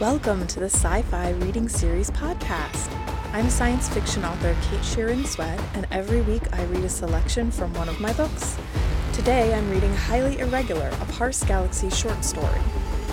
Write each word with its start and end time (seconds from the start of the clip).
Welcome 0.00 0.46
to 0.48 0.58
the 0.58 0.66
Sci 0.70 1.02
Fi 1.02 1.30
Reading 1.30 1.68
Series 1.68 2.10
podcast. 2.10 2.90
I'm 3.32 3.48
science 3.48 3.88
fiction 3.88 4.24
author 4.24 4.56
Kate 4.62 4.80
Sheeran 4.80 5.24
Swed, 5.24 5.60
and 5.74 5.86
every 5.92 6.22
week 6.22 6.42
I 6.52 6.64
read 6.64 6.82
a 6.82 6.88
selection 6.88 7.50
from 7.50 7.72
one 7.74 7.88
of 7.88 8.00
my 8.00 8.12
books. 8.14 8.56
Today 9.12 9.54
I'm 9.54 9.70
reading 9.70 9.94
Highly 9.94 10.38
Irregular, 10.38 10.88
a 10.88 11.04
Parse 11.12 11.44
Galaxy 11.44 11.90
short 11.90 12.24
story. 12.24 12.60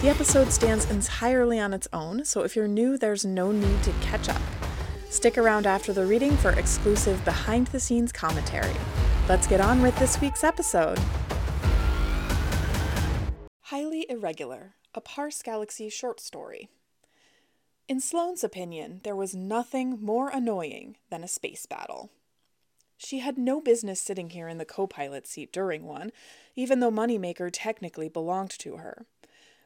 The 0.01 0.09
episode 0.09 0.51
stands 0.51 0.89
entirely 0.89 1.59
on 1.59 1.73
its 1.73 1.87
own, 1.93 2.23
so 2.25 2.41
if 2.41 2.55
you're 2.55 2.67
new, 2.67 2.97
there's 2.97 3.25
no 3.25 3.51
need 3.51 3.83
to 3.83 3.91
catch 4.01 4.29
up. 4.29 4.41
Stick 5.09 5.37
around 5.37 5.67
after 5.67 5.93
the 5.93 6.05
reading 6.05 6.35
for 6.37 6.51
exclusive 6.51 7.23
behind 7.25 7.67
the 7.67 7.79
scenes 7.79 8.11
commentary. 8.11 8.75
Let's 9.27 9.47
get 9.47 9.61
on 9.61 9.81
with 9.81 9.97
this 9.99 10.19
week's 10.21 10.43
episode. 10.43 10.97
Highly 13.63 14.07
Irregular, 14.09 14.75
a 14.93 15.01
Parse 15.01 15.41
Galaxy 15.41 15.89
short 15.89 16.19
story. 16.19 16.69
In 17.87 17.99
Sloane's 17.99 18.43
opinion, 18.43 19.01
there 19.03 19.15
was 19.15 19.35
nothing 19.35 19.99
more 20.01 20.29
annoying 20.29 20.97
than 21.09 21.23
a 21.23 21.27
space 21.27 21.65
battle. 21.65 22.11
She 22.97 23.19
had 23.19 23.37
no 23.37 23.61
business 23.61 24.01
sitting 24.01 24.31
here 24.31 24.47
in 24.47 24.57
the 24.57 24.65
co 24.65 24.87
pilot 24.87 25.25
seat 25.25 25.53
during 25.53 25.85
one, 25.85 26.11
even 26.55 26.79
though 26.79 26.91
Moneymaker 26.91 27.49
technically 27.51 28.09
belonged 28.09 28.51
to 28.59 28.77
her. 28.77 29.05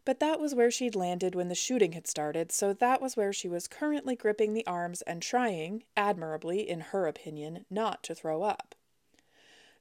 But 0.05 0.19
that 0.19 0.39
was 0.39 0.53
where 0.53 0.69
she'd 0.69 0.95
landed 0.95 1.33
when 1.33 1.47
the 1.47 1.55
shooting 1.55 1.93
had 1.93 2.07
started, 2.07 2.51
so 2.51 2.73
that 2.73 3.01
was 3.01 3.15
where 3.15 3.33
she 3.33 3.47
was 3.47 3.67
currently 3.67 4.15
gripping 4.15 4.53
the 4.53 4.67
arms 4.67 5.01
and 5.03 5.21
trying, 5.21 5.83
admirably, 5.95 6.67
in 6.69 6.81
her 6.81 7.07
opinion, 7.07 7.65
not 7.69 8.03
to 8.03 8.13
throw 8.13 8.43
up. 8.43 8.75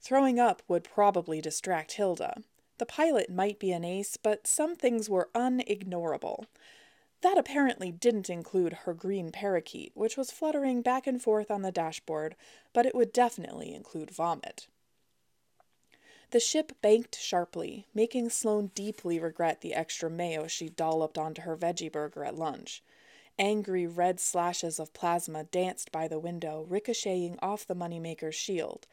Throwing 0.01 0.39
up 0.39 0.63
would 0.69 0.85
probably 0.85 1.41
distract 1.41 1.93
Hilda. 1.93 2.43
The 2.79 2.87
pilot 2.87 3.31
might 3.31 3.59
be 3.59 3.73
an 3.73 3.85
ace, 3.85 4.17
but 4.17 4.47
some 4.47 4.75
things 4.75 5.09
were 5.09 5.31
unignorable. 5.35 6.47
That 7.21 7.39
apparently 7.39 7.93
didn't 7.93 8.29
include 8.29 8.73
her 8.73 8.95
green 8.95 9.31
parakeet, 9.31 9.93
which 9.95 10.17
was 10.17 10.33
fluttering 10.33 10.83
back 10.83 11.07
and 11.07 11.23
forth 11.23 11.51
on 11.51 11.63
the 11.63 11.71
dashboard, 11.71 12.35
but 12.73 12.85
it 12.85 12.95
would 12.95 13.13
definitely 13.13 13.73
include 13.73 14.11
vomit. 14.11 14.67
The 16.31 16.41
ship 16.41 16.73
banked 16.81 17.17
sharply, 17.19 17.87
making 17.95 18.31
Sloane 18.31 18.73
deeply 18.75 19.21
regret 19.21 19.61
the 19.61 19.75
extra 19.75 20.11
mayo 20.11 20.47
she 20.47 20.71
dolloped 20.71 21.19
onto 21.19 21.43
her 21.43 21.57
veggie 21.57 21.93
burger 21.93 22.25
at 22.25 22.37
lunch. 22.39 22.83
Angry 23.39 23.87
red 23.87 24.21
slashes 24.21 24.79
of 24.79 24.93
plasma 24.93 25.45
danced 25.45 25.91
by 25.91 26.07
the 26.07 26.19
window, 26.19 26.67
ricocheting 26.69 27.39
off 27.41 27.67
the 27.67 27.75
moneymaker's 27.75 28.35
shield, 28.35 28.87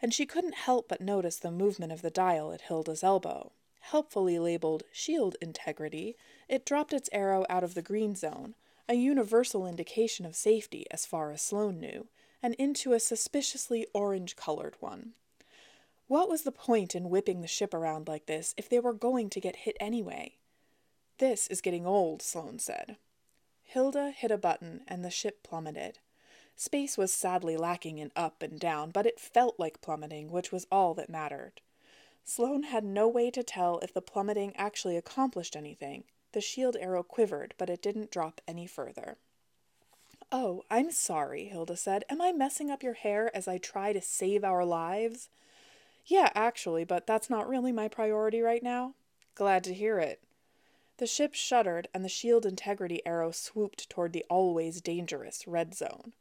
and 0.00 0.12
she 0.12 0.26
couldn't 0.26 0.54
help 0.54 0.88
but 0.88 1.00
notice 1.00 1.36
the 1.36 1.50
movement 1.50 1.92
of 1.92 2.02
the 2.02 2.10
dial 2.10 2.52
at 2.52 2.62
Hilda's 2.62 3.02
elbow. 3.02 3.52
Helpfully 3.80 4.38
labeled 4.38 4.82
shield 4.92 5.36
integrity, 5.40 6.16
it 6.48 6.66
dropped 6.66 6.92
its 6.92 7.08
arrow 7.12 7.46
out 7.48 7.64
of 7.64 7.74
the 7.74 7.82
green 7.82 8.14
zone, 8.14 8.54
a 8.88 8.94
universal 8.94 9.66
indication 9.66 10.26
of 10.26 10.36
safety 10.36 10.86
as 10.90 11.06
far 11.06 11.30
as 11.30 11.40
Sloane 11.40 11.80
knew, 11.80 12.06
and 12.42 12.54
into 12.54 12.92
a 12.92 13.00
suspiciously 13.00 13.86
orange 13.94 14.36
colored 14.36 14.76
one. 14.80 15.12
What 16.08 16.28
was 16.28 16.42
the 16.42 16.52
point 16.52 16.94
in 16.94 17.10
whipping 17.10 17.40
the 17.40 17.48
ship 17.48 17.74
around 17.74 18.06
like 18.06 18.26
this 18.26 18.54
if 18.56 18.68
they 18.68 18.78
were 18.78 18.92
going 18.92 19.30
to 19.30 19.40
get 19.40 19.56
hit 19.56 19.76
anyway? 19.80 20.34
This 21.18 21.48
is 21.48 21.60
getting 21.60 21.86
old, 21.86 22.22
Sloane 22.22 22.58
said. 22.58 22.96
Hilda 23.66 24.12
hit 24.12 24.30
a 24.30 24.38
button 24.38 24.82
and 24.88 25.04
the 25.04 25.10
ship 25.10 25.42
plummeted. 25.42 25.98
Space 26.54 26.96
was 26.96 27.12
sadly 27.12 27.56
lacking 27.56 27.98
in 27.98 28.10
up 28.16 28.42
and 28.42 28.58
down, 28.58 28.90
but 28.90 29.04
it 29.04 29.20
felt 29.20 29.58
like 29.58 29.82
plummeting, 29.82 30.30
which 30.30 30.50
was 30.50 30.66
all 30.72 30.94
that 30.94 31.10
mattered. 31.10 31.60
Sloane 32.24 32.62
had 32.62 32.84
no 32.84 33.06
way 33.06 33.30
to 33.30 33.42
tell 33.42 33.78
if 33.80 33.92
the 33.92 34.00
plummeting 34.00 34.54
actually 34.56 34.96
accomplished 34.96 35.54
anything. 35.54 36.04
The 36.32 36.40
shield 36.40 36.76
arrow 36.80 37.02
quivered, 37.02 37.54
but 37.58 37.68
it 37.68 37.82
didn't 37.82 38.10
drop 38.10 38.40
any 38.48 38.66
further. 38.66 39.18
Oh, 40.32 40.62
I'm 40.70 40.90
sorry, 40.90 41.44
Hilda 41.44 41.76
said. 41.76 42.04
Am 42.08 42.20
I 42.20 42.32
messing 42.32 42.70
up 42.70 42.82
your 42.82 42.94
hair 42.94 43.30
as 43.36 43.46
I 43.46 43.58
try 43.58 43.92
to 43.92 44.00
save 44.00 44.42
our 44.42 44.64
lives? 44.64 45.28
Yeah, 46.04 46.30
actually, 46.34 46.84
but 46.84 47.06
that's 47.06 47.28
not 47.28 47.48
really 47.48 47.72
my 47.72 47.88
priority 47.88 48.40
right 48.40 48.62
now. 48.62 48.94
Glad 49.34 49.62
to 49.64 49.74
hear 49.74 49.98
it. 49.98 50.22
The 50.98 51.06
ship 51.06 51.34
shuddered, 51.34 51.88
and 51.92 52.04
the 52.04 52.08
shield 52.08 52.46
integrity 52.46 53.04
arrow 53.04 53.30
swooped 53.30 53.90
toward 53.90 54.12
the 54.12 54.24
always 54.30 54.80
dangerous 54.80 55.46
red 55.46 55.74
zone. 55.74 56.14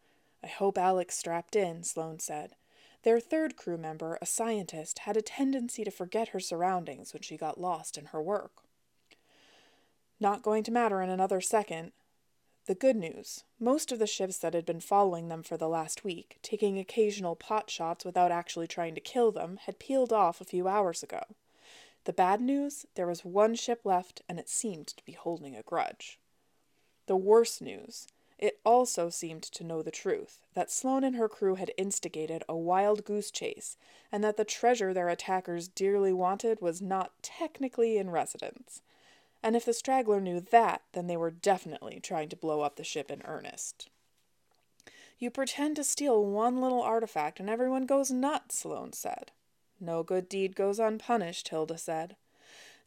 I 0.43 0.47
hope 0.47 0.77
Alex 0.77 1.17
strapped 1.17 1.55
in, 1.55 1.83
Sloane 1.83 2.19
said. 2.19 2.55
Their 3.03 3.19
third 3.19 3.55
crew 3.55 3.77
member, 3.77 4.17
a 4.21 4.25
scientist, 4.25 4.99
had 4.99 5.15
a 5.15 5.21
tendency 5.21 5.83
to 5.83 5.91
forget 5.91 6.29
her 6.29 6.39
surroundings 6.39 7.13
when 7.13 7.21
she 7.21 7.37
got 7.37 7.59
lost 7.59 7.97
in 7.97 8.07
her 8.07 8.21
work. 8.21 8.63
Not 10.19 10.41
going 10.41 10.63
to 10.63 10.71
matter 10.71 11.01
in 11.01 11.09
another 11.09 11.39
second. 11.39 11.91
The 12.65 12.75
good 12.75 12.95
news 12.95 13.43
most 13.59 13.91
of 13.91 13.99
the 13.99 14.07
ships 14.07 14.39
that 14.39 14.55
had 14.55 14.65
been 14.65 14.79
following 14.81 15.29
them 15.29 15.43
for 15.43 15.55
the 15.55 15.69
last 15.69 16.03
week, 16.03 16.39
taking 16.41 16.79
occasional 16.79 17.35
pot 17.35 17.69
shots 17.69 18.03
without 18.03 18.31
actually 18.31 18.67
trying 18.67 18.95
to 18.95 19.01
kill 19.01 19.31
them, 19.31 19.59
had 19.65 19.79
peeled 19.79 20.11
off 20.11 20.41
a 20.41 20.45
few 20.45 20.67
hours 20.67 21.03
ago. 21.03 21.23
The 22.05 22.13
bad 22.13 22.39
news 22.39 22.85
there 22.95 23.07
was 23.07 23.25
one 23.25 23.55
ship 23.55 23.81
left, 23.83 24.21
and 24.29 24.39
it 24.39 24.49
seemed 24.49 24.87
to 24.87 25.05
be 25.05 25.13
holding 25.13 25.55
a 25.55 25.63
grudge. 25.63 26.19
The 27.07 27.17
worse 27.17 27.61
news 27.61 28.07
it 28.37 28.59
also 28.65 29.09
seemed 29.09 29.43
to 29.43 29.63
know 29.63 29.81
the 29.81 29.91
truth 29.91 30.41
that 30.53 30.69
Sloane 30.69 31.03
and 31.03 31.15
her 31.15 31.29
crew 31.29 31.55
had 31.55 31.71
instigated 31.77 32.43
a 32.49 32.55
wild 32.55 33.05
goose 33.05 33.31
chase, 33.31 33.77
and 34.11 34.23
that 34.23 34.37
the 34.37 34.43
treasure 34.43 34.93
their 34.93 35.09
attackers 35.09 35.67
dearly 35.67 36.11
wanted 36.11 36.61
was 36.61 36.81
not 36.81 37.11
technically 37.21 37.97
in 37.97 38.09
residence. 38.09 38.81
And 39.41 39.55
if 39.55 39.63
the 39.63 39.73
straggler 39.73 40.19
knew 40.19 40.39
that, 40.39 40.81
then 40.93 41.07
they 41.07 41.17
were 41.17 41.31
definitely 41.31 41.99
trying 42.01 42.29
to 42.29 42.35
blow 42.35 42.61
up 42.61 42.75
the 42.75 42.83
ship 42.83 43.09
in 43.09 43.21
earnest. 43.23 43.89
You 45.17 45.31
pretend 45.31 45.77
to 45.77 45.83
steal 45.83 46.25
one 46.25 46.59
little 46.59 46.81
artifact 46.81 47.39
and 47.39 47.49
everyone 47.49 47.85
goes 47.85 48.11
nuts, 48.11 48.59
Sloane 48.59 48.91
said. 48.91 49.31
No 49.79 50.03
good 50.03 50.29
deed 50.29 50.55
goes 50.55 50.79
unpunished, 50.79 51.49
Hilda 51.49 51.77
said. 51.77 52.15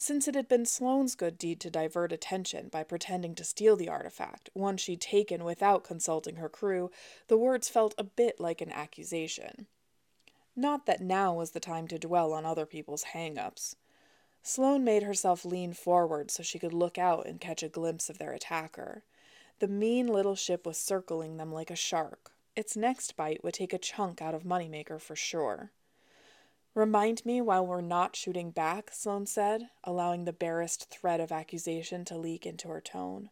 Since 0.01 0.29
it 0.29 0.37
had 0.37 0.47
been 0.47 0.65
Sloane's 0.65 1.17
good 1.17 1.39
deed 1.39 1.59
to 1.61 1.71
divert 1.71 2.13
attention 2.13 2.69
by 2.69 2.85
pretending 2.85 3.35
to 3.35 3.45
steal 3.45 3.75
the 3.75 3.89
artifact, 3.89 4.49
one 4.55 4.77
she'd 4.77 5.01
taken 5.01 5.43
without 5.43 5.83
consulting 5.83 6.37
her 6.37 6.49
crew, 6.49 6.93
the 7.27 7.37
words 7.37 7.69
felt 7.69 7.95
a 7.99 8.05
bit 8.05 8.39
like 8.39 8.61
an 8.61 8.71
accusation. 8.71 9.67
Not 10.55 10.87
that 10.87 11.01
now 11.01 11.35
was 11.35 11.51
the 11.51 11.61
time 11.61 11.89
to 11.89 11.99
dwell 11.99 12.33
on 12.33 12.47
other 12.47 12.65
people's 12.65 13.05
hang 13.05 13.39
ups. 13.39 13.75
Sloane 14.43 14.85
made 14.85 15.03
herself 15.03 15.45
lean 15.45 15.73
forward 15.73 16.31
so 16.31 16.43
she 16.43 16.59
could 16.61 16.73
look 16.73 16.97
out 16.97 17.27
and 17.27 17.41
catch 17.41 17.63
a 17.63 17.69
glimpse 17.69 18.09
of 18.09 18.19
their 18.19 18.33
attacker. 18.33 19.03
The 19.59 19.69
mean 19.69 20.07
little 20.07 20.37
ship 20.37 20.65
was 20.65 20.79
circling 20.79 21.37
them 21.37 21.53
like 21.53 21.71
a 21.71 21.77
shark. 21.77 22.33
Its 22.55 22.77
next 22.77 23.17
bite 23.17 23.43
would 23.43 23.55
take 23.55 23.73
a 23.73 23.79
chunk 23.79 24.23
out 24.23 24.35
of 24.35 24.45
Moneymaker 24.45 25.01
for 25.01 25.17
sure. 25.17 25.73
Remind 26.75 27.25
me 27.27 27.41
while 27.41 27.67
we're 27.67 27.81
not 27.81 28.15
shooting 28.15 28.51
back, 28.51 28.91
Sloane 28.93 29.27
said, 29.27 29.71
allowing 29.83 30.25
the 30.25 30.33
barest 30.33 30.89
thread 30.91 31.21
of 31.21 31.33
accusation 31.33 32.05
to 32.05 32.17
leak 32.17 32.47
into 32.47 32.69
her 32.69 32.81
tone. 32.81 33.31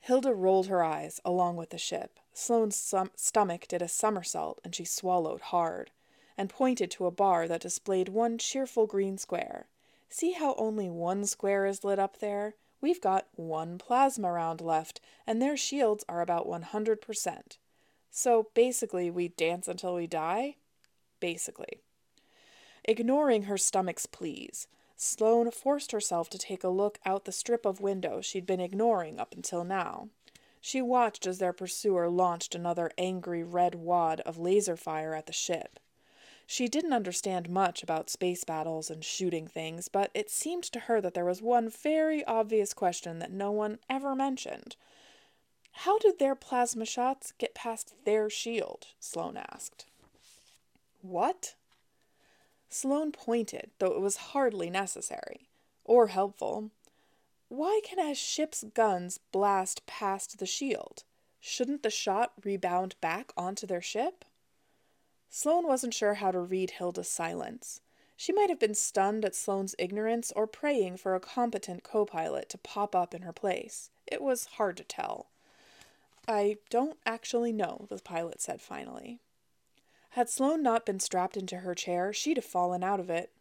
Hilda 0.00 0.32
rolled 0.32 0.68
her 0.68 0.84
eyes, 0.84 1.20
along 1.24 1.56
with 1.56 1.70
the 1.70 1.78
ship. 1.78 2.20
Sloane's 2.32 2.76
stom- 2.76 3.10
stomach 3.16 3.66
did 3.66 3.82
a 3.82 3.88
somersault, 3.88 4.60
and 4.62 4.74
she 4.74 4.84
swallowed 4.84 5.40
hard, 5.40 5.90
and 6.38 6.48
pointed 6.48 6.90
to 6.92 7.06
a 7.06 7.10
bar 7.10 7.48
that 7.48 7.62
displayed 7.62 8.08
one 8.08 8.38
cheerful 8.38 8.86
green 8.86 9.18
square. 9.18 9.66
See 10.08 10.32
how 10.32 10.54
only 10.54 10.88
one 10.88 11.26
square 11.26 11.66
is 11.66 11.82
lit 11.82 11.98
up 11.98 12.20
there? 12.20 12.54
We've 12.80 13.00
got 13.00 13.26
one 13.34 13.78
plasma 13.78 14.30
round 14.30 14.60
left, 14.60 15.00
and 15.26 15.42
their 15.42 15.56
shields 15.56 16.04
are 16.08 16.20
about 16.20 16.46
100%. 16.46 17.58
So 18.10 18.48
basically, 18.54 19.10
we 19.10 19.28
dance 19.28 19.66
until 19.66 19.94
we 19.94 20.06
die? 20.06 20.56
Basically. 21.20 21.80
Ignoring 22.88 23.42
her 23.44 23.58
stomach's 23.58 24.06
pleas, 24.06 24.68
Sloane 24.96 25.50
forced 25.50 25.92
herself 25.92 26.30
to 26.30 26.38
take 26.38 26.62
a 26.62 26.68
look 26.68 26.98
out 27.04 27.24
the 27.24 27.32
strip 27.32 27.66
of 27.66 27.80
window 27.80 28.20
she'd 28.20 28.46
been 28.46 28.60
ignoring 28.60 29.18
up 29.18 29.34
until 29.34 29.64
now. 29.64 30.08
She 30.60 30.80
watched 30.80 31.26
as 31.26 31.38
their 31.38 31.52
pursuer 31.52 32.08
launched 32.08 32.54
another 32.54 32.90
angry 32.96 33.42
red 33.42 33.74
wad 33.74 34.20
of 34.20 34.38
laser 34.38 34.76
fire 34.76 35.14
at 35.14 35.26
the 35.26 35.32
ship. 35.32 35.78
She 36.46 36.68
didn't 36.68 36.92
understand 36.92 37.50
much 37.50 37.82
about 37.82 38.08
space 38.08 38.44
battles 38.44 38.88
and 38.88 39.04
shooting 39.04 39.48
things, 39.48 39.88
but 39.88 40.12
it 40.14 40.30
seemed 40.30 40.64
to 40.64 40.80
her 40.80 41.00
that 41.00 41.14
there 41.14 41.24
was 41.24 41.42
one 41.42 41.68
very 41.68 42.24
obvious 42.24 42.72
question 42.72 43.18
that 43.18 43.32
no 43.32 43.50
one 43.50 43.80
ever 43.90 44.14
mentioned. 44.14 44.76
How 45.72 45.98
did 45.98 46.18
their 46.18 46.36
plasma 46.36 46.86
shots 46.86 47.32
get 47.36 47.54
past 47.54 47.94
their 48.04 48.30
shield? 48.30 48.86
Sloane 49.00 49.36
asked. 49.36 49.86
What? 51.02 51.54
Sloane 52.68 53.12
pointed, 53.12 53.70
though 53.78 53.92
it 53.92 54.00
was 54.00 54.16
hardly 54.16 54.70
necessary. 54.70 55.48
Or 55.84 56.08
helpful. 56.08 56.70
Why 57.48 57.80
can 57.84 57.98
a 57.98 58.14
ship's 58.14 58.64
guns 58.74 59.20
blast 59.32 59.86
past 59.86 60.38
the 60.38 60.46
shield? 60.46 61.04
Shouldn't 61.40 61.82
the 61.82 61.90
shot 61.90 62.32
rebound 62.44 62.96
back 63.00 63.32
onto 63.36 63.66
their 63.66 63.82
ship? 63.82 64.24
Sloane 65.30 65.66
wasn't 65.66 65.94
sure 65.94 66.14
how 66.14 66.30
to 66.32 66.40
read 66.40 66.72
Hilda's 66.72 67.08
silence. 67.08 67.80
She 68.16 68.32
might 68.32 68.48
have 68.48 68.58
been 68.58 68.74
stunned 68.74 69.24
at 69.24 69.34
Sloane's 69.34 69.74
ignorance 69.78 70.32
or 70.34 70.46
praying 70.46 70.96
for 70.96 71.14
a 71.14 71.20
competent 71.20 71.84
co 71.84 72.04
pilot 72.04 72.48
to 72.48 72.58
pop 72.58 72.96
up 72.96 73.14
in 73.14 73.22
her 73.22 73.32
place. 73.32 73.90
It 74.06 74.22
was 74.22 74.46
hard 74.56 74.76
to 74.78 74.84
tell. 74.84 75.26
I 76.26 76.56
don't 76.70 76.98
actually 77.04 77.52
know, 77.52 77.86
the 77.88 77.98
pilot 77.98 78.40
said 78.40 78.60
finally. 78.60 79.20
Had 80.16 80.30
Sloane 80.30 80.62
not 80.62 80.86
been 80.86 80.98
strapped 80.98 81.36
into 81.36 81.58
her 81.58 81.74
chair, 81.74 82.10
she'd 82.10 82.38
have 82.38 82.44
fallen 82.46 82.82
out 82.82 83.00
of 83.00 83.10
it. 83.10 83.32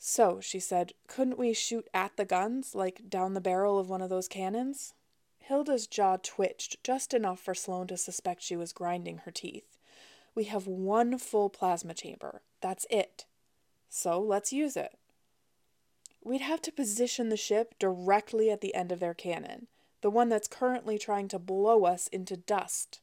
So, 0.00 0.40
she 0.40 0.58
said, 0.58 0.94
couldn't 1.06 1.38
we 1.38 1.52
shoot 1.52 1.86
at 1.94 2.16
the 2.16 2.24
guns, 2.24 2.74
like 2.74 3.08
down 3.08 3.34
the 3.34 3.40
barrel 3.40 3.78
of 3.78 3.88
one 3.88 4.02
of 4.02 4.10
those 4.10 4.26
cannons? 4.26 4.94
Hilda's 5.38 5.86
jaw 5.86 6.16
twitched 6.20 6.82
just 6.82 7.14
enough 7.14 7.38
for 7.38 7.54
Sloane 7.54 7.86
to 7.86 7.96
suspect 7.96 8.42
she 8.42 8.56
was 8.56 8.72
grinding 8.72 9.18
her 9.18 9.30
teeth. 9.30 9.78
We 10.34 10.42
have 10.44 10.66
one 10.66 11.18
full 11.18 11.48
plasma 11.48 11.94
chamber. 11.94 12.42
That's 12.60 12.84
it. 12.90 13.26
So 13.88 14.20
let's 14.20 14.52
use 14.52 14.76
it. 14.76 14.98
We'd 16.24 16.40
have 16.40 16.62
to 16.62 16.72
position 16.72 17.28
the 17.28 17.36
ship 17.36 17.76
directly 17.78 18.50
at 18.50 18.60
the 18.60 18.74
end 18.74 18.90
of 18.90 18.98
their 18.98 19.14
cannon, 19.14 19.68
the 20.00 20.10
one 20.10 20.30
that's 20.30 20.48
currently 20.48 20.98
trying 20.98 21.28
to 21.28 21.38
blow 21.38 21.84
us 21.84 22.08
into 22.08 22.36
dust. 22.36 22.98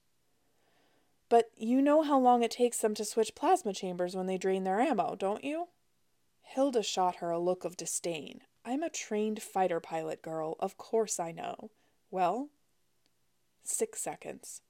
But 1.29 1.51
you 1.57 1.81
know 1.81 2.03
how 2.03 2.17
long 2.19 2.43
it 2.43 2.51
takes 2.51 2.79
them 2.79 2.93
to 2.95 3.05
switch 3.05 3.35
plasma 3.35 3.73
chambers 3.73 4.15
when 4.15 4.27
they 4.27 4.37
drain 4.37 4.63
their 4.63 4.79
ammo, 4.79 5.15
don't 5.15 5.43
you? 5.43 5.67
Hilda 6.41 6.83
shot 6.83 7.17
her 7.17 7.29
a 7.29 7.39
look 7.39 7.65
of 7.65 7.75
disdain. 7.75 8.41
I'm 8.63 8.83
a 8.83 8.89
trained 8.89 9.41
fighter 9.41 9.79
pilot, 9.79 10.21
girl. 10.21 10.55
Of 10.59 10.77
course 10.77 11.19
I 11.19 11.31
know. 11.31 11.71
Well? 12.09 12.49
Six 13.63 14.01
seconds. 14.01 14.61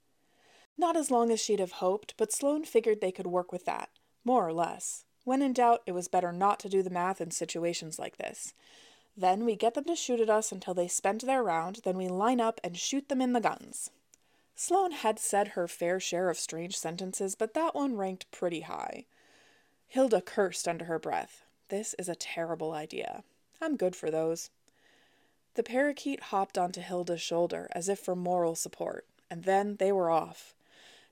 Not 0.76 0.96
as 0.96 1.10
long 1.10 1.30
as 1.30 1.40
she'd 1.40 1.60
have 1.60 1.72
hoped, 1.72 2.14
but 2.16 2.32
Sloane 2.32 2.64
figured 2.64 3.00
they 3.00 3.12
could 3.12 3.26
work 3.26 3.52
with 3.52 3.64
that, 3.64 3.90
more 4.24 4.46
or 4.46 4.52
less. 4.52 5.04
When 5.24 5.42
in 5.42 5.52
doubt, 5.52 5.82
it 5.86 5.92
was 5.92 6.08
better 6.08 6.32
not 6.32 6.60
to 6.60 6.68
do 6.68 6.82
the 6.82 6.90
math 6.90 7.20
in 7.20 7.30
situations 7.30 7.98
like 7.98 8.16
this. 8.16 8.54
Then 9.16 9.44
we 9.44 9.56
get 9.56 9.74
them 9.74 9.84
to 9.84 9.96
shoot 9.96 10.20
at 10.20 10.30
us 10.30 10.52
until 10.52 10.74
they 10.74 10.86
spend 10.86 11.22
their 11.22 11.42
round, 11.42 11.80
then 11.84 11.96
we 11.96 12.08
line 12.08 12.40
up 12.40 12.60
and 12.62 12.76
shoot 12.76 13.08
them 13.08 13.20
in 13.20 13.32
the 13.32 13.40
guns. 13.40 13.90
Sloane 14.60 14.90
had 14.90 15.20
said 15.20 15.48
her 15.48 15.68
fair 15.68 16.00
share 16.00 16.28
of 16.28 16.36
strange 16.36 16.76
sentences, 16.76 17.36
but 17.36 17.54
that 17.54 17.76
one 17.76 17.96
ranked 17.96 18.28
pretty 18.32 18.62
high. 18.62 19.04
Hilda 19.86 20.20
cursed 20.20 20.66
under 20.66 20.86
her 20.86 20.98
breath. 20.98 21.44
This 21.68 21.94
is 21.96 22.08
a 22.08 22.16
terrible 22.16 22.72
idea. 22.72 23.22
I'm 23.60 23.76
good 23.76 23.94
for 23.94 24.10
those. 24.10 24.50
The 25.54 25.62
parakeet 25.62 26.20
hopped 26.34 26.58
onto 26.58 26.80
Hilda's 26.80 27.20
shoulder 27.20 27.68
as 27.70 27.88
if 27.88 28.00
for 28.00 28.16
moral 28.16 28.56
support, 28.56 29.06
and 29.30 29.44
then 29.44 29.76
they 29.76 29.92
were 29.92 30.10
off. 30.10 30.56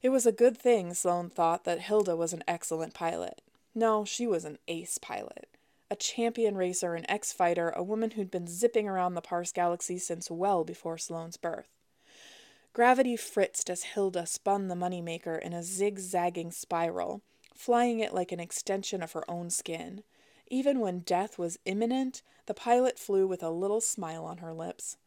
It 0.03 0.09
was 0.09 0.27
a 0.27 0.33
good 0.33 0.59
thing, 0.59 0.93
Sloane 0.93 1.31
thought, 1.31 1.63
that 1.63 1.83
Hilda 1.83 2.17
was 2.17 2.33
an 2.33 2.43
excellent 2.49 2.95
pilot. 2.95 3.43
No, 3.77 4.05
she 4.05 4.27
was 4.27 4.45
an 4.45 4.59
ace 4.67 4.99
pilot. 4.99 5.49
A 5.89 5.95
champion 5.95 6.57
racer, 6.57 6.97
an 6.97 7.09
ex 7.09 7.33
fighter, 7.33 7.71
a 7.71 7.85
woman 7.85 8.11
who'd 8.11 8.33
been 8.33 8.49
zipping 8.49 8.89
around 8.89 9.15
the 9.15 9.21
Parse 9.21 9.53
Galaxy 9.53 9.99
since 9.99 10.33
well 10.33 10.65
before 10.65 10.99
Sloane's 10.99 11.37
birth. 11.37 11.76
Gravity 12.77 13.17
fritzed 13.17 13.71
as 13.71 13.85
Hilda 13.95 14.27
spun 14.27 14.69
the 14.69 14.75
moneymaker 14.75 15.41
in 15.41 15.55
a 15.55 15.63
zigzagging 15.63 16.51
spiral, 16.51 17.23
flying 17.55 18.01
it 18.01 18.13
like 18.13 18.33
an 18.33 18.39
extension 18.39 19.03
of 19.03 19.13
her 19.13 19.25
own 19.31 19.49
skin. 19.49 20.03
Even 20.49 20.81
when 20.81 20.99
death 20.99 21.39
was 21.39 21.59
imminent, 21.65 22.21
the 22.45 22.53
pilot 22.53 22.99
flew 22.99 23.27
with 23.27 23.43
a 23.43 23.49
little 23.49 23.81
smile 23.81 24.27
on 24.27 24.37
her 24.39 24.53
lips. 24.53 24.99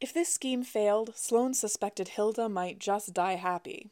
If 0.00 0.14
this 0.14 0.32
scheme 0.32 0.62
failed, 0.62 1.12
Sloane 1.16 1.54
suspected 1.54 2.10
Hilda 2.10 2.48
might 2.48 2.78
just 2.78 3.14
die 3.14 3.34
happy. 3.34 3.90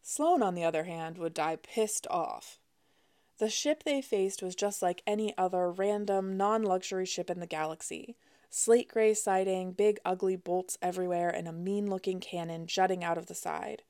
Sloane, 0.00 0.40
on 0.40 0.54
the 0.54 0.62
other 0.62 0.84
hand, 0.84 1.18
would 1.18 1.34
die 1.34 1.56
pissed 1.56 2.06
off. 2.10 2.60
The 3.38 3.50
ship 3.50 3.82
they 3.82 4.00
faced 4.00 4.40
was 4.40 4.54
just 4.54 4.82
like 4.82 5.02
any 5.04 5.36
other 5.36 5.68
random, 5.68 6.36
non 6.36 6.62
luxury 6.62 7.06
ship 7.06 7.28
in 7.28 7.40
the 7.40 7.46
galaxy 7.48 8.14
slate 8.54 8.88
gray 8.88 9.14
siding, 9.14 9.72
big 9.72 9.98
ugly 10.04 10.36
bolts 10.36 10.76
everywhere, 10.82 11.30
and 11.30 11.48
a 11.48 11.52
mean 11.52 11.88
looking 11.88 12.20
cannon 12.20 12.66
jutting 12.66 13.02
out 13.02 13.16
of 13.16 13.26
the 13.26 13.34
side. 13.34 13.82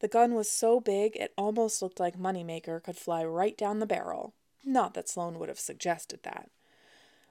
The 0.00 0.08
gun 0.08 0.34
was 0.34 0.50
so 0.50 0.80
big 0.80 1.16
it 1.16 1.34
almost 1.36 1.82
looked 1.82 2.00
like 2.00 2.18
Moneymaker 2.18 2.82
could 2.82 2.96
fly 2.96 3.22
right 3.24 3.56
down 3.56 3.80
the 3.80 3.86
barrel. 3.86 4.32
Not 4.64 4.94
that 4.94 5.08
Sloane 5.08 5.38
would 5.38 5.48
have 5.48 5.60
suggested 5.60 6.20
that. 6.22 6.50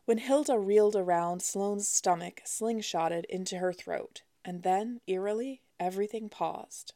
When 0.06 0.20
Hilda 0.20 0.60
reeled 0.60 0.96
around, 0.96 1.42
Sloane's 1.42 1.88
stomach 1.88 2.42
slingshotted 2.46 3.26
into 3.26 3.58
her 3.58 3.74
throat, 3.74 4.22
and 4.46 4.64
then, 4.64 5.02
eerily, 5.08 5.62
everything 5.80 6.30
paused. 6.30 6.94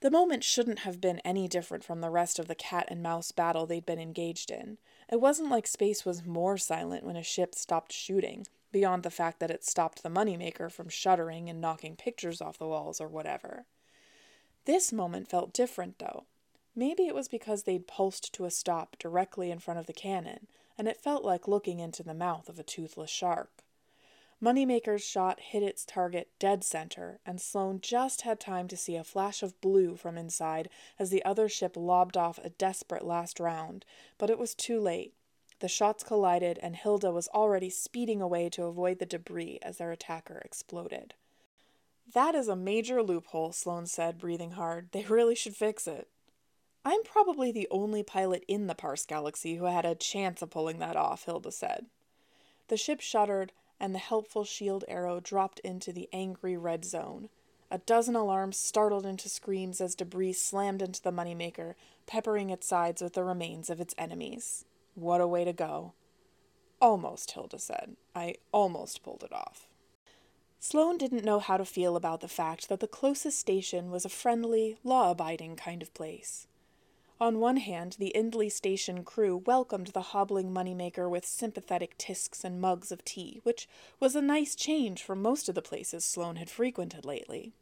The 0.00 0.10
moment 0.10 0.44
shouldn't 0.44 0.80
have 0.80 1.00
been 1.00 1.20
any 1.20 1.48
different 1.48 1.84
from 1.84 2.00
the 2.00 2.10
rest 2.10 2.38
of 2.38 2.48
the 2.48 2.54
cat 2.54 2.86
and 2.88 3.02
mouse 3.02 3.32
battle 3.32 3.66
they'd 3.66 3.86
been 3.86 4.00
engaged 4.00 4.50
in. 4.50 4.78
It 5.10 5.20
wasn't 5.20 5.50
like 5.50 5.66
space 5.66 6.04
was 6.04 6.24
more 6.24 6.56
silent 6.56 7.04
when 7.04 7.16
a 7.16 7.22
ship 7.22 7.54
stopped 7.54 7.92
shooting, 7.92 8.46
beyond 8.72 9.02
the 9.02 9.10
fact 9.10 9.38
that 9.40 9.50
it 9.50 9.64
stopped 9.64 10.02
the 10.02 10.08
moneymaker 10.08 10.72
from 10.72 10.88
shuddering 10.88 11.48
and 11.48 11.60
knocking 11.60 11.94
pictures 11.94 12.40
off 12.40 12.58
the 12.58 12.66
walls 12.66 13.00
or 13.00 13.08
whatever. 13.08 13.66
This 14.64 14.92
moment 14.92 15.28
felt 15.28 15.52
different, 15.52 15.98
though. 15.98 16.24
Maybe 16.74 17.06
it 17.06 17.14
was 17.14 17.28
because 17.28 17.64
they'd 17.64 17.86
pulsed 17.86 18.32
to 18.34 18.46
a 18.46 18.50
stop 18.50 18.96
directly 18.98 19.50
in 19.50 19.58
front 19.58 19.78
of 19.78 19.86
the 19.86 19.92
cannon, 19.92 20.46
and 20.78 20.88
it 20.88 20.96
felt 20.96 21.24
like 21.24 21.46
looking 21.46 21.80
into 21.80 22.02
the 22.02 22.14
mouth 22.14 22.48
of 22.48 22.58
a 22.58 22.62
toothless 22.62 23.10
shark. 23.10 23.62
Moneymaker's 24.42 25.04
shot 25.04 25.38
hit 25.38 25.62
its 25.62 25.84
target 25.84 26.28
dead 26.40 26.64
center, 26.64 27.20
and 27.24 27.40
Sloane 27.40 27.80
just 27.80 28.22
had 28.22 28.40
time 28.40 28.66
to 28.68 28.76
see 28.76 28.96
a 28.96 29.04
flash 29.04 29.42
of 29.42 29.60
blue 29.60 29.94
from 29.94 30.18
inside 30.18 30.68
as 30.98 31.10
the 31.10 31.24
other 31.24 31.48
ship 31.48 31.76
lobbed 31.76 32.16
off 32.16 32.40
a 32.42 32.50
desperate 32.50 33.04
last 33.04 33.38
round, 33.38 33.84
but 34.18 34.30
it 34.30 34.38
was 34.38 34.54
too 34.54 34.80
late. 34.80 35.14
The 35.62 35.68
shots 35.68 36.02
collided, 36.02 36.58
and 36.60 36.74
Hilda 36.74 37.12
was 37.12 37.28
already 37.28 37.70
speeding 37.70 38.20
away 38.20 38.48
to 38.48 38.64
avoid 38.64 38.98
the 38.98 39.06
debris 39.06 39.60
as 39.62 39.78
their 39.78 39.92
attacker 39.92 40.42
exploded. 40.44 41.14
That 42.12 42.34
is 42.34 42.48
a 42.48 42.56
major 42.56 43.00
loophole, 43.00 43.52
Sloane 43.52 43.86
said, 43.86 44.18
breathing 44.18 44.50
hard. 44.50 44.88
They 44.90 45.04
really 45.04 45.36
should 45.36 45.54
fix 45.54 45.86
it. 45.86 46.08
I'm 46.84 47.04
probably 47.04 47.52
the 47.52 47.68
only 47.70 48.02
pilot 48.02 48.44
in 48.48 48.66
the 48.66 48.74
Parse 48.74 49.06
Galaxy 49.06 49.54
who 49.54 49.66
had 49.66 49.84
a 49.84 49.94
chance 49.94 50.42
of 50.42 50.50
pulling 50.50 50.80
that 50.80 50.96
off, 50.96 51.26
Hilda 51.26 51.52
said. 51.52 51.86
The 52.66 52.76
ship 52.76 53.00
shuddered, 53.00 53.52
and 53.78 53.94
the 53.94 54.00
helpful 54.00 54.42
shield 54.42 54.84
arrow 54.88 55.20
dropped 55.20 55.60
into 55.60 55.92
the 55.92 56.08
angry 56.12 56.56
red 56.56 56.84
zone. 56.84 57.28
A 57.70 57.78
dozen 57.78 58.16
alarms 58.16 58.56
startled 58.56 59.06
into 59.06 59.28
screams 59.28 59.80
as 59.80 59.94
debris 59.94 60.32
slammed 60.32 60.82
into 60.82 61.00
the 61.00 61.12
moneymaker, 61.12 61.76
peppering 62.08 62.50
its 62.50 62.66
sides 62.66 63.00
with 63.00 63.12
the 63.12 63.22
remains 63.22 63.70
of 63.70 63.80
its 63.80 63.94
enemies. 63.96 64.64
What 64.94 65.20
a 65.20 65.26
way 65.26 65.44
to 65.44 65.52
go. 65.52 65.94
Almost, 66.80 67.32
Hilda 67.32 67.58
said. 67.58 67.96
I 68.14 68.34
almost 68.52 69.02
pulled 69.02 69.22
it 69.22 69.32
off. 69.32 69.68
Sloane 70.58 70.98
didn't 70.98 71.24
know 71.24 71.40
how 71.40 71.56
to 71.56 71.64
feel 71.64 71.96
about 71.96 72.20
the 72.20 72.28
fact 72.28 72.68
that 72.68 72.80
the 72.80 72.86
closest 72.86 73.38
station 73.38 73.90
was 73.90 74.04
a 74.04 74.08
friendly, 74.08 74.76
law 74.84 75.10
abiding 75.10 75.56
kind 75.56 75.82
of 75.82 75.92
place. 75.94 76.46
On 77.20 77.38
one 77.38 77.58
hand, 77.58 77.96
the 77.98 78.12
Indley 78.16 78.50
station 78.50 79.04
crew 79.04 79.36
welcomed 79.36 79.88
the 79.88 80.02
hobbling 80.02 80.52
moneymaker 80.52 81.08
with 81.08 81.24
sympathetic 81.24 81.96
tisks 81.96 82.42
and 82.42 82.60
mugs 82.60 82.90
of 82.90 83.04
tea, 83.04 83.40
which 83.44 83.68
was 84.00 84.16
a 84.16 84.20
nice 84.22 84.56
change 84.56 85.02
from 85.02 85.22
most 85.22 85.48
of 85.48 85.54
the 85.54 85.62
places 85.62 86.04
Sloane 86.04 86.36
had 86.36 86.50
frequented 86.50 87.04
lately. 87.04 87.52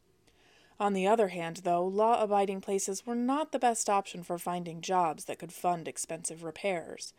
On 0.81 0.93
the 0.93 1.05
other 1.05 1.27
hand, 1.27 1.57
though, 1.57 1.85
law 1.85 2.23
abiding 2.23 2.59
places 2.59 3.05
were 3.05 3.13
not 3.13 3.51
the 3.51 3.59
best 3.59 3.87
option 3.87 4.23
for 4.23 4.39
finding 4.39 4.81
jobs 4.81 5.25
that 5.25 5.37
could 5.37 5.53
fund 5.53 5.87
expensive 5.87 6.43
repairs. 6.43 7.13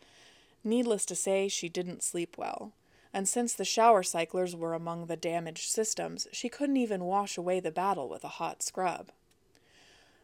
Needless 0.65 1.05
to 1.05 1.15
say, 1.15 1.47
she 1.47 1.69
didn't 1.69 2.03
sleep 2.03 2.37
well. 2.37 2.73
And 3.13 3.25
since 3.25 3.53
the 3.53 3.63
shower 3.63 4.03
cyclers 4.03 4.53
were 4.53 4.73
among 4.73 5.05
the 5.05 5.15
damaged 5.15 5.69
systems, 5.69 6.27
she 6.33 6.49
couldn't 6.49 6.75
even 6.75 7.05
wash 7.05 7.37
away 7.37 7.61
the 7.61 7.71
battle 7.71 8.09
with 8.09 8.25
a 8.25 8.35
hot 8.35 8.61
scrub. 8.61 9.13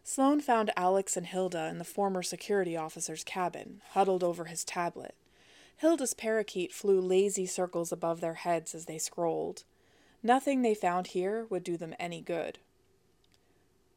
Sloane 0.03 0.41
found 0.41 0.71
Alex 0.75 1.15
and 1.15 1.25
Hilda 1.25 1.67
in 1.67 1.77
the 1.77 1.85
former 1.85 2.21
security 2.21 2.75
officer's 2.75 3.23
cabin, 3.23 3.81
huddled 3.91 4.21
over 4.21 4.45
his 4.45 4.65
tablet. 4.65 5.15
Hilda's 5.77 6.13
parakeet 6.13 6.73
flew 6.73 6.99
lazy 6.99 7.45
circles 7.45 7.93
above 7.93 8.19
their 8.19 8.33
heads 8.33 8.75
as 8.75 8.83
they 8.83 8.97
scrolled. 8.97 9.63
Nothing 10.21 10.61
they 10.61 10.75
found 10.75 11.07
here 11.07 11.47
would 11.49 11.63
do 11.63 11.77
them 11.77 11.95
any 11.97 12.19
good. 12.19 12.59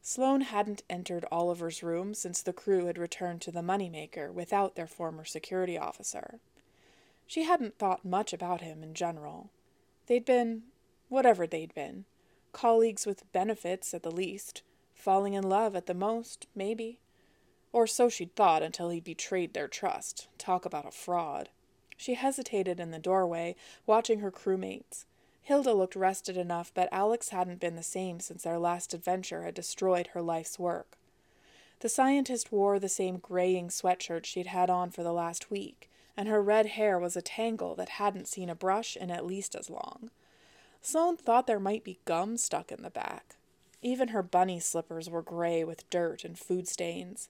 Sloane 0.05 0.41
hadn't 0.41 0.83
entered 0.89 1.25
Oliver's 1.31 1.81
room 1.81 2.13
since 2.13 2.41
the 2.41 2.51
crew 2.51 2.87
had 2.87 2.97
returned 2.97 3.41
to 3.43 3.51
the 3.51 3.61
moneymaker 3.61 4.33
without 4.33 4.75
their 4.75 4.85
former 4.85 5.23
security 5.23 5.77
officer. 5.77 6.41
She 7.25 7.43
hadn't 7.43 7.79
thought 7.79 8.03
much 8.03 8.33
about 8.33 8.59
him 8.59 8.83
in 8.83 8.93
general. 8.93 9.49
They'd 10.07 10.25
been 10.25 10.63
whatever 11.07 11.47
they'd 11.47 11.73
been 11.73 12.03
colleagues 12.51 13.05
with 13.05 13.31
benefits 13.31 13.93
at 13.93 14.03
the 14.03 14.11
least, 14.11 14.61
falling 14.93 15.33
in 15.33 15.43
love 15.43 15.73
at 15.75 15.87
the 15.87 15.93
most, 15.93 16.47
maybe. 16.53 16.99
Or 17.71 17.87
so 17.87 18.09
she'd 18.09 18.35
thought 18.35 18.61
until 18.61 18.89
he 18.89 18.99
betrayed 18.99 19.53
their 19.53 19.67
trust. 19.67 20.27
Talk 20.37 20.65
about 20.65 20.85
a 20.85 20.91
fraud. 20.91 21.49
She 21.97 22.13
hesitated 22.13 22.79
in 22.79 22.91
the 22.91 22.99
doorway, 22.99 23.55
watching 23.87 24.19
her 24.19 24.31
crewmates. 24.31 25.05
Hilda 25.43 25.73
looked 25.73 25.95
rested 25.95 26.37
enough, 26.37 26.71
but 26.73 26.87
Alex 26.91 27.29
hadn't 27.29 27.59
been 27.59 27.75
the 27.75 27.83
same 27.83 28.21
since 28.21 28.43
their 28.43 28.57
last 28.57 28.93
adventure 28.93 29.43
had 29.43 29.53
destroyed 29.53 30.07
her 30.07 30.21
life's 30.21 30.57
work. 30.57 30.97
The 31.81 31.89
scientist 31.89 32.51
wore 32.51 32.79
the 32.79 32.87
same 32.87 33.17
graying 33.17 33.67
sweatshirt 33.67 34.25
she'd 34.25 34.47
had 34.47 34.69
on 34.69 34.89
for 34.89 35.03
the 35.03 35.11
last 35.11 35.51
week, 35.51 35.89
and 36.15 36.29
her 36.29 36.41
red 36.41 36.67
hair 36.67 36.97
was 36.97 37.17
a 37.17 37.21
tangle 37.21 37.75
that 37.75 37.89
hadn't 37.89 38.29
seen 38.29 38.49
a 38.49 38.55
brush 38.55 38.95
in 38.95 39.11
at 39.11 39.25
least 39.25 39.53
as 39.53 39.69
long. 39.69 40.09
Sloane 40.81 41.17
thought 41.17 41.45
there 41.45 41.59
might 41.59 41.83
be 41.83 41.99
gum 42.05 42.37
stuck 42.37 42.71
in 42.71 42.81
the 42.81 42.89
back. 42.89 43.35
Even 43.81 44.09
her 44.09 44.23
bunny 44.23 44.61
slippers 44.61 45.09
were 45.09 45.21
gray 45.21 45.65
with 45.65 45.89
dirt 45.89 46.23
and 46.23 46.39
food 46.39 46.69
stains. 46.69 47.27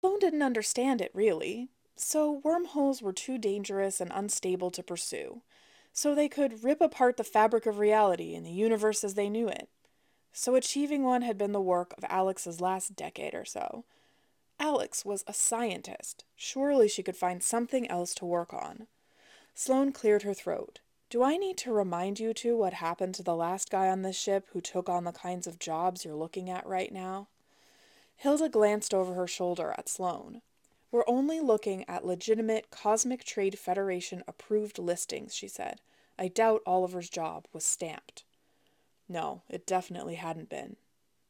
Sloane 0.00 0.18
didn't 0.18 0.42
understand 0.42 1.00
it, 1.00 1.10
really. 1.14 1.68
So 1.94 2.42
wormholes 2.44 3.00
were 3.00 3.14
too 3.14 3.38
dangerous 3.38 3.98
and 3.98 4.10
unstable 4.14 4.70
to 4.72 4.82
pursue. 4.82 5.40
So 5.96 6.14
they 6.14 6.28
could 6.28 6.62
rip 6.62 6.82
apart 6.82 7.16
the 7.16 7.24
fabric 7.24 7.64
of 7.64 7.78
reality 7.78 8.34
in 8.34 8.44
the 8.44 8.52
universe 8.52 9.02
as 9.02 9.14
they 9.14 9.30
knew 9.30 9.48
it. 9.48 9.70
So 10.30 10.54
achieving 10.54 11.02
one 11.02 11.22
had 11.22 11.38
been 11.38 11.52
the 11.52 11.60
work 11.60 11.94
of 11.96 12.04
Alex's 12.10 12.60
last 12.60 12.94
decade 12.94 13.34
or 13.34 13.46
so. 13.46 13.84
Alex 14.60 15.06
was 15.06 15.24
a 15.26 15.32
scientist. 15.32 16.26
Surely 16.36 16.86
she 16.86 17.02
could 17.02 17.16
find 17.16 17.42
something 17.42 17.90
else 17.90 18.14
to 18.16 18.26
work 18.26 18.52
on. 18.52 18.86
Sloane 19.54 19.90
cleared 19.90 20.22
her 20.22 20.34
throat. 20.34 20.80
Do 21.08 21.22
I 21.22 21.38
need 21.38 21.56
to 21.58 21.72
remind 21.72 22.20
you 22.20 22.34
two 22.34 22.58
what 22.58 22.74
happened 22.74 23.14
to 23.14 23.22
the 23.22 23.34
last 23.34 23.70
guy 23.70 23.88
on 23.88 24.02
this 24.02 24.18
ship 24.18 24.48
who 24.52 24.60
took 24.60 24.90
on 24.90 25.04
the 25.04 25.12
kinds 25.12 25.46
of 25.46 25.58
jobs 25.58 26.04
you're 26.04 26.14
looking 26.14 26.50
at 26.50 26.66
right 26.66 26.92
now? 26.92 27.28
Hilda 28.16 28.50
glanced 28.50 28.92
over 28.92 29.14
her 29.14 29.26
shoulder 29.26 29.74
at 29.78 29.88
Sloane. 29.88 30.42
We're 30.90 31.04
only 31.06 31.40
looking 31.40 31.84
at 31.88 32.06
legitimate 32.06 32.70
Cosmic 32.70 33.24
Trade 33.24 33.58
Federation 33.58 34.22
approved 34.28 34.78
listings, 34.78 35.34
she 35.34 35.48
said. 35.48 35.80
I 36.18 36.28
doubt 36.28 36.62
Oliver's 36.64 37.10
job 37.10 37.46
was 37.52 37.64
stamped. 37.64 38.24
No, 39.08 39.42
it 39.48 39.66
definitely 39.66 40.14
hadn't 40.14 40.48
been. 40.48 40.76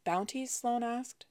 Bounties? 0.05 0.51
Sloane 0.51 0.83
asked. 0.83 1.27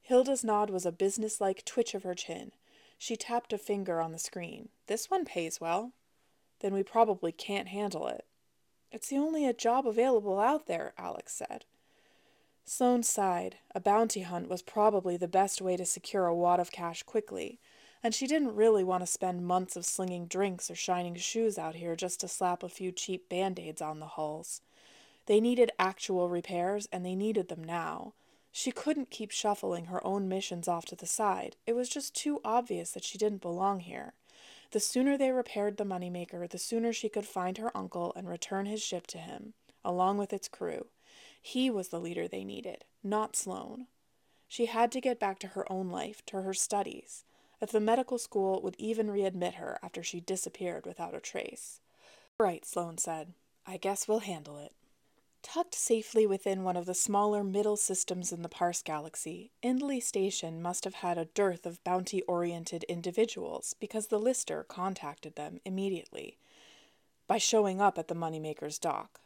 Hilda's 0.00 0.44
nod 0.44 0.70
was 0.70 0.86
a 0.86 0.92
businesslike 0.92 1.64
twitch 1.64 1.94
of 1.94 2.02
her 2.02 2.14
chin. 2.14 2.52
She 2.98 3.16
tapped 3.16 3.52
a 3.52 3.58
finger 3.58 4.00
on 4.00 4.12
the 4.12 4.18
screen. 4.18 4.68
This 4.86 5.10
one 5.10 5.24
pays 5.24 5.60
well. 5.60 5.92
Then 6.60 6.74
we 6.74 6.82
probably 6.82 7.32
can't 7.32 7.68
handle 7.68 8.06
it. 8.06 8.24
It's 8.92 9.08
the 9.08 9.18
only 9.18 9.46
uh, 9.46 9.52
job 9.52 9.86
available 9.86 10.38
out 10.38 10.66
there, 10.66 10.92
Alex 10.98 11.32
said. 11.34 11.64
Sloane 12.64 13.02
sighed. 13.02 13.56
A 13.74 13.80
bounty 13.80 14.22
hunt 14.22 14.48
was 14.48 14.62
probably 14.62 15.16
the 15.16 15.28
best 15.28 15.60
way 15.60 15.76
to 15.76 15.84
secure 15.84 16.26
a 16.26 16.34
wad 16.34 16.60
of 16.60 16.70
cash 16.70 17.02
quickly, 17.02 17.58
and 18.02 18.14
she 18.14 18.26
didn't 18.26 18.54
really 18.54 18.84
want 18.84 19.02
to 19.02 19.06
spend 19.06 19.46
months 19.46 19.76
of 19.76 19.84
slinging 19.84 20.26
drinks 20.26 20.70
or 20.70 20.74
shining 20.74 21.16
shoes 21.16 21.58
out 21.58 21.74
here 21.74 21.96
just 21.96 22.20
to 22.20 22.28
slap 22.28 22.62
a 22.62 22.68
few 22.68 22.92
cheap 22.92 23.28
band 23.28 23.58
aids 23.58 23.82
on 23.82 24.00
the 24.00 24.06
hulls. 24.06 24.60
They 25.26 25.40
needed 25.40 25.70
actual 25.78 26.28
repairs, 26.28 26.88
and 26.92 27.04
they 27.04 27.14
needed 27.14 27.48
them 27.48 27.62
now. 27.62 28.14
She 28.52 28.70
couldn't 28.70 29.10
keep 29.10 29.30
shuffling 29.30 29.86
her 29.86 30.04
own 30.06 30.28
missions 30.28 30.68
off 30.68 30.84
to 30.86 30.96
the 30.96 31.06
side. 31.06 31.56
It 31.66 31.74
was 31.74 31.88
just 31.88 32.14
too 32.14 32.40
obvious 32.44 32.92
that 32.92 33.04
she 33.04 33.18
didn't 33.18 33.40
belong 33.40 33.80
here. 33.80 34.14
The 34.72 34.80
sooner 34.80 35.16
they 35.16 35.32
repaired 35.32 35.76
the 35.76 35.84
moneymaker, 35.84 36.48
the 36.48 36.58
sooner 36.58 36.92
she 36.92 37.08
could 37.08 37.26
find 37.26 37.58
her 37.58 37.76
uncle 37.76 38.12
and 38.14 38.28
return 38.28 38.66
his 38.66 38.82
ship 38.82 39.06
to 39.08 39.18
him, 39.18 39.54
along 39.84 40.18
with 40.18 40.32
its 40.32 40.48
crew. 40.48 40.86
He 41.42 41.68
was 41.68 41.88
the 41.88 42.00
leader 42.00 42.28
they 42.28 42.44
needed, 42.44 42.84
not 43.02 43.34
Sloane. 43.36 43.88
She 44.46 44.66
had 44.66 44.92
to 44.92 45.00
get 45.00 45.18
back 45.18 45.40
to 45.40 45.48
her 45.48 45.70
own 45.70 45.90
life, 45.90 46.24
to 46.26 46.42
her 46.42 46.54
studies, 46.54 47.24
if 47.60 47.72
the 47.72 47.80
medical 47.80 48.16
school 48.16 48.62
would 48.62 48.76
even 48.78 49.08
readmit 49.08 49.54
her 49.54 49.78
after 49.82 50.02
she 50.02 50.20
disappeared 50.20 50.86
without 50.86 51.14
a 51.14 51.20
trace. 51.20 51.80
Right, 52.38 52.64
Sloane 52.64 52.98
said. 52.98 53.34
I 53.66 53.76
guess 53.76 54.06
we'll 54.06 54.20
handle 54.20 54.58
it. 54.58 54.72
Tucked 55.42 55.74
safely 55.74 56.24
within 56.24 56.62
one 56.62 56.76
of 56.76 56.86
the 56.86 56.94
smaller 56.94 57.42
middle 57.42 57.76
systems 57.76 58.32
in 58.32 58.42
the 58.42 58.48
Parse 58.48 58.80
Galaxy, 58.80 59.50
Indley 59.62 60.00
Station 60.00 60.62
must 60.62 60.84
have 60.84 60.94
had 60.94 61.18
a 61.18 61.24
dearth 61.24 61.66
of 61.66 61.82
bounty 61.82 62.22
oriented 62.22 62.84
individuals 62.84 63.74
because 63.80 64.06
the 64.06 64.20
lister 64.20 64.62
contacted 64.62 65.34
them 65.34 65.60
immediately 65.64 66.38
by 67.26 67.38
showing 67.38 67.80
up 67.80 67.98
at 67.98 68.06
the 68.06 68.14
Moneymaker's 68.14 68.78
dock. 68.78 69.20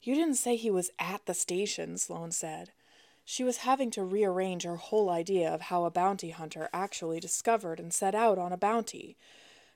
You 0.00 0.14
didn't 0.14 0.36
say 0.36 0.56
he 0.56 0.70
was 0.70 0.90
at 0.98 1.26
the 1.26 1.34
station, 1.34 1.98
Sloane 1.98 2.32
said. 2.32 2.70
She 3.24 3.44
was 3.44 3.58
having 3.58 3.90
to 3.90 4.04
rearrange 4.04 4.62
her 4.62 4.76
whole 4.76 5.10
idea 5.10 5.52
of 5.52 5.62
how 5.62 5.84
a 5.84 5.90
bounty 5.90 6.30
hunter 6.30 6.70
actually 6.72 7.20
discovered 7.20 7.78
and 7.78 7.92
set 7.92 8.14
out 8.14 8.38
on 8.38 8.52
a 8.52 8.56
bounty. 8.56 9.16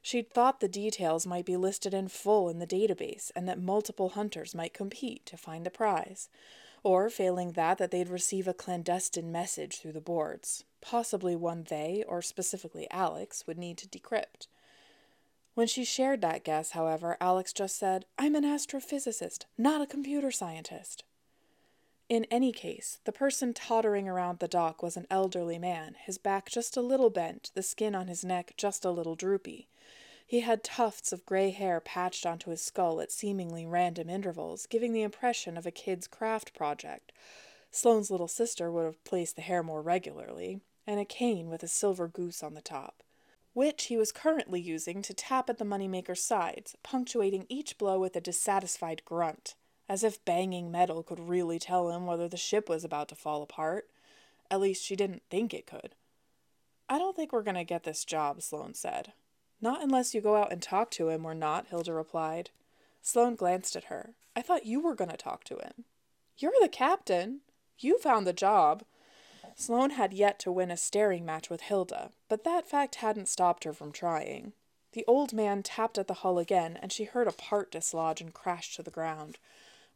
She'd 0.01 0.31
thought 0.31 0.61
the 0.61 0.69
details 0.69 1.27
might 1.27 1.45
be 1.45 1.57
listed 1.57 1.93
in 1.93 2.09
full 2.09 2.49
in 2.49 2.61
the 2.61 2.67
database 2.67 3.31
and 3.37 3.49
that 3.49 3.61
multiple 3.61 4.11
hunters 4.11 4.55
might 4.55 4.73
compete 4.73 5.27
to 5.27 5.37
find 5.37 5.67
the 5.67 5.71
prize. 5.71 6.29
Or, 6.83 7.11
failing 7.11 7.53
that, 7.53 7.79
that 7.79 7.91
they'd 7.91 8.09
receive 8.09 8.49
a 8.49 8.55
clandestine 8.55 9.31
message 9.31 9.79
through 9.79 9.93
the 9.93 10.01
boards, 10.01 10.65
possibly 10.81 11.37
one 11.37 11.65
they, 11.69 12.05
or 12.09 12.23
specifically 12.23 12.89
Alex, 12.91 13.47
would 13.47 13.59
need 13.59 13.79
to 13.79 13.87
decrypt. 13.89 14.49
When 15.55 15.67
she 15.67 15.85
shared 15.85 16.23
that 16.23 16.45
guess, 16.45 16.71
however, 16.71 17.17
Alex 17.21 17.53
just 17.53 17.77
said, 17.77 18.07
I'm 18.19 18.35
an 18.35 18.45
astrophysicist, 18.45 19.45
not 19.59 19.83
a 19.83 19.87
computer 19.87 20.31
scientist. 20.31 21.05
In 22.09 22.27
any 22.31 22.53
case, 22.53 22.99
the 23.05 23.13
person 23.13 23.55
tottering 23.55 24.09
around 24.09 24.39
the 24.39 24.49
dock 24.49 24.83
was 24.83 24.97
an 24.97 25.07
elderly 25.11 25.59
man, 25.59 25.97
his 25.99 26.19
back 26.19 26.49
just 26.51 26.77
a 26.77 26.83
little 26.83 27.11
bent, 27.11 27.51
the 27.55 27.63
skin 27.63 27.95
on 27.95 28.09
his 28.09 28.25
neck 28.25 28.55
just 28.57 28.85
a 28.85 28.91
little 28.91 29.15
droopy. 29.15 29.69
He 30.27 30.41
had 30.41 30.65
tufts 30.65 31.13
of 31.13 31.27
gray 31.27 31.51
hair 31.51 31.81
patched 31.81 32.25
onto 32.25 32.51
his 32.51 32.63
skull 32.63 33.01
at 33.01 33.13
seemingly 33.13 33.67
random 33.67 34.09
intervals, 34.09 34.67
giving 34.67 34.93
the 34.93 35.03
impression 35.03 35.59
of 35.59 35.67
a 35.67 35.71
kid's 35.71 36.07
craft 36.07 36.55
project. 36.55 37.13
Sloane's 37.71 38.11
little 38.11 38.29
sister 38.29 38.71
would 38.71 38.85
have 38.85 39.05
placed 39.05 39.37
the 39.37 39.43
hair 39.43 39.63
more 39.63 39.83
regularly, 39.83 40.61
and 40.87 40.99
a 40.99 41.05
cane 41.05 41.51
with 41.51 41.63
a 41.63 41.69
silver 41.69 42.09
goose 42.09 42.43
on 42.43 42.55
the 42.55 42.63
top, 42.63 43.03
which 43.53 43.85
he 43.85 43.97
was 43.97 44.13
currently 44.13 44.61
using 44.61 45.03
to 45.03 45.15
tap 45.15 45.51
at 45.51 45.59
the 45.59 45.65
moneymaker's 45.65 46.23
sides, 46.23 46.77
punctuating 46.83 47.47
each 47.49 47.77
blow 47.79 47.99
with 47.99 48.17
a 48.17 48.21
dissatisfied 48.21 49.03
grunt, 49.05 49.55
as 49.89 50.03
if 50.03 50.25
banging 50.25 50.71
metal 50.71 51.03
could 51.03 51.21
really 51.21 51.59
tell 51.59 51.91
him 51.91 52.07
whether 52.07 52.29
the 52.29 52.37
ship 52.37 52.69
was 52.69 52.85
about 52.85 53.09
to 53.09 53.15
fall 53.15 53.43
apart. 53.43 53.89
At 54.51 54.61
least 54.61 54.85
she 54.85 54.97
didn't 54.97 55.23
think 55.31 55.53
it 55.53 55.67
could. 55.67 55.95
I 56.89 56.99
don't 56.99 57.17
think 57.17 57.33
we're 57.33 57.43
going 57.43 57.57
to 57.57 57.65
get 57.65 57.85
this 57.85 58.05
job, 58.05 58.43
Sloane 58.43 58.75
said. 58.75 59.13
Not 59.61 59.83
unless 59.83 60.15
you 60.15 60.21
go 60.21 60.37
out 60.37 60.53
and 60.53 60.61
talk 60.61 60.91
to 60.93 61.09
him 61.09 61.25
or 61.25 61.35
not, 61.35 61.69
Hilda 61.69 61.93
replied. 61.93 62.51
Sloane 63.01 63.35
glanced 63.35 63.77
at 63.77 63.85
her. 63.85 64.15
I 64.35 64.43
thought 64.43 64.67
you 64.67 64.81
were 64.81 64.95
going 64.95 65.11
to 65.11 65.17
talk 65.17 65.45
to 65.45 65.57
him. 65.57 65.85
You're 66.37 66.53
the 66.61 66.69
captain. 66.69 67.41
You 67.79 67.99
found 67.99 68.27
the 68.27 68.33
job. 68.33 68.85
Sloane 69.55 69.91
had 69.91 70.13
yet 70.13 70.39
to 70.41 70.53
win 70.53 70.71
a 70.71 70.77
staring 70.77 71.25
match 71.25 71.51
with 71.51 71.63
Hilda, 71.63 72.11
but 72.29 72.45
that 72.45 72.69
fact 72.69 72.97
hadn't 72.97 73.29
stopped 73.29 73.65
her 73.65 73.73
from 73.73 73.93
trying. 73.93 74.53
The 74.93 75.05
old 75.07 75.33
man 75.33 75.63
tapped 75.63 75.99
at 75.99 76.07
the 76.07 76.15
hull 76.15 76.39
again, 76.39 76.79
and 76.81 76.93
she 76.93 77.05
heard 77.05 77.29
a 77.29 77.33
part 77.33 77.71
dislodge 77.71 78.21
and 78.21 78.35
crash 78.35 78.77
to 78.77 78.83
the 78.83 78.91
ground. 78.91 79.39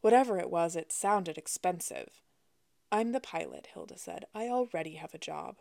Whatever 0.01 0.39
it 0.39 0.49
was, 0.49 0.75
it 0.75 0.91
sounded 0.91 1.37
expensive. 1.37 2.21
I'm 2.91 3.11
the 3.11 3.19
pilot, 3.19 3.67
Hilda 3.73 3.97
said. 3.97 4.25
I 4.33 4.47
already 4.47 4.95
have 4.95 5.13
a 5.13 5.19
job. 5.19 5.57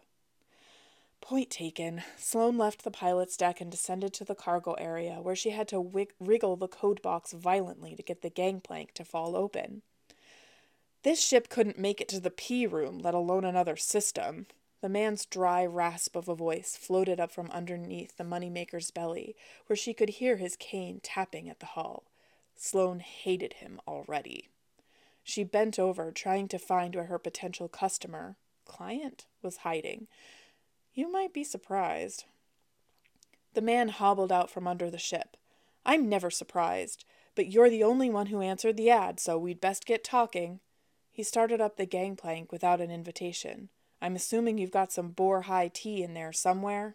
Point 1.20 1.50
taken. 1.50 2.02
Sloane 2.16 2.56
left 2.56 2.84
the 2.84 2.90
pilot's 2.90 3.36
deck 3.36 3.60
and 3.60 3.70
descended 3.70 4.12
to 4.14 4.24
the 4.24 4.34
cargo 4.34 4.74
area, 4.74 5.20
where 5.20 5.34
she 5.36 5.50
had 5.50 5.68
to 5.68 5.80
wig- 5.80 6.14
wriggle 6.20 6.56
the 6.56 6.68
code 6.68 7.02
box 7.02 7.32
violently 7.32 7.96
to 7.96 8.02
get 8.02 8.22
the 8.22 8.30
gangplank 8.30 8.92
to 8.94 9.04
fall 9.04 9.36
open. 9.36 9.82
This 11.06 11.22
ship 11.22 11.48
couldn't 11.48 11.78
make 11.78 12.00
it 12.00 12.08
to 12.08 12.18
the 12.18 12.32
P 12.32 12.66
room, 12.66 12.98
let 12.98 13.14
alone 13.14 13.44
another 13.44 13.76
system. 13.76 14.46
The 14.80 14.88
man's 14.88 15.24
dry 15.24 15.64
rasp 15.64 16.16
of 16.16 16.28
a 16.28 16.34
voice 16.34 16.76
floated 16.76 17.20
up 17.20 17.30
from 17.30 17.48
underneath 17.52 18.16
the 18.16 18.24
moneymaker's 18.24 18.90
belly, 18.90 19.36
where 19.68 19.76
she 19.76 19.94
could 19.94 20.08
hear 20.08 20.34
his 20.34 20.56
cane 20.56 20.98
tapping 21.04 21.48
at 21.48 21.60
the 21.60 21.66
hull. 21.66 22.02
Sloane 22.56 22.98
hated 22.98 23.52
him 23.52 23.80
already. 23.86 24.48
She 25.22 25.44
bent 25.44 25.78
over, 25.78 26.10
trying 26.10 26.48
to 26.48 26.58
find 26.58 26.96
where 26.96 27.04
her 27.04 27.20
potential 27.20 27.68
customer, 27.68 28.34
client, 28.64 29.26
was 29.42 29.58
hiding, 29.58 30.08
you 30.92 31.08
might 31.08 31.32
be 31.32 31.44
surprised. 31.44 32.24
The 33.54 33.62
man 33.62 33.90
hobbled 33.90 34.32
out 34.32 34.50
from 34.50 34.66
under 34.66 34.90
the 34.90 34.98
ship. 34.98 35.36
I'm 35.84 36.08
never 36.08 36.32
surprised, 36.32 37.04
but 37.36 37.46
you're 37.46 37.70
the 37.70 37.84
only 37.84 38.10
one 38.10 38.26
who 38.26 38.40
answered 38.40 38.76
the 38.76 38.90
ad, 38.90 39.20
so 39.20 39.38
we'd 39.38 39.60
best 39.60 39.86
get 39.86 40.02
talking. 40.02 40.58
He 41.16 41.22
started 41.22 41.62
up 41.62 41.78
the 41.78 41.86
gangplank 41.86 42.52
without 42.52 42.78
an 42.78 42.90
invitation. 42.90 43.70
I'm 44.02 44.16
assuming 44.16 44.58
you've 44.58 44.70
got 44.70 44.92
some 44.92 45.12
boar 45.12 45.40
high 45.40 45.70
tea 45.72 46.02
in 46.02 46.12
there 46.12 46.30
somewhere. 46.30 46.94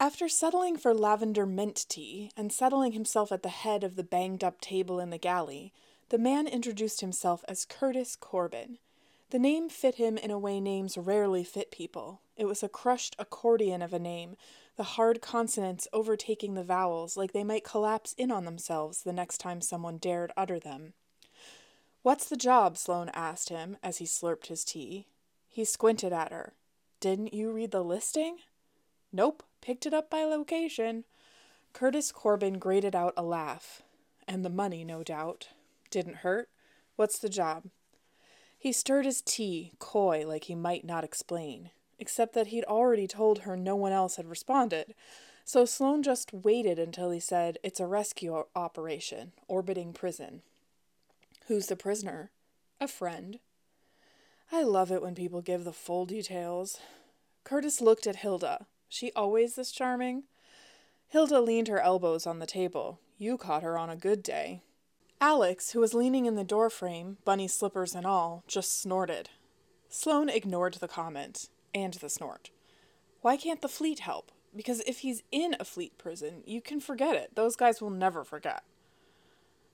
After 0.00 0.28
settling 0.28 0.76
for 0.76 0.92
lavender 0.92 1.46
mint 1.46 1.86
tea 1.88 2.32
and 2.36 2.52
settling 2.52 2.90
himself 2.90 3.30
at 3.30 3.44
the 3.44 3.50
head 3.50 3.84
of 3.84 3.94
the 3.94 4.02
banged 4.02 4.42
up 4.42 4.60
table 4.60 4.98
in 4.98 5.10
the 5.10 5.18
galley, 5.18 5.72
the 6.08 6.18
man 6.18 6.48
introduced 6.48 7.02
himself 7.02 7.44
as 7.46 7.64
Curtis 7.64 8.16
Corbin. 8.16 8.78
The 9.30 9.38
name 9.38 9.68
fit 9.68 9.94
him 9.94 10.18
in 10.18 10.32
a 10.32 10.38
way 10.38 10.58
names 10.58 10.98
rarely 10.98 11.44
fit 11.44 11.70
people. 11.70 12.20
It 12.36 12.46
was 12.46 12.64
a 12.64 12.68
crushed 12.68 13.14
accordion 13.20 13.80
of 13.80 13.92
a 13.92 14.00
name, 14.00 14.34
the 14.74 14.82
hard 14.82 15.22
consonants 15.22 15.86
overtaking 15.92 16.54
the 16.54 16.64
vowels 16.64 17.16
like 17.16 17.30
they 17.30 17.44
might 17.44 17.62
collapse 17.62 18.12
in 18.18 18.32
on 18.32 18.44
themselves 18.44 19.04
the 19.04 19.12
next 19.12 19.38
time 19.38 19.60
someone 19.60 19.98
dared 19.98 20.32
utter 20.36 20.58
them. 20.58 20.94
What's 22.04 22.28
the 22.28 22.36
job? 22.36 22.76
Sloane 22.76 23.10
asked 23.14 23.48
him 23.48 23.78
as 23.82 23.96
he 23.96 24.04
slurped 24.04 24.48
his 24.48 24.62
tea. 24.62 25.06
He 25.48 25.64
squinted 25.64 26.12
at 26.12 26.32
her. 26.32 26.52
Didn't 27.00 27.32
you 27.32 27.50
read 27.50 27.70
the 27.70 27.82
listing? 27.82 28.40
Nope, 29.10 29.42
picked 29.62 29.86
it 29.86 29.94
up 29.94 30.10
by 30.10 30.24
location. 30.24 31.04
Curtis 31.72 32.12
Corbin 32.12 32.58
grated 32.58 32.94
out 32.94 33.14
a 33.16 33.22
laugh. 33.22 33.80
And 34.28 34.44
the 34.44 34.50
money, 34.50 34.84
no 34.84 35.02
doubt. 35.02 35.48
Didn't 35.88 36.16
hurt? 36.16 36.50
What's 36.96 37.18
the 37.18 37.30
job? 37.30 37.70
He 38.58 38.70
stirred 38.70 39.06
his 39.06 39.22
tea, 39.22 39.72
coy 39.78 40.26
like 40.28 40.44
he 40.44 40.54
might 40.54 40.84
not 40.84 41.04
explain, 41.04 41.70
except 41.98 42.34
that 42.34 42.48
he'd 42.48 42.64
already 42.64 43.06
told 43.06 43.40
her 43.40 43.56
no 43.56 43.76
one 43.76 43.92
else 43.92 44.16
had 44.16 44.28
responded, 44.28 44.94
so 45.42 45.64
Sloane 45.64 46.02
just 46.02 46.34
waited 46.34 46.78
until 46.78 47.10
he 47.10 47.20
said, 47.20 47.56
It's 47.62 47.80
a 47.80 47.86
rescue 47.86 48.44
operation, 48.54 49.32
orbiting 49.48 49.94
prison. 49.94 50.42
Who's 51.46 51.66
the 51.66 51.76
prisoner? 51.76 52.30
A 52.80 52.88
friend. 52.88 53.38
I 54.50 54.62
love 54.62 54.90
it 54.90 55.02
when 55.02 55.14
people 55.14 55.42
give 55.42 55.64
the 55.64 55.74
full 55.74 56.06
details. 56.06 56.80
Curtis 57.44 57.82
looked 57.82 58.06
at 58.06 58.16
Hilda. 58.16 58.66
She 58.88 59.12
always 59.12 59.54
this 59.54 59.70
charming? 59.70 60.22
Hilda 61.08 61.40
leaned 61.40 61.68
her 61.68 61.80
elbows 61.80 62.26
on 62.26 62.38
the 62.38 62.46
table. 62.46 62.98
You 63.18 63.36
caught 63.36 63.62
her 63.62 63.76
on 63.76 63.90
a 63.90 63.96
good 63.96 64.22
day. 64.22 64.62
Alex, 65.20 65.72
who 65.72 65.80
was 65.80 65.92
leaning 65.92 66.24
in 66.24 66.34
the 66.34 66.44
doorframe, 66.44 67.18
bunny 67.26 67.46
slippers 67.46 67.94
and 67.94 68.06
all, 68.06 68.42
just 68.46 68.80
snorted. 68.80 69.28
Sloane 69.90 70.30
ignored 70.30 70.74
the 70.74 70.88
comment, 70.88 71.50
and 71.74 71.94
the 71.94 72.08
snort. 72.08 72.50
Why 73.20 73.36
can't 73.36 73.60
the 73.60 73.68
fleet 73.68 74.00
help? 74.00 74.32
Because 74.56 74.80
if 74.86 75.00
he's 75.00 75.22
in 75.30 75.56
a 75.60 75.64
fleet 75.64 75.98
prison, 75.98 76.42
you 76.46 76.60
can 76.60 76.80
forget 76.80 77.16
it. 77.16 77.34
Those 77.34 77.54
guys 77.54 77.82
will 77.82 77.90
never 77.90 78.24
forget. 78.24 78.62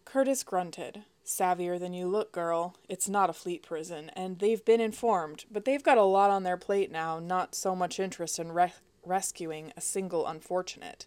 Curtis 0.04 0.42
grunted. 0.42 1.04
Savvier 1.24 1.78
than 1.78 1.92
you 1.92 2.08
look, 2.08 2.32
girl. 2.32 2.76
It's 2.88 3.08
not 3.08 3.30
a 3.30 3.34
fleet 3.34 3.62
prison, 3.62 4.10
and 4.16 4.38
they've 4.38 4.64
been 4.64 4.80
informed, 4.80 5.44
but 5.50 5.64
they've 5.64 5.82
got 5.82 5.98
a 5.98 6.02
lot 6.02 6.30
on 6.30 6.42
their 6.42 6.56
plate 6.56 6.90
now, 6.90 7.18
not 7.18 7.54
so 7.54 7.76
much 7.76 8.00
interest 8.00 8.38
in 8.38 8.52
re- 8.52 8.72
rescuing 9.04 9.72
a 9.76 9.80
single 9.80 10.26
unfortunate. 10.26 11.06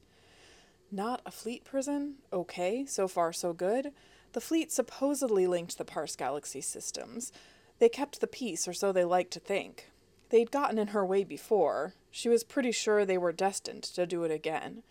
Not 0.92 1.22
a 1.26 1.32
fleet 1.32 1.66
prison? 1.66 2.16
Okay, 2.32 2.86
so 2.86 3.08
far 3.08 3.34
so 3.34 3.54
good. 3.54 3.92
The 4.34 4.42
fleet 4.42 4.72
supposedly 4.72 5.48
linked 5.48 5.78
the 5.78 5.86
Parse 5.86 6.16
Galaxy 6.16 6.62
systems. 6.62 7.32
They 7.80 7.90
kept 7.90 8.22
the 8.22 8.28
peace, 8.28 8.68
or 8.68 8.74
so 8.74 8.92
they 8.92 9.04
liked 9.04 9.32
to 9.34 9.40
think. 9.40 9.90
They'd 10.30 10.52
gotten 10.52 10.80
in 10.80 10.88
her 10.88 11.06
way 11.06 11.24
before. 11.24 11.94
She 12.10 12.30
was 12.30 12.44
pretty 12.44 12.72
sure 12.72 13.06
they 13.06 13.18
were 13.18 13.32
destined 13.32 13.84
to 13.84 14.06
do 14.06 14.24
it 14.24 14.32
again. 14.32 14.84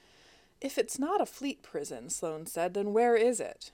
If 0.61 0.79
it's 0.79 0.99
not 0.99 1.21
a 1.21 1.27
fleet 1.27 1.63
prison, 1.63 2.11
Sloane 2.11 2.47
said, 2.47 2.75
then 2.75 2.93
where 2.93 3.17
is 3.17 3.41
it? 3.41 3.73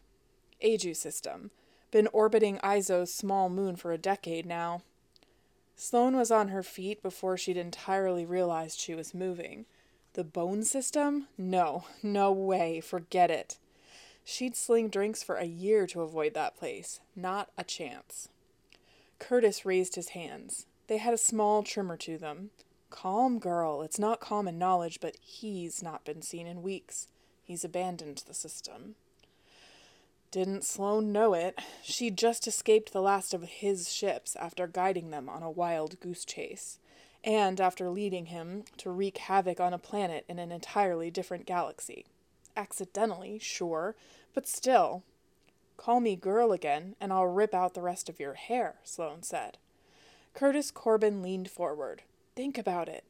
Aju 0.62 0.94
system. 0.94 1.50
Been 1.90 2.08
orbiting 2.12 2.58
Izo's 2.62 3.12
small 3.12 3.48
moon 3.48 3.76
for 3.76 3.92
a 3.92 3.98
decade 3.98 4.46
now. 4.46 4.82
Sloane 5.76 6.16
was 6.16 6.30
on 6.30 6.48
her 6.48 6.62
feet 6.62 7.02
before 7.02 7.36
she'd 7.36 7.56
entirely 7.56 8.26
realized 8.26 8.80
she 8.80 8.94
was 8.94 9.14
moving. 9.14 9.64
The 10.14 10.24
bone 10.24 10.64
system? 10.64 11.28
No, 11.38 11.84
no 12.02 12.32
way, 12.32 12.80
forget 12.80 13.30
it. 13.30 13.58
She'd 14.24 14.56
sling 14.56 14.88
drinks 14.88 15.22
for 15.22 15.36
a 15.36 15.44
year 15.44 15.86
to 15.86 16.02
avoid 16.02 16.34
that 16.34 16.56
place. 16.56 17.00
Not 17.14 17.50
a 17.56 17.64
chance. 17.64 18.28
Curtis 19.18 19.64
raised 19.64 19.94
his 19.94 20.10
hands. 20.10 20.66
They 20.88 20.98
had 20.98 21.14
a 21.14 21.18
small 21.18 21.62
tremor 21.62 21.96
to 21.98 22.18
them. 22.18 22.50
Calm, 22.90 23.38
girl. 23.38 23.82
It's 23.82 23.98
not 23.98 24.20
common 24.20 24.58
knowledge, 24.58 24.98
but 25.00 25.16
he's 25.20 25.82
not 25.82 26.04
been 26.04 26.22
seen 26.22 26.46
in 26.46 26.62
weeks. 26.62 27.08
He's 27.42 27.64
abandoned 27.64 28.24
the 28.26 28.34
system. 28.34 28.96
Didn't 30.30 30.64
Sloane 30.64 31.11
know 31.11 31.32
it? 31.32 31.58
She'd 31.82 32.18
just 32.18 32.47
escaped 32.47 32.92
the 32.92 33.00
last 33.00 33.32
of 33.32 33.44
his 33.44 33.90
ships 33.90 34.37
after 34.37 34.66
guiding 34.66 35.11
them 35.11 35.26
on 35.26 35.42
a 35.42 35.50
wild 35.50 35.99
goose 36.00 36.23
chase, 36.26 36.78
and 37.25 37.58
after 37.58 37.88
leading 37.88 38.26
him 38.26 38.64
to 38.76 38.90
wreak 38.90 39.16
havoc 39.16 39.58
on 39.58 39.73
a 39.73 39.78
planet 39.78 40.26
in 40.28 40.38
an 40.38 40.52
entirely 40.52 41.11
different 41.11 41.47
galaxy. 41.47 42.04
Accidentally, 42.54 43.38
sure, 43.38 43.97
but 44.35 44.47
still. 44.47 45.02
Call 45.78 45.99
me 45.99 46.14
girl 46.14 46.52
again, 46.52 46.94
and 47.00 47.11
I'll 47.11 47.26
rip 47.26 47.54
out 47.54 47.73
the 47.73 47.80
rest 47.80 48.11
of 48.11 48.20
your 48.20 48.35
hair, 48.35 48.75
Sloane 48.85 49.23
said. 49.23 49.56
Curtis 50.35 50.70
Corbin 50.70 51.23
leaned 51.23 51.50
forward. 51.50 52.02
Think 52.36 52.58
about 52.58 52.88
it. 52.88 53.04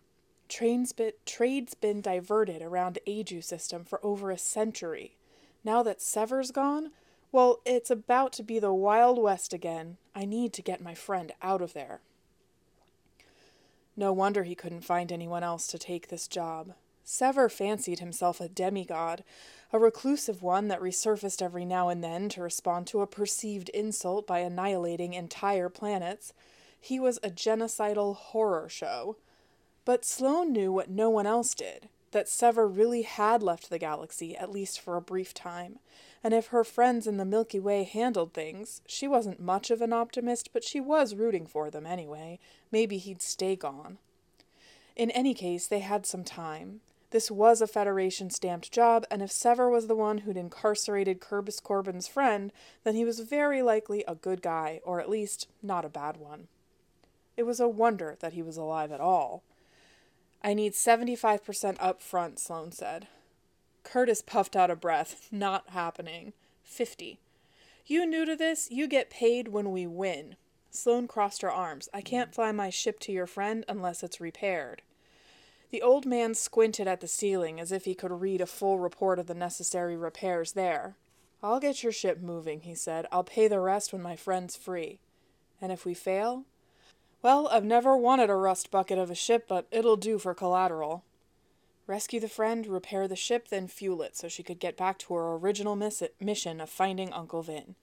Train's 0.49 0.95
trade's 1.27 1.75
been 1.75 2.01
diverted 2.01 2.63
around 2.63 3.01
Aju 3.09 3.43
system 3.43 3.85
for 3.85 3.99
over 4.05 4.31
a 4.31 4.39
century. 4.39 5.17
Now 5.65 5.83
that 5.83 6.01
Sever's 6.01 6.53
gone, 6.53 6.93
well, 7.31 7.61
it's 7.65 7.91
about 7.91 8.33
to 8.35 8.43
be 8.43 8.59
the 8.59 8.73
Wild 8.73 9.19
West 9.19 9.53
again. 9.53 9.97
I 10.15 10.25
need 10.25 10.53
to 10.55 10.63
get 10.63 10.81
my 10.81 10.95
friend 10.95 11.33
out 11.43 11.61
of 11.61 11.75
there. 11.75 12.01
No 13.97 14.13
wonder 14.13 14.45
he 14.45 14.55
couldn't 14.55 14.83
find 14.83 15.11
anyone 15.11 15.43
else 15.43 15.67
to 15.69 15.79
take 15.79 16.09
this 16.09 16.29
job. 16.29 16.75
Sever 17.05 17.49
fancied 17.49 18.01
himself 18.01 18.41
a 18.41 18.49
demigod, 18.49 19.25
a 19.73 19.79
reclusive 19.79 20.43
one 20.43 20.69
that 20.69 20.81
resurfaced 20.81 21.43
every 21.43 21.65
now 21.65 21.89
and 21.89 22.05
then 22.05 22.29
to 22.31 22.43
respond 22.43 22.87
to 22.87 23.01
a 23.01 23.07
perceived 23.07 23.71
insult 23.71 24.27
by 24.27 24.39
annihilating 24.39 25.15
entire 25.15 25.69
planets. 25.69 26.33
He 26.81 27.01
was 27.01 27.19
a 27.23 27.31
genocidal 27.31 28.15
horror 28.15 28.69
show. 28.69 29.17
But 29.85 30.05
Sloane 30.05 30.53
knew 30.53 30.71
what 30.71 30.91
no 30.91 31.09
one 31.09 31.27
else 31.27 31.55
did 31.55 31.89
that 32.11 32.29
Sever 32.29 32.67
really 32.69 33.03
had 33.03 33.43
left 33.43 33.71
the 33.71 33.79
galaxy, 33.79 34.37
at 34.37 34.51
least 34.51 34.81
for 34.81 34.97
a 34.97 35.03
brief 35.03 35.35
time, 35.35 35.79
and 36.23 36.35
if 36.35 36.49
her 36.49 36.65
friends 36.65 37.07
in 37.07 37.17
the 37.17 37.25
Milky 37.25 37.61
Way 37.61 37.85
handled 37.85 38.33
things, 38.33 38.83
she 38.87 39.07
wasn't 39.07 39.41
much 39.41 39.71
of 39.71 39.81
an 39.81 39.93
optimist, 39.93 40.51
but 40.53 40.65
she 40.65 40.81
was 40.81 41.15
rooting 41.15 41.47
for 41.47 41.71
them 41.71 41.87
anyway. 41.87 42.39
Maybe 42.73 42.99
he'd 42.99 43.23
stay 43.23 43.57
gone. 43.57 43.99
In 44.97 45.11
any 45.13 45.33
case, 45.35 45.67
they 45.67 45.79
had 45.79 46.07
some 46.07 46.25
time. 46.25 46.81
This 47.11 47.31
was 47.31 47.63
a 47.63 47.67
Federation 47.67 48.29
stamped 48.29 48.71
job, 48.71 49.07
and 49.11 49.23
if 49.23 49.33
Sever 49.33 49.71
was 49.71 49.87
the 49.87 49.95
one 49.95 50.19
who'd 50.19 50.37
incarcerated 50.37 51.21
Curtis 51.21 51.61
Corbin's 51.61 52.07
friend, 52.07 52.53
then 52.85 52.95
he 52.95 53.05
was 53.05 53.21
very 53.21 53.63
likely 53.63 54.05
a 54.07 54.15
good 54.15 54.43
guy, 54.43 54.81
or 54.85 55.01
at 55.01 55.09
least 55.09 55.49
not 55.63 55.87
a 55.87 55.89
bad 55.89 56.19
one. 56.19 56.49
It 57.37 57.45
was 57.45 57.61
a 57.61 57.69
wonder 57.69 58.17
that 58.21 58.35
he 58.35 58.43
was 58.43 58.57
alive 58.57 58.93
at 58.93 59.01
all. 59.01 59.43
I 60.43 60.53
need 60.53 60.75
75% 60.75 61.77
up 61.81 62.03
front, 62.03 62.39
Sloane 62.39 62.73
said. 62.73 63.09
Curtis 63.91 64.21
puffed 64.21 64.55
out 64.55 64.71
a 64.71 64.77
breath. 64.77 65.29
Not 65.33 65.71
happening. 65.71 66.35
Fifty. 66.63 67.21
You 67.87 68.05
new 68.05 68.27
to 68.27 68.37
this? 68.37 68.71
You 68.71 68.87
get 68.87 69.09
paid 69.09 69.49
when 69.49 69.73
we 69.73 69.87
win. 69.87 70.37
Sloane 70.71 71.09
crossed 71.09 71.41
her 71.41 71.51
arms. 71.51 71.89
I 71.95 72.03
can't 72.03 72.35
fly 72.35 72.53
my 72.53 72.69
ship 72.69 73.01
to 73.01 73.13
your 73.13 73.27
friend 73.27 73.65
unless 73.67 74.03
it's 74.03 74.21
repaired. 74.21 74.83
The 75.71 75.81
old 75.81 76.05
man 76.05 76.35
squinted 76.35 76.87
at 76.87 77.01
the 77.01 77.09
ceiling 77.09 77.59
as 77.59 77.73
if 77.73 77.87
he 77.87 77.95
could 77.95 78.13
read 78.13 78.43
a 78.43 78.47
full 78.47 78.79
report 78.79 79.19
of 79.19 79.27
the 79.27 79.35
necessary 79.35 79.97
repairs 79.97 80.53
there. 80.53 80.97
I'll 81.43 81.61
get 81.61 81.83
your 81.83 81.93
ship 81.93 82.21
moving, 82.21 82.61
he 82.61 82.75
said. 82.75 83.07
I'll 83.11 83.25
pay 83.25 83.49
the 83.49 83.61
rest 83.61 83.95
when 83.95 84.03
my 84.03 84.17
friend's 84.17 84.55
free. 84.55 85.01
And 85.63 85.73
if 85.73 85.87
we 85.87 85.95
fail? 85.95 86.45
Well, 87.23 87.49
I've 87.51 87.65
never 87.65 87.97
wanted 87.97 88.29
a 88.29 88.35
rust 88.35 88.71
bucket 88.71 88.99
of 88.99 89.11
a 89.11 89.15
ship, 89.15 89.47
but 89.49 89.67
it'll 89.71 89.97
do 89.97 90.19
for 90.19 90.35
collateral. 90.35 91.05
Rescue 91.89 92.21
the 92.21 92.29
friend, 92.29 92.67
repair 92.67 93.09
the 93.09 93.17
ship, 93.17 93.49
then 93.49 93.67
fuel 93.67 94.03
it 94.03 94.15
so 94.15 94.29
she 94.29 94.43
could 94.43 94.61
get 94.61 94.77
back 94.77 94.99
to 94.99 95.15
her 95.15 95.35
original 95.35 95.75
miss- 95.75 96.03
mission 96.21 96.61
of 96.61 96.69
finding 96.69 97.13
Uncle 97.15 97.43
Vin. 97.43 97.77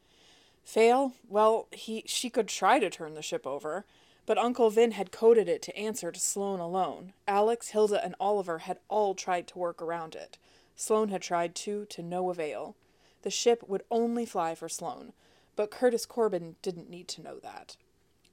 Fail? 0.63 1.13
Well, 1.27 1.67
he 1.71 2.03
she 2.05 2.29
could 2.29 2.47
try 2.47 2.77
to 2.77 2.91
turn 2.91 3.15
the 3.15 3.23
ship 3.23 3.47
over, 3.47 3.83
but 4.27 4.37
Uncle 4.37 4.69
Vin 4.69 4.91
had 4.91 5.11
coded 5.11 5.49
it 5.49 5.63
to 5.63 5.75
answer 5.75 6.11
to 6.11 6.19
Sloane 6.19 6.59
alone. 6.59 7.13
Alex, 7.27 7.69
Hilda, 7.69 8.03
and 8.05 8.13
Oliver 8.19 8.59
had 8.59 8.77
all 8.89 9.15
tried 9.15 9.47
to 9.47 9.59
work 9.59 9.81
around 9.81 10.13
it. 10.13 10.37
Sloane 10.75 11.09
had 11.09 11.23
tried 11.23 11.55
too, 11.55 11.85
to 11.85 12.03
no 12.03 12.29
avail. 12.29 12.75
The 13.23 13.31
ship 13.31 13.63
would 13.67 13.83
only 13.89 14.25
fly 14.27 14.53
for 14.53 14.69
Sloane, 14.69 15.13
but 15.55 15.71
Curtis 15.71 16.05
Corbin 16.05 16.57
didn't 16.61 16.91
need 16.91 17.07
to 17.07 17.23
know 17.23 17.39
that. 17.39 17.75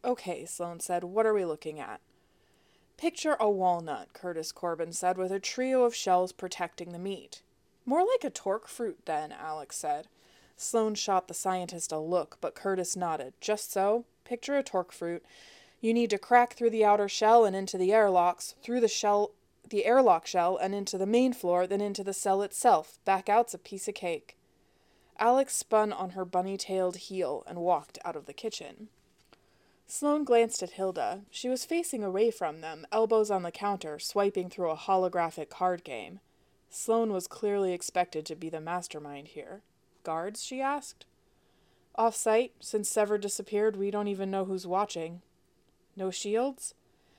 Okay, 0.04 0.44
Sloane 0.44 0.80
said, 0.80 1.02
what 1.02 1.24
are 1.24 1.32
we 1.32 1.46
looking 1.46 1.80
at? 1.80 2.00
Picture 3.02 3.36
a 3.40 3.50
walnut, 3.50 4.12
Curtis 4.12 4.52
Corbin 4.52 4.92
said, 4.92 5.18
with 5.18 5.32
a 5.32 5.40
trio 5.40 5.82
of 5.82 5.92
shells 5.92 6.30
protecting 6.30 6.92
the 6.92 7.00
meat. 7.00 7.42
More 7.84 8.06
like 8.06 8.22
a 8.22 8.30
torque 8.30 8.68
fruit, 8.68 9.00
then, 9.06 9.32
Alex 9.32 9.74
said. 9.74 10.06
Sloane 10.56 10.94
shot 10.94 11.26
the 11.26 11.34
scientist 11.34 11.90
a 11.90 11.98
look, 11.98 12.38
but 12.40 12.54
Curtis 12.54 12.94
nodded. 12.94 13.32
Just 13.40 13.72
so. 13.72 14.04
Picture 14.22 14.56
a 14.56 14.62
torque 14.62 14.92
fruit. 14.92 15.24
You 15.80 15.92
need 15.92 16.10
to 16.10 16.16
crack 16.16 16.52
through 16.52 16.70
the 16.70 16.84
outer 16.84 17.08
shell 17.08 17.44
and 17.44 17.56
into 17.56 17.76
the 17.76 17.92
airlocks, 17.92 18.54
through 18.62 18.78
the 18.78 18.86
shell 18.86 19.32
the 19.68 19.84
airlock 19.84 20.24
shell 20.24 20.56
and 20.56 20.72
into 20.72 20.96
the 20.96 21.04
main 21.04 21.32
floor, 21.32 21.66
then 21.66 21.80
into 21.80 22.04
the 22.04 22.14
cell 22.14 22.40
itself. 22.40 23.00
Back 23.04 23.28
out's 23.28 23.52
a 23.52 23.58
piece 23.58 23.88
of 23.88 23.94
cake. 23.94 24.36
Alex 25.18 25.56
spun 25.56 25.92
on 25.92 26.10
her 26.10 26.24
bunny 26.24 26.56
tailed 26.56 26.98
heel 26.98 27.42
and 27.48 27.58
walked 27.58 27.98
out 28.04 28.14
of 28.14 28.26
the 28.26 28.32
kitchen. 28.32 28.90
Sloane 29.94 30.24
glanced 30.24 30.62
at 30.62 30.70
Hilda. 30.70 31.20
She 31.30 31.50
was 31.50 31.66
facing 31.66 32.02
away 32.02 32.30
from 32.30 32.62
them, 32.62 32.86
elbows 32.90 33.30
on 33.30 33.42
the 33.42 33.50
counter, 33.50 33.98
swiping 33.98 34.48
through 34.48 34.70
a 34.70 34.74
holographic 34.74 35.50
card 35.50 35.84
game. 35.84 36.20
Sloane 36.70 37.12
was 37.12 37.26
clearly 37.26 37.74
expected 37.74 38.24
to 38.24 38.34
be 38.34 38.48
the 38.48 38.58
mastermind 38.58 39.28
here. 39.28 39.60
Guards? 40.02 40.42
she 40.42 40.62
asked. 40.62 41.04
Off 41.94 42.16
site, 42.16 42.54
since 42.58 42.88
Sever 42.88 43.18
disappeared, 43.18 43.76
we 43.76 43.90
don't 43.90 44.08
even 44.08 44.30
know 44.30 44.46
who's 44.46 44.66
watching. 44.66 45.20
No 45.94 46.10
shields? 46.10 46.72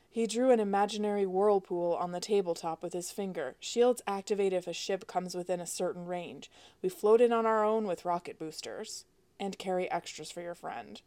He 0.10 0.26
drew 0.26 0.50
an 0.50 0.60
imaginary 0.60 1.28
whirlpool 1.28 1.96
on 2.02 2.12
the 2.12 2.20
tabletop 2.20 2.82
with 2.82 2.94
his 2.94 3.12
finger. 3.12 3.54
Shields 3.60 4.02
activate 4.08 4.52
if 4.52 4.66
a 4.66 4.74
ship 4.74 5.06
comes 5.06 5.36
within 5.36 5.60
a 5.60 5.68
certain 5.68 6.08
range. 6.08 6.50
We 6.82 6.90
float 6.90 7.22
in 7.22 7.32
on 7.32 7.46
our 7.46 7.64
own 7.64 7.86
with 7.86 8.04
rocket 8.04 8.40
boosters. 8.40 9.06
And 9.40 9.60
carry 9.60 9.92
extras 9.92 10.32
for 10.32 10.42
your 10.42 10.56
friend. 10.56 11.02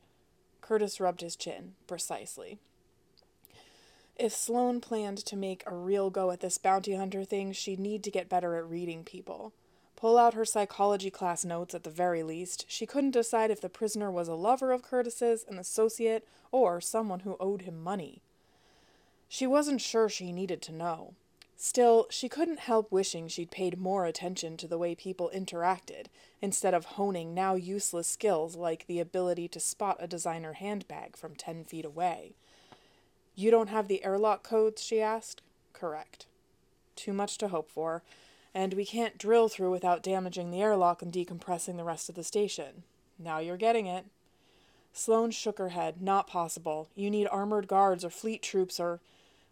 Curtis 0.67 0.99
rubbed 0.99 1.21
his 1.21 1.37
chin. 1.37 1.75
Precisely. 1.87 2.59
If 4.17 4.35
Sloane 4.35 4.81
planned 4.81 5.19
to 5.27 5.37
make 5.37 5.63
a 5.67 5.75
real 5.75 6.11
go 6.11 6.31
at 6.31 6.41
this 6.41 6.59
bounty 6.59 6.95
hunter 6.95 7.23
thing, 7.23 7.53
she'd 7.53 7.79
need 7.79 8.03
to 8.05 8.11
get 8.11 8.29
better 8.29 8.57
at 8.57 8.69
reading 8.69 9.05
people. 9.05 9.53
Pull 9.95 10.19
out 10.19 10.35
her 10.35 10.45
psychology 10.45 11.11
class 11.11 11.45
notes 11.45 11.75
at 11.75 11.85
the 11.85 11.91
very 11.91 12.23
least. 12.23 12.65
She 12.69 12.85
couldn't 12.85 13.13
decide 13.13 13.51
if 13.51 13.61
the 13.61 13.69
prisoner 13.69 14.11
was 14.11 14.29
a 14.29 14.35
lover 14.35 14.73
of 14.73 14.83
Curtis's, 14.83 15.45
an 15.49 15.59
associate, 15.59 16.27
or 16.51 16.81
someone 16.81 17.21
who 17.21 17.37
owed 17.39 17.63
him 17.63 17.83
money. 17.83 18.23
She 19.29 19.47
wasn't 19.47 19.81
sure 19.81 20.09
she 20.09 20.33
needed 20.33 20.63
to 20.63 20.73
know. 20.73 21.15
Still, 21.59 22.07
she 22.11 22.29
couldn't 22.29 22.61
help 22.61 22.92
wishing 22.92 23.29
she'd 23.29 23.51
paid 23.51 23.79
more 23.79 24.05
attention 24.05 24.59
to 24.59 24.69
the 24.69 24.77
way 24.77 24.95
people 24.95 25.31
interacted, 25.35 26.07
instead 26.42 26.75
of 26.75 26.85
honing 26.85 27.33
now 27.33 27.55
useless 27.55 28.07
skills 28.07 28.57
like 28.57 28.87
the 28.87 29.01
ability 29.01 29.49
to 29.49 29.61
spot 29.61 29.97
a 29.99 30.07
designer 30.07 30.53
handbag 30.53 31.16
from 31.16 31.35
ten 31.35 31.64
feet 31.64 31.87
away. 31.87 32.35
You 33.35 33.51
don't 33.51 33.71
have 33.71 33.88
the 33.88 34.05
airlock 34.05 34.42
codes? 34.42 34.83
she 34.83 35.01
asked. 35.01 35.40
Correct. 35.73 36.27
Too 36.95 37.14
much 37.14 37.38
to 37.38 37.49
hope 37.49 37.71
for, 37.71 38.03
and 38.55 38.75
we 38.75 38.85
can't 38.85 39.19
drill 39.19 39.49
through 39.49 39.71
without 39.71 40.03
damaging 40.03 40.51
the 40.51 40.62
airlock 40.62 41.01
and 41.01 41.12
decompressing 41.12 41.77
the 41.77 41.85
rest 41.85 42.11
of 42.11 42.14
the 42.14 42.25
station. 42.25 42.83
Now 43.19 43.38
you're 43.38 43.57
getting 43.57 43.87
it. 43.87 44.05
Sloane 44.92 45.31
shook 45.31 45.59
her 45.59 45.71
head. 45.71 46.01
Not 46.01 46.27
possible. 46.27 46.88
You 46.95 47.11
need 47.11 47.29
armored 47.29 47.69
guards 47.69 48.05
or 48.05 48.11
fleet 48.11 48.42
troops 48.42 48.81
or 48.81 49.01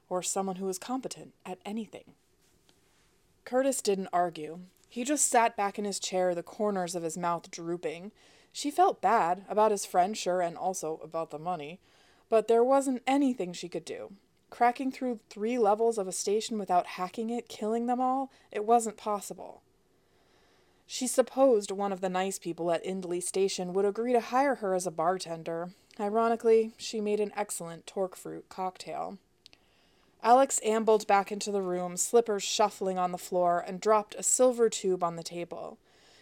or 0.08 0.22
someone 0.22 0.56
who 0.56 0.66
was 0.66 0.78
competent 0.78 1.34
at 1.44 1.58
anything. 1.64 2.12
Curtis 3.44 3.82
didn't 3.82 4.08
argue. 4.12 4.60
He 4.88 5.04
just 5.04 5.28
sat 5.28 5.56
back 5.56 5.78
in 5.78 5.84
his 5.84 5.98
chair, 5.98 6.34
the 6.34 6.42
corners 6.42 6.94
of 6.94 7.02
his 7.02 7.18
mouth 7.18 7.50
drooping. 7.50 8.12
She 8.52 8.70
felt 8.70 9.02
bad 9.02 9.44
about 9.48 9.70
his 9.72 9.84
friend, 9.84 10.16
sure, 10.16 10.40
and 10.40 10.56
also 10.56 11.00
about 11.02 11.30
the 11.30 11.38
money, 11.38 11.80
but 12.30 12.48
there 12.48 12.64
wasn't 12.64 13.02
anything 13.06 13.52
she 13.52 13.68
could 13.68 13.84
do. 13.84 14.12
Cracking 14.50 14.92
through 14.92 15.18
three 15.28 15.58
levels 15.58 15.98
of 15.98 16.06
a 16.06 16.12
station 16.12 16.58
without 16.58 16.86
hacking 16.86 17.28
it, 17.28 17.48
killing 17.48 17.86
them 17.86 18.00
all, 18.00 18.30
it 18.52 18.64
wasn't 18.64 18.96
possible. 18.96 19.62
She 20.86 21.06
supposed 21.06 21.70
one 21.70 21.92
of 21.92 22.00
the 22.00 22.08
nice 22.08 22.38
people 22.38 22.70
at 22.70 22.84
Indley 22.84 23.22
Station 23.22 23.72
would 23.72 23.84
agree 23.84 24.12
to 24.12 24.20
hire 24.20 24.56
her 24.56 24.74
as 24.74 24.86
a 24.86 24.92
bartender. 24.92 25.70
Ironically, 25.98 26.72
she 26.76 27.00
made 27.00 27.20
an 27.20 27.32
excellent 27.34 27.86
torque 27.86 28.14
fruit 28.14 28.48
cocktail. 28.48 29.18
Alex 30.24 30.58
ambled 30.64 31.06
back 31.06 31.30
into 31.30 31.52
the 31.52 31.60
room, 31.60 31.98
slippers 31.98 32.42
shuffling 32.42 32.98
on 32.98 33.12
the 33.12 33.18
floor, 33.18 33.62
and 33.66 33.78
dropped 33.78 34.14
a 34.14 34.22
silver 34.22 34.70
tube 34.70 35.04
on 35.04 35.16
the 35.16 35.22
table. 35.22 35.76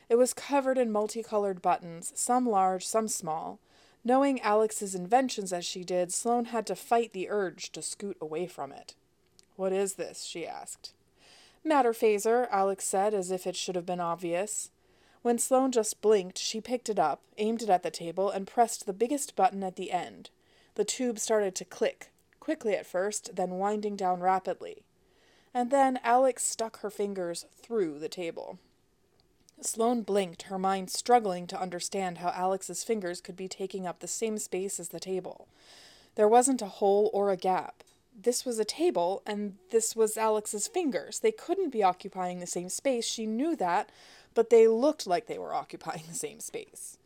It 0.09 0.17
was 0.17 0.35
covered 0.35 0.77
in 0.77 0.91
multicolored 0.91 1.62
buttons, 1.62 2.12
some 2.17 2.49
large, 2.49 2.85
some 2.85 3.07
small. 3.07 3.61
Knowing 4.05 4.41
Alex's 4.41 4.97
inventions 4.97 5.53
as 5.53 5.65
she 5.65 5.85
did, 5.85 6.12
Sloane 6.12 6.47
had 6.47 6.67
to 6.67 6.75
fight 6.75 7.12
the 7.12 7.31
urge 7.31 7.71
to 7.71 7.81
scoot 7.81 8.17
away 8.21 8.49
from 8.49 8.73
it. 8.73 8.97
What 9.55 9.73
is 9.73 9.95
this? 9.95 10.25
she 10.25 10.49
asked. 10.49 10.93
Matter 11.62 11.93
phaser, 11.93 12.49
Alex 12.51 12.85
said, 12.85 13.15
as 13.15 13.31
if 13.31 13.47
it 13.47 13.55
should 13.55 13.77
have 13.77 13.87
been 13.87 14.01
obvious. 14.01 14.73
When 15.23 15.38
Sloane 15.38 15.71
just 15.71 16.01
blinked, 16.01 16.38
she 16.38 16.61
picked 16.61 16.88
it 16.88 16.99
up, 16.99 17.21
aimed 17.38 17.62
it 17.62 17.71
at 17.71 17.85
the 17.85 17.91
table, 17.93 18.31
and 18.31 18.49
pressed 18.49 18.85
the 18.85 18.93
biggest 18.93 19.37
button 19.37 19.62
at 19.62 19.77
the 19.77 19.93
end. 19.93 20.31
The 20.75 20.85
tube 20.85 21.21
started 21.21 21.55
to 21.55 21.65
click, 21.65 22.12
quickly 22.43 22.75
at 22.75 22.85
first, 22.85 23.37
then 23.37 23.51
winding 23.51 23.95
down 23.95 24.19
rapidly. 24.19 24.83
And 25.55 25.71
then 25.71 26.01
Alex 26.03 26.43
stuck 26.43 26.81
her 26.81 26.91
fingers 26.91 27.47
through 27.63 28.01
the 28.01 28.09
table. 28.09 28.59
Sloane 29.61 30.03
blinked, 30.03 30.43
her 30.43 30.59
mind 30.59 30.91
struggling 30.91 31.47
to 31.47 31.61
understand 31.61 32.19
how 32.19 32.31
Alex's 32.31 32.83
fingers 32.83 33.21
could 33.21 33.37
be 33.37 33.47
taking 33.47 33.87
up 33.87 34.01
the 34.01 34.09
same 34.09 34.39
space 34.39 34.81
as 34.81 34.89
the 34.89 34.99
table. 34.99 35.47
There 36.17 36.27
wasn't 36.27 36.63
a 36.63 36.67
hole 36.67 37.11
or 37.13 37.31
a 37.31 37.37
gap. 37.37 37.85
This 38.21 38.45
was 38.45 38.59
a 38.59 38.65
table, 38.65 39.23
and 39.25 39.59
this 39.71 39.95
was 39.95 40.17
Alex's 40.17 40.67
fingers. 40.67 41.21
They 41.21 41.31
couldn't 41.31 41.71
be 41.71 41.85
occupying 41.85 42.41
the 42.41 42.47
same 42.49 42.71
space, 42.71 43.07
she 43.07 43.25
knew 43.25 43.55
that, 43.55 43.89
but 44.35 44.51
they 44.51 44.67
looked 44.67 45.07
like 45.07 45.29
they 45.29 45.39
were 45.39 45.55
occupying 45.55 46.03
the 46.09 46.15
same 46.15 46.41
space. 46.41 46.99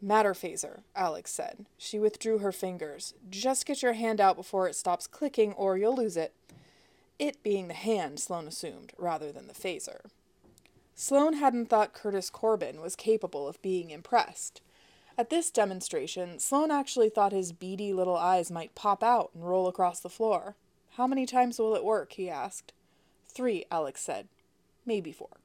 Matter 0.00 0.34
phaser, 0.34 0.80
Alex 0.94 1.30
said. 1.30 1.66
She 1.78 1.98
withdrew 1.98 2.38
her 2.38 2.52
fingers. 2.52 3.14
Just 3.30 3.66
get 3.66 3.82
your 3.82 3.94
hand 3.94 4.20
out 4.20 4.36
before 4.36 4.68
it 4.68 4.76
stops 4.76 5.06
clicking, 5.06 5.52
or 5.54 5.78
you'll 5.78 5.96
lose 5.96 6.16
it. 6.16 6.34
It 7.18 7.42
being 7.42 7.68
the 7.68 7.74
hand, 7.74 8.20
Sloane 8.20 8.46
assumed, 8.48 8.92
rather 8.98 9.32
than 9.32 9.46
the 9.46 9.54
phaser. 9.54 10.00
Sloane 10.94 11.34
hadn't 11.34 11.66
thought 11.66 11.92
Curtis 11.92 12.30
Corbin 12.30 12.80
was 12.80 12.96
capable 12.96 13.48
of 13.48 13.62
being 13.62 13.90
impressed. 13.90 14.60
At 15.16 15.30
this 15.30 15.50
demonstration, 15.50 16.38
Sloane 16.38 16.70
actually 16.70 17.08
thought 17.08 17.32
his 17.32 17.52
beady 17.52 17.92
little 17.92 18.16
eyes 18.16 18.50
might 18.50 18.74
pop 18.74 19.02
out 19.02 19.30
and 19.34 19.48
roll 19.48 19.68
across 19.68 20.00
the 20.00 20.08
floor. 20.08 20.56
How 20.96 21.06
many 21.06 21.24
times 21.24 21.58
will 21.58 21.74
it 21.74 21.84
work? 21.84 22.12
he 22.12 22.28
asked. 22.28 22.72
Three, 23.26 23.64
Alex 23.70 24.00
said. 24.00 24.28
Maybe 24.84 25.12
four. 25.12 25.40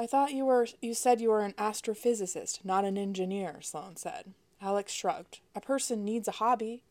I 0.00 0.06
thought 0.06 0.32
you 0.32 0.46
were 0.46 0.66
you 0.80 0.94
said 0.94 1.20
you 1.20 1.28
were 1.28 1.42
an 1.42 1.52
astrophysicist, 1.58 2.64
not 2.64 2.86
an 2.86 2.96
engineer, 2.96 3.58
Sloane 3.60 3.96
said. 3.96 4.32
Alex 4.58 4.94
shrugged. 4.94 5.40
A 5.54 5.60
person 5.60 6.06
needs 6.06 6.26
a 6.26 6.40
hobby. 6.40 6.82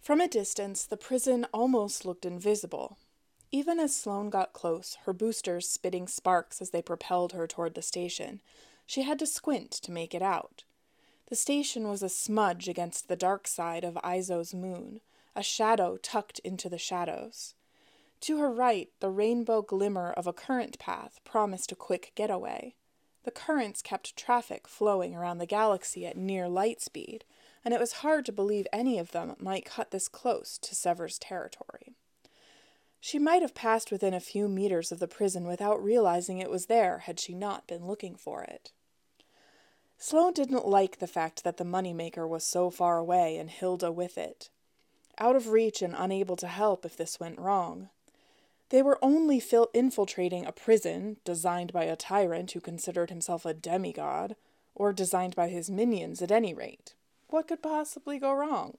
From 0.00 0.18
a 0.18 0.26
distance, 0.26 0.86
the 0.86 0.96
prison 0.96 1.46
almost 1.52 2.06
looked 2.06 2.24
invisible. 2.24 2.96
Even 3.50 3.78
as 3.78 3.94
Sloane 3.94 4.30
got 4.30 4.54
close, 4.54 4.96
her 5.04 5.12
boosters 5.12 5.68
spitting 5.68 6.08
sparks 6.08 6.62
as 6.62 6.70
they 6.70 6.80
propelled 6.80 7.32
her 7.32 7.46
toward 7.46 7.74
the 7.74 7.82
station, 7.82 8.40
she 8.86 9.02
had 9.02 9.18
to 9.18 9.26
squint 9.26 9.70
to 9.72 9.92
make 9.92 10.14
it 10.14 10.22
out. 10.22 10.64
The 11.28 11.36
station 11.36 11.88
was 11.88 12.02
a 12.02 12.08
smudge 12.08 12.68
against 12.68 13.08
the 13.08 13.16
dark 13.16 13.46
side 13.46 13.84
of 13.84 13.98
Izo's 14.02 14.54
moon, 14.54 15.02
a 15.36 15.42
shadow 15.42 15.98
tucked 15.98 16.38
into 16.38 16.70
the 16.70 16.78
shadows. 16.78 17.52
To 18.22 18.38
her 18.38 18.52
right, 18.52 18.88
the 19.00 19.10
rainbow 19.10 19.62
glimmer 19.62 20.12
of 20.12 20.28
a 20.28 20.32
current 20.32 20.78
path 20.78 21.18
promised 21.24 21.72
a 21.72 21.76
quick 21.76 22.12
getaway. 22.14 22.76
The 23.24 23.32
currents 23.32 23.82
kept 23.82 24.16
traffic 24.16 24.68
flowing 24.68 25.12
around 25.12 25.38
the 25.38 25.46
galaxy 25.46 26.06
at 26.06 26.16
near 26.16 26.48
light 26.48 26.80
speed, 26.80 27.24
and 27.64 27.74
it 27.74 27.80
was 27.80 27.94
hard 27.94 28.24
to 28.26 28.32
believe 28.32 28.68
any 28.72 28.96
of 29.00 29.10
them 29.10 29.34
might 29.40 29.64
cut 29.64 29.90
this 29.90 30.06
close 30.06 30.56
to 30.58 30.74
Sever's 30.76 31.18
territory. 31.18 31.94
She 33.00 33.18
might 33.18 33.42
have 33.42 33.56
passed 33.56 33.90
within 33.90 34.14
a 34.14 34.20
few 34.20 34.46
meters 34.46 34.92
of 34.92 35.00
the 35.00 35.08
prison 35.08 35.44
without 35.48 35.82
realizing 35.82 36.38
it 36.38 36.50
was 36.50 36.66
there 36.66 36.98
had 36.98 37.18
she 37.18 37.34
not 37.34 37.66
been 37.66 37.88
looking 37.88 38.14
for 38.14 38.44
it. 38.44 38.70
Sloane 39.98 40.32
didn't 40.32 40.66
like 40.66 41.00
the 41.00 41.08
fact 41.08 41.42
that 41.42 41.56
the 41.56 41.64
moneymaker 41.64 42.28
was 42.28 42.44
so 42.44 42.70
far 42.70 42.98
away 42.98 43.36
and 43.36 43.50
Hilda 43.50 43.90
with 43.90 44.16
it. 44.16 44.50
Out 45.18 45.34
of 45.34 45.48
reach 45.48 45.82
and 45.82 45.96
unable 45.98 46.36
to 46.36 46.46
help 46.46 46.84
if 46.84 46.96
this 46.96 47.18
went 47.18 47.40
wrong. 47.40 47.88
They 48.72 48.80
were 48.80 48.98
only 49.02 49.38
fil- 49.38 49.68
infiltrating 49.74 50.46
a 50.46 50.50
prison 50.50 51.18
designed 51.26 51.74
by 51.74 51.84
a 51.84 51.94
tyrant 51.94 52.52
who 52.52 52.60
considered 52.62 53.10
himself 53.10 53.44
a 53.44 53.52
demigod, 53.52 54.34
or 54.74 54.94
designed 54.94 55.36
by 55.36 55.48
his 55.48 55.70
minions 55.70 56.22
at 56.22 56.32
any 56.32 56.54
rate. 56.54 56.94
What 57.28 57.48
could 57.48 57.62
possibly 57.62 58.18
go 58.18 58.32
wrong? 58.32 58.78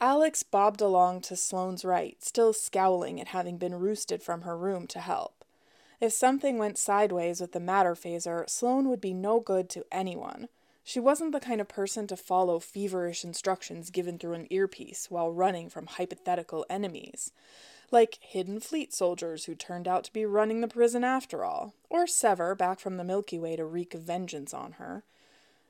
Alex 0.00 0.42
bobbed 0.42 0.80
along 0.80 1.20
to 1.22 1.36
Sloane's 1.36 1.84
right, 1.84 2.16
still 2.24 2.54
scowling 2.54 3.20
at 3.20 3.28
having 3.28 3.58
been 3.58 3.74
roosted 3.74 4.22
from 4.22 4.42
her 4.42 4.56
room 4.56 4.86
to 4.86 5.00
help. 5.00 5.44
If 6.00 6.14
something 6.14 6.56
went 6.56 6.78
sideways 6.78 7.42
with 7.42 7.52
the 7.52 7.60
matter 7.60 7.94
phaser, 7.94 8.48
Sloane 8.48 8.88
would 8.88 9.00
be 9.02 9.12
no 9.12 9.40
good 9.40 9.68
to 9.70 9.84
anyone. 9.92 10.48
She 10.82 11.00
wasn't 11.00 11.32
the 11.32 11.40
kind 11.40 11.60
of 11.60 11.68
person 11.68 12.06
to 12.06 12.16
follow 12.16 12.60
feverish 12.60 13.24
instructions 13.24 13.90
given 13.90 14.18
through 14.18 14.34
an 14.34 14.46
earpiece 14.48 15.10
while 15.10 15.30
running 15.30 15.68
from 15.68 15.84
hypothetical 15.84 16.64
enemies 16.70 17.30
like 17.90 18.18
hidden 18.20 18.60
fleet 18.60 18.92
soldiers 18.92 19.44
who 19.44 19.54
turned 19.54 19.86
out 19.86 20.04
to 20.04 20.12
be 20.12 20.26
running 20.26 20.60
the 20.60 20.68
prison 20.68 21.04
after 21.04 21.44
all, 21.44 21.74
or 21.88 22.06
Sever 22.06 22.54
back 22.54 22.80
from 22.80 22.96
the 22.96 23.04
Milky 23.04 23.38
Way 23.38 23.56
to 23.56 23.64
wreak 23.64 23.92
vengeance 23.92 24.52
on 24.52 24.72
her. 24.72 25.04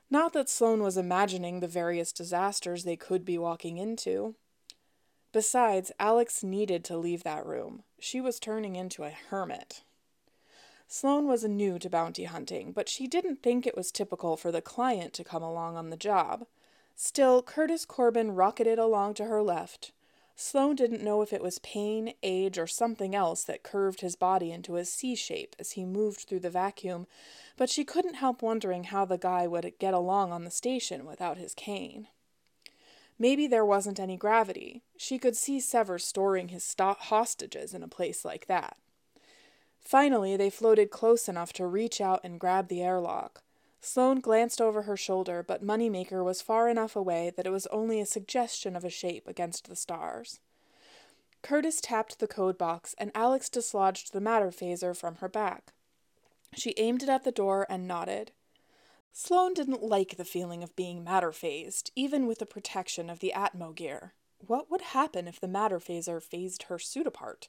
Not 0.09 0.33
that 0.33 0.49
Sloane 0.49 0.81
was 0.81 0.97
imagining 0.97 1.59
the 1.59 1.67
various 1.67 2.11
disasters 2.11 2.83
they 2.83 2.95
could 2.95 3.25
be 3.25 3.37
walking 3.37 3.77
into. 3.77 4.35
Besides, 5.33 5.91
Alex 5.99 6.43
needed 6.43 6.83
to 6.85 6.97
leave 6.97 7.23
that 7.23 7.45
room. 7.45 7.83
She 7.99 8.21
was 8.21 8.39
turning 8.39 8.75
into 8.75 9.03
a 9.03 9.15
hermit. 9.29 9.83
Sloane 10.87 11.27
was 11.27 11.43
new 11.43 11.77
to 11.79 11.89
bounty 11.89 12.23
hunting, 12.23 12.71
but 12.71 12.87
she 12.87 13.07
didn't 13.07 13.43
think 13.43 13.67
it 13.67 13.75
was 13.75 13.91
typical 13.91 14.37
for 14.37 14.51
the 14.53 14.61
client 14.61 15.13
to 15.13 15.23
come 15.23 15.43
along 15.43 15.75
on 15.75 15.89
the 15.89 15.97
job. 15.97 16.47
Still, 16.95 17.43
Curtis 17.43 17.85
Corbin 17.85 18.31
rocketed 18.31 18.79
along 18.79 19.15
to 19.15 19.25
her 19.25 19.43
left, 19.43 19.91
Sloane 20.39 20.75
didn't 20.75 21.03
know 21.03 21.23
if 21.23 21.33
it 21.33 21.41
was 21.41 21.57
pain, 21.57 22.13
age, 22.21 22.59
or 22.59 22.67
something 22.67 23.15
else 23.15 23.43
that 23.43 23.63
curved 23.63 24.01
his 24.01 24.15
body 24.15 24.51
into 24.51 24.75
a 24.75 24.85
C 24.85 25.15
shape 25.15 25.55
as 25.57 25.71
he 25.71 25.83
moved 25.83 26.19
through 26.19 26.41
the 26.41 26.51
vacuum, 26.51 27.07
but 27.57 27.71
she 27.71 27.83
couldn't 27.83 28.13
help 28.13 28.43
wondering 28.43 28.85
how 28.85 29.03
the 29.03 29.17
guy 29.17 29.47
would 29.47 29.73
get 29.79 29.95
along 29.95 30.31
on 30.31 30.43
the 30.43 30.51
station 30.51 31.07
without 31.07 31.37
his 31.37 31.55
cane. 31.55 32.07
Maybe 33.17 33.47
there 33.47 33.65
wasn't 33.65 33.99
any 33.99 34.15
gravity. 34.15 34.83
She 34.95 35.17
could 35.17 35.35
see 35.35 35.59
Sever 35.59 35.97
storing 35.97 36.49
his 36.49 36.63
st- 36.63 36.97
hostages 36.97 37.73
in 37.73 37.81
a 37.81 37.87
place 37.87 38.23
like 38.23 38.45
that. 38.45 38.77
Finally, 39.79 40.37
they 40.37 40.51
floated 40.51 40.91
close 40.91 41.27
enough 41.27 41.51
to 41.53 41.65
reach 41.65 41.99
out 41.99 42.21
and 42.23 42.39
grab 42.39 42.67
the 42.67 42.83
airlock. 42.83 43.41
Sloane 43.81 44.19
glanced 44.19 44.59
over 44.59 44.83
her 44.83 44.97
shoulder, 44.97 45.43
but 45.43 45.63
Moneymaker 45.63 46.23
was 46.23 46.41
far 46.41 46.67
enough 46.67 46.95
away 46.95 47.31
that 47.35 47.45
it 47.45 47.51
was 47.51 47.67
only 47.67 47.99
a 47.99 48.05
suggestion 48.05 48.75
of 48.75 48.83
a 48.83 48.89
shape 48.89 49.27
against 49.27 49.67
the 49.67 49.75
stars. 49.75 50.39
Curtis 51.41 51.79
tapped 51.79 52.19
the 52.19 52.27
code 52.27 52.57
box, 52.57 52.95
and 52.97 53.11
Alex 53.13 53.49
dislodged 53.49 54.11
the 54.11 54.21
matter 54.21 54.49
phaser 54.51 54.95
from 54.95 55.15
her 55.15 55.29
back. 55.29 55.73
She 56.55 56.73
aimed 56.77 57.03
it 57.03 57.09
at 57.09 57.23
the 57.23 57.31
door 57.31 57.65
and 57.69 57.87
nodded. 57.87 58.31
Sloane 59.13 59.53
didn't 59.53 59.81
like 59.81 60.17
the 60.17 60.25
feeling 60.25 60.63
of 60.63 60.75
being 60.75 61.03
matter 61.03 61.31
phased, 61.31 61.91
even 61.95 62.27
with 62.27 62.39
the 62.39 62.45
protection 62.45 63.09
of 63.09 63.19
the 63.19 63.33
Atmo 63.35 63.73
gear. 63.73 64.13
What 64.45 64.69
would 64.69 64.81
happen 64.81 65.27
if 65.27 65.39
the 65.39 65.47
matter 65.47 65.79
phaser 65.79 66.21
phased 66.21 66.63
her 66.63 66.77
suit 66.77 67.07
apart? 67.07 67.47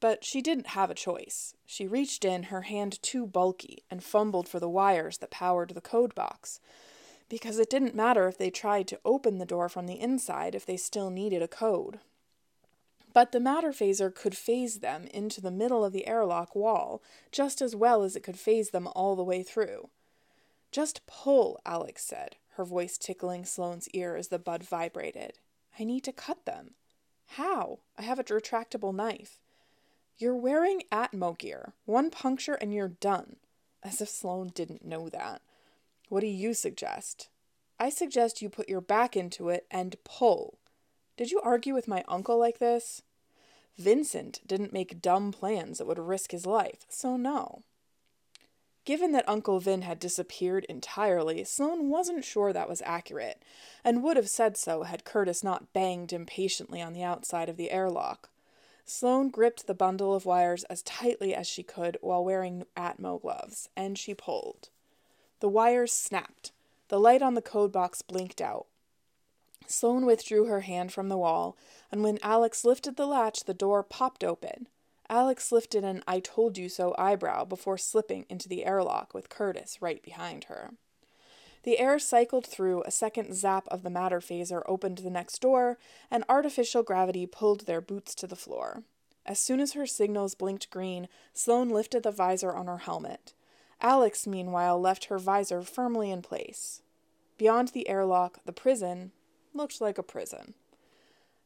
But 0.00 0.24
she 0.24 0.40
didn't 0.40 0.68
have 0.68 0.90
a 0.90 0.94
choice. 0.94 1.54
She 1.66 1.86
reached 1.86 2.24
in, 2.24 2.44
her 2.44 2.62
hand 2.62 3.00
too 3.02 3.26
bulky, 3.26 3.84
and 3.90 4.02
fumbled 4.02 4.48
for 4.48 4.58
the 4.58 4.68
wires 4.68 5.18
that 5.18 5.30
powered 5.30 5.70
the 5.70 5.80
code 5.82 6.14
box. 6.14 6.58
Because 7.28 7.58
it 7.58 7.70
didn't 7.70 7.94
matter 7.94 8.26
if 8.26 8.38
they 8.38 8.50
tried 8.50 8.88
to 8.88 9.00
open 9.04 9.38
the 9.38 9.46
door 9.46 9.68
from 9.68 9.86
the 9.86 10.00
inside 10.00 10.54
if 10.54 10.64
they 10.64 10.78
still 10.78 11.10
needed 11.10 11.42
a 11.42 11.48
code. 11.48 12.00
But 13.12 13.32
the 13.32 13.40
matter 13.40 13.72
phaser 13.72 14.14
could 14.14 14.36
phase 14.36 14.78
them 14.78 15.06
into 15.12 15.40
the 15.40 15.50
middle 15.50 15.84
of 15.84 15.92
the 15.92 16.06
airlock 16.06 16.54
wall 16.54 17.02
just 17.30 17.60
as 17.60 17.76
well 17.76 18.02
as 18.02 18.16
it 18.16 18.22
could 18.22 18.38
phase 18.38 18.70
them 18.70 18.88
all 18.94 19.16
the 19.16 19.24
way 19.24 19.42
through. 19.42 19.90
Just 20.70 21.06
pull, 21.06 21.60
Alex 21.66 22.04
said, 22.04 22.36
her 22.50 22.64
voice 22.64 22.96
tickling 22.96 23.44
Sloane's 23.44 23.88
ear 23.88 24.14
as 24.16 24.28
the 24.28 24.38
bud 24.38 24.62
vibrated. 24.62 25.38
I 25.78 25.84
need 25.84 26.04
to 26.04 26.12
cut 26.12 26.46
them. 26.46 26.74
How? 27.34 27.80
I 27.98 28.02
have 28.02 28.18
a 28.18 28.24
retractable 28.24 28.94
knife. 28.94 29.40
You're 30.20 30.36
wearing 30.36 30.82
Atmo 30.92 31.38
gear. 31.38 31.72
One 31.86 32.10
puncture 32.10 32.52
and 32.52 32.74
you're 32.74 32.88
done. 32.88 33.36
As 33.82 34.02
if 34.02 34.10
Sloane 34.10 34.48
didn't 34.54 34.84
know 34.84 35.08
that. 35.08 35.40
What 36.10 36.20
do 36.20 36.26
you 36.26 36.52
suggest? 36.52 37.30
I 37.78 37.88
suggest 37.88 38.42
you 38.42 38.50
put 38.50 38.68
your 38.68 38.82
back 38.82 39.16
into 39.16 39.48
it 39.48 39.64
and 39.70 39.96
pull. 40.04 40.58
Did 41.16 41.30
you 41.30 41.40
argue 41.40 41.72
with 41.72 41.88
my 41.88 42.04
uncle 42.06 42.38
like 42.38 42.58
this? 42.58 43.00
Vincent 43.78 44.40
didn't 44.46 44.74
make 44.74 45.00
dumb 45.00 45.32
plans 45.32 45.78
that 45.78 45.86
would 45.86 45.98
risk 45.98 46.32
his 46.32 46.44
life, 46.44 46.84
so 46.90 47.16
no. 47.16 47.62
Given 48.84 49.12
that 49.12 49.26
Uncle 49.26 49.58
Vin 49.58 49.82
had 49.82 49.98
disappeared 49.98 50.66
entirely, 50.68 51.44
Sloane 51.44 51.88
wasn't 51.88 52.26
sure 52.26 52.52
that 52.52 52.68
was 52.68 52.82
accurate, 52.84 53.42
and 53.82 54.02
would 54.02 54.18
have 54.18 54.28
said 54.28 54.58
so 54.58 54.82
had 54.82 55.06
Curtis 55.06 55.42
not 55.42 55.72
banged 55.72 56.12
impatiently 56.12 56.82
on 56.82 56.92
the 56.92 57.02
outside 57.02 57.48
of 57.48 57.56
the 57.56 57.70
airlock. 57.70 58.28
Sloane 58.92 59.28
gripped 59.28 59.68
the 59.68 59.72
bundle 59.72 60.14
of 60.16 60.26
wires 60.26 60.64
as 60.64 60.82
tightly 60.82 61.32
as 61.32 61.46
she 61.46 61.62
could 61.62 61.96
while 62.00 62.24
wearing 62.24 62.66
Atmo 62.76 63.22
gloves, 63.22 63.68
and 63.76 63.96
she 63.96 64.14
pulled. 64.14 64.68
The 65.38 65.48
wires 65.48 65.92
snapped. 65.92 66.50
The 66.88 66.98
light 66.98 67.22
on 67.22 67.34
the 67.34 67.40
code 67.40 67.70
box 67.70 68.02
blinked 68.02 68.40
out. 68.40 68.66
Sloane 69.68 70.06
withdrew 70.06 70.46
her 70.46 70.62
hand 70.62 70.92
from 70.92 71.08
the 71.08 71.16
wall, 71.16 71.56
and 71.92 72.02
when 72.02 72.18
Alex 72.20 72.64
lifted 72.64 72.96
the 72.96 73.06
latch, 73.06 73.44
the 73.44 73.54
door 73.54 73.84
popped 73.84 74.24
open. 74.24 74.66
Alex 75.08 75.52
lifted 75.52 75.84
an 75.84 76.02
I 76.08 76.18
told 76.18 76.58
you 76.58 76.68
so 76.68 76.92
eyebrow 76.98 77.44
before 77.44 77.78
slipping 77.78 78.26
into 78.28 78.48
the 78.48 78.64
airlock 78.64 79.14
with 79.14 79.28
Curtis 79.28 79.80
right 79.80 80.02
behind 80.02 80.44
her. 80.44 80.72
The 81.62 81.78
air 81.78 81.98
cycled 81.98 82.46
through, 82.46 82.82
a 82.84 82.90
second 82.90 83.34
zap 83.34 83.68
of 83.68 83.82
the 83.82 83.90
matter 83.90 84.20
phaser 84.20 84.62
opened 84.66 84.98
the 84.98 85.10
next 85.10 85.40
door, 85.40 85.78
and 86.10 86.24
artificial 86.28 86.82
gravity 86.82 87.26
pulled 87.26 87.66
their 87.66 87.80
boots 87.80 88.14
to 88.16 88.26
the 88.26 88.36
floor. 88.36 88.82
As 89.26 89.38
soon 89.38 89.60
as 89.60 89.74
her 89.74 89.86
signals 89.86 90.34
blinked 90.34 90.70
green, 90.70 91.08
Sloane 91.34 91.68
lifted 91.68 92.02
the 92.02 92.10
visor 92.10 92.54
on 92.54 92.66
her 92.66 92.78
helmet. 92.78 93.34
Alex, 93.80 94.26
meanwhile, 94.26 94.80
left 94.80 95.06
her 95.06 95.18
visor 95.18 95.62
firmly 95.62 96.10
in 96.10 96.22
place. 96.22 96.82
Beyond 97.36 97.68
the 97.68 97.88
airlock, 97.88 98.40
the 98.44 98.52
prison, 98.52 99.12
looked 99.54 99.80
like 99.80 99.98
a 99.98 100.02
prison. 100.02 100.54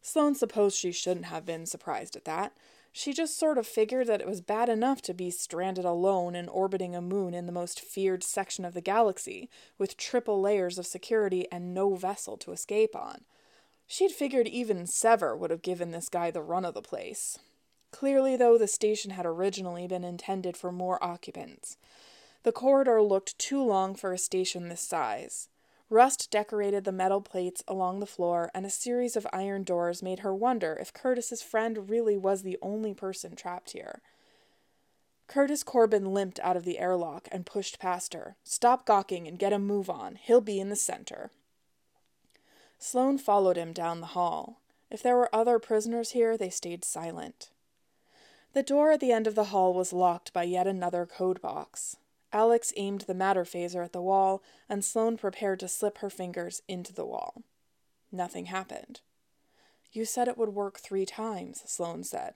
Sloane 0.02 0.34
supposed 0.34 0.76
she 0.76 0.92
shouldn't 0.92 1.26
have 1.26 1.46
been 1.46 1.66
surprised 1.66 2.14
at 2.14 2.24
that. 2.24 2.52
She 2.96 3.12
just 3.12 3.36
sort 3.36 3.58
of 3.58 3.66
figured 3.66 4.06
that 4.06 4.20
it 4.20 4.26
was 4.26 4.40
bad 4.40 4.68
enough 4.68 5.02
to 5.02 5.12
be 5.12 5.28
stranded 5.28 5.84
alone 5.84 6.36
and 6.36 6.48
orbiting 6.48 6.94
a 6.94 7.02
moon 7.02 7.34
in 7.34 7.46
the 7.46 7.52
most 7.52 7.80
feared 7.80 8.22
section 8.22 8.64
of 8.64 8.72
the 8.72 8.80
galaxy, 8.80 9.50
with 9.78 9.96
triple 9.96 10.40
layers 10.40 10.78
of 10.78 10.86
security 10.86 11.48
and 11.50 11.74
no 11.74 11.96
vessel 11.96 12.36
to 12.36 12.52
escape 12.52 12.94
on. 12.94 13.24
She'd 13.88 14.12
figured 14.12 14.46
even 14.46 14.86
Sever 14.86 15.36
would 15.36 15.50
have 15.50 15.60
given 15.60 15.90
this 15.90 16.08
guy 16.08 16.30
the 16.30 16.40
run 16.40 16.64
of 16.64 16.74
the 16.74 16.82
place. 16.82 17.36
Clearly, 17.90 18.36
though, 18.36 18.56
the 18.56 18.68
station 18.68 19.10
had 19.10 19.26
originally 19.26 19.88
been 19.88 20.04
intended 20.04 20.56
for 20.56 20.70
more 20.70 21.02
occupants. 21.02 21.76
The 22.44 22.52
corridor 22.52 23.02
looked 23.02 23.36
too 23.40 23.60
long 23.60 23.96
for 23.96 24.12
a 24.12 24.18
station 24.18 24.68
this 24.68 24.80
size. 24.80 25.48
Rust 25.90 26.30
decorated 26.30 26.84
the 26.84 26.92
metal 26.92 27.20
plates 27.20 27.62
along 27.68 28.00
the 28.00 28.06
floor, 28.06 28.50
and 28.54 28.64
a 28.64 28.70
series 28.70 29.16
of 29.16 29.26
iron 29.32 29.64
doors 29.64 30.02
made 30.02 30.20
her 30.20 30.34
wonder 30.34 30.76
if 30.80 30.92
Curtis's 30.92 31.42
friend 31.42 31.90
really 31.90 32.16
was 32.16 32.42
the 32.42 32.58
only 32.62 32.94
person 32.94 33.36
trapped 33.36 33.72
here. 33.72 34.00
Curtis 35.26 35.62
Corbin 35.62 36.12
limped 36.12 36.40
out 36.40 36.56
of 36.56 36.64
the 36.64 36.78
airlock 36.78 37.28
and 37.32 37.46
pushed 37.46 37.78
past 37.78 38.14
her. 38.14 38.36
Stop 38.44 38.86
gawking 38.86 39.26
and 39.26 39.38
get 39.38 39.52
a 39.52 39.58
move 39.58 39.88
on. 39.88 40.16
He'll 40.16 40.40
be 40.40 40.60
in 40.60 40.68
the 40.68 40.76
center. 40.76 41.30
Sloane 42.78 43.18
followed 43.18 43.56
him 43.56 43.72
down 43.72 44.00
the 44.00 44.08
hall. 44.08 44.60
If 44.90 45.02
there 45.02 45.16
were 45.16 45.34
other 45.34 45.58
prisoners 45.58 46.10
here, 46.10 46.36
they 46.36 46.50
stayed 46.50 46.84
silent. 46.84 47.50
The 48.52 48.62
door 48.62 48.92
at 48.92 49.00
the 49.00 49.12
end 49.12 49.26
of 49.26 49.34
the 49.34 49.44
hall 49.44 49.74
was 49.74 49.92
locked 49.92 50.32
by 50.32 50.44
yet 50.44 50.66
another 50.66 51.06
code 51.06 51.40
box. 51.40 51.96
Alex 52.34 52.72
aimed 52.76 53.02
the 53.02 53.14
matter 53.14 53.44
phaser 53.44 53.84
at 53.84 53.92
the 53.92 54.02
wall, 54.02 54.42
and 54.68 54.84
Sloane 54.84 55.16
prepared 55.16 55.60
to 55.60 55.68
slip 55.68 55.98
her 55.98 56.10
fingers 56.10 56.62
into 56.66 56.92
the 56.92 57.06
wall. 57.06 57.44
Nothing 58.10 58.46
happened. 58.46 59.00
You 59.92 60.04
said 60.04 60.26
it 60.26 60.36
would 60.36 60.48
work 60.48 60.80
three 60.80 61.06
times, 61.06 61.62
Sloane 61.64 62.02
said. 62.02 62.34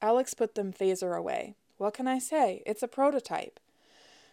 Alex 0.00 0.34
put 0.34 0.54
the 0.54 0.62
phaser 0.62 1.18
away. 1.18 1.56
What 1.78 1.94
can 1.94 2.06
I 2.06 2.20
say? 2.20 2.62
It's 2.64 2.84
a 2.84 2.88
prototype. 2.88 3.58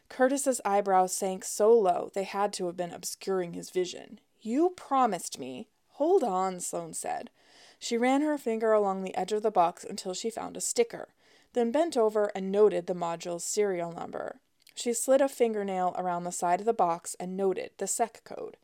Curtis's 0.07 0.61
eyebrows 0.63 1.15
sank 1.15 1.45
so 1.45 1.73
low 1.73 2.11
they 2.13 2.23
had 2.23 2.53
to 2.53 2.67
have 2.67 2.77
been 2.77 2.91
obscuring 2.91 3.53
his 3.53 3.71
vision. 3.71 4.19
You 4.39 4.73
promised 4.75 5.39
me. 5.39 5.67
Hold 5.93 6.23
on, 6.23 6.59
Sloane 6.59 6.93
said. 6.93 7.31
She 7.79 7.97
ran 7.97 8.21
her 8.21 8.37
finger 8.37 8.71
along 8.71 9.01
the 9.01 9.15
edge 9.15 9.31
of 9.31 9.41
the 9.41 9.49
box 9.49 9.83
until 9.83 10.13
she 10.13 10.29
found 10.29 10.55
a 10.55 10.61
sticker, 10.61 11.09
then 11.53 11.71
bent 11.71 11.97
over 11.97 12.31
and 12.35 12.51
noted 12.51 12.85
the 12.85 12.93
module's 12.93 13.43
serial 13.43 13.91
number. 13.91 14.39
She 14.75 14.93
slid 14.93 15.21
a 15.21 15.29
fingernail 15.29 15.93
around 15.97 16.23
the 16.23 16.31
side 16.31 16.59
of 16.59 16.65
the 16.65 16.73
box 16.73 17.15
and 17.19 17.37
noted 17.37 17.71
the 17.77 17.87
SEC 17.87 18.23
code, 18.23 18.57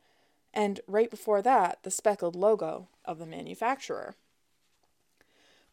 and 0.52 0.80
right 0.86 1.10
before 1.10 1.42
that, 1.42 1.82
the 1.82 1.90
speckled 1.90 2.34
logo 2.34 2.88
of 3.04 3.18
the 3.18 3.26
manufacturer. 3.26 4.14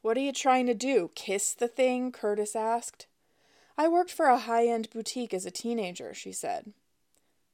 What 0.01 0.17
are 0.17 0.21
you 0.21 0.31
trying 0.31 0.67
to 0.67 0.73
do? 0.73 1.09
Kiss 1.15 1.53
the 1.53 1.67
thing? 1.67 2.11
Curtis 2.11 2.55
asked. 2.55 3.07
I 3.77 3.87
worked 3.87 4.11
for 4.11 4.27
a 4.27 4.37
high 4.37 4.67
end 4.67 4.89
boutique 4.91 5.33
as 5.33 5.45
a 5.45 5.51
teenager, 5.51 6.13
she 6.13 6.31
said. 6.31 6.73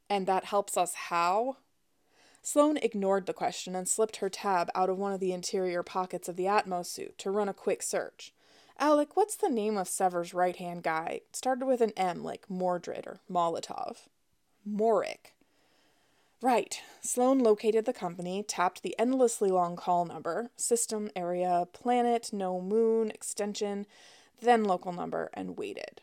And 0.09 0.27
that 0.27 0.45
helps 0.45 0.75
us 0.75 0.93
how? 0.93 1.57
Sloane 2.41 2.77
ignored 2.77 3.27
the 3.27 3.33
question 3.33 3.75
and 3.75 3.87
slipped 3.87 4.17
her 4.17 4.29
tab 4.29 4.69
out 4.75 4.89
of 4.89 4.97
one 4.97 5.13
of 5.13 5.19
the 5.19 5.31
interior 5.31 5.83
pockets 5.83 6.27
of 6.27 6.35
the 6.35 6.45
Atmos 6.45 6.87
suit 6.87 7.17
to 7.19 7.31
run 7.31 7.47
a 7.47 7.53
quick 7.53 7.81
search. 7.81 8.33
Alex, 8.81 9.11
what's 9.13 9.35
the 9.35 9.47
name 9.47 9.77
of 9.77 9.87
Sever's 9.87 10.33
right 10.33 10.55
hand 10.55 10.81
guy? 10.81 11.21
started 11.31 11.67
with 11.67 11.81
an 11.81 11.93
M, 11.95 12.23
like 12.23 12.49
Mordred 12.49 13.05
or 13.05 13.19
Molotov. 13.31 14.07
Morick. 14.67 15.35
Right. 16.41 16.81
Sloane 16.99 17.37
located 17.37 17.85
the 17.85 17.93
company, 17.93 18.41
tapped 18.41 18.81
the 18.81 18.97
endlessly 18.97 19.51
long 19.51 19.75
call 19.75 20.05
number, 20.05 20.49
system, 20.55 21.11
area, 21.15 21.67
planet, 21.71 22.31
no 22.33 22.59
moon, 22.59 23.11
extension, 23.11 23.85
then 24.41 24.63
local 24.63 24.91
number, 24.91 25.29
and 25.35 25.59
waited. 25.59 26.01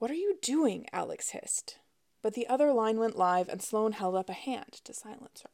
What 0.00 0.10
are 0.10 0.14
you 0.14 0.38
doing? 0.42 0.88
Alex 0.92 1.28
hissed. 1.28 1.78
But 2.20 2.34
the 2.34 2.48
other 2.48 2.72
line 2.72 2.98
went 2.98 3.16
live, 3.16 3.48
and 3.48 3.62
Sloane 3.62 3.92
held 3.92 4.16
up 4.16 4.28
a 4.28 4.32
hand 4.32 4.80
to 4.82 4.92
silence 4.92 5.42
her. 5.44 5.50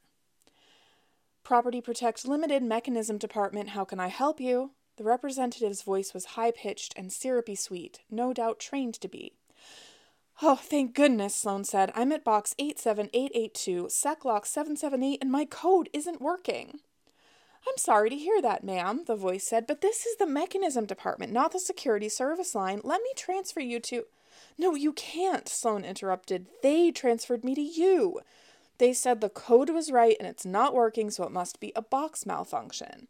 Property 1.44 1.83
Protect 1.83 2.26
Limited 2.26 2.62
Mechanism 2.62 3.18
Department, 3.18 3.70
how 3.70 3.85
can 3.85 4.00
I 4.00 4.09
help 4.09 4.40
you? 4.40 4.70
The 4.98 5.04
representative's 5.04 5.82
voice 5.82 6.12
was 6.12 6.34
high 6.34 6.50
pitched 6.50 6.92
and 6.96 7.12
syrupy 7.12 7.54
sweet, 7.54 8.00
no 8.11 8.32
doubt 8.32 8.58
trained 8.58 8.94
to 8.94 9.06
be. 9.06 9.32
Oh, 10.42 10.56
thank 10.56 10.92
goodness, 10.92 11.37
Sloane 11.37 11.62
said. 11.62 11.92
I'm 11.94 12.11
at 12.11 12.24
box 12.24 12.52
87882, 12.58 13.84
SecLock 13.84 14.44
778, 14.44 15.18
and 15.22 15.30
my 15.30 15.44
code 15.44 15.88
isn't 15.92 16.20
working. 16.20 16.80
I'm 17.64 17.76
sorry 17.76 18.11
to 18.11 18.16
hear 18.16 18.42
that, 18.42 18.64
ma'am, 18.64 19.04
the 19.06 19.14
voice 19.14 19.44
said, 19.44 19.68
but 19.68 19.82
this 19.82 20.04
is 20.04 20.16
the 20.16 20.26
mechanism 20.26 20.84
department, 20.84 21.32
not 21.32 21.52
the 21.52 21.61
security 21.61 22.08
service 22.08 22.56
line. 22.56 22.80
Let 22.82 23.00
me 23.00 23.11
transfer 23.14 23.61
you 23.61 23.78
to. 23.78 24.02
No, 24.58 24.74
you 24.74 24.92
can't, 24.92 25.48
Sloane 25.48 25.84
interrupted. 25.84 26.46
They 26.61 26.90
transferred 26.90 27.44
me 27.44 27.54
to 27.54 27.61
you. 27.61 28.18
They 28.78 28.92
said 28.92 29.20
the 29.20 29.28
code 29.28 29.70
was 29.70 29.92
right 29.92 30.16
and 30.18 30.26
it's 30.26 30.44
not 30.44 30.74
working, 30.74 31.11
so 31.12 31.22
it 31.22 31.30
must 31.30 31.61
be 31.61 31.72
a 31.76 31.82
box 31.82 32.26
malfunction. 32.26 33.06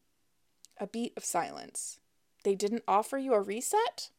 A 0.81 0.87
beat 0.87 1.13
of 1.17 1.25
silence. 1.25 1.99
They 2.45 2.55
didn't 2.55 2.85
offer 2.87 3.19
you 3.19 3.35
a 3.35 3.41
reset? 3.41 4.11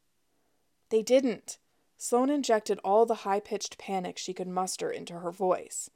They 0.90 1.02
didn't. 1.02 1.58
Sloane 1.96 2.30
injected 2.30 2.78
all 2.84 3.06
the 3.06 3.26
high 3.26 3.40
pitched 3.40 3.78
panic 3.78 4.18
she 4.18 4.34
could 4.34 4.48
muster 4.48 4.90
into 4.90 5.20
her 5.20 5.30
voice. 5.30 5.90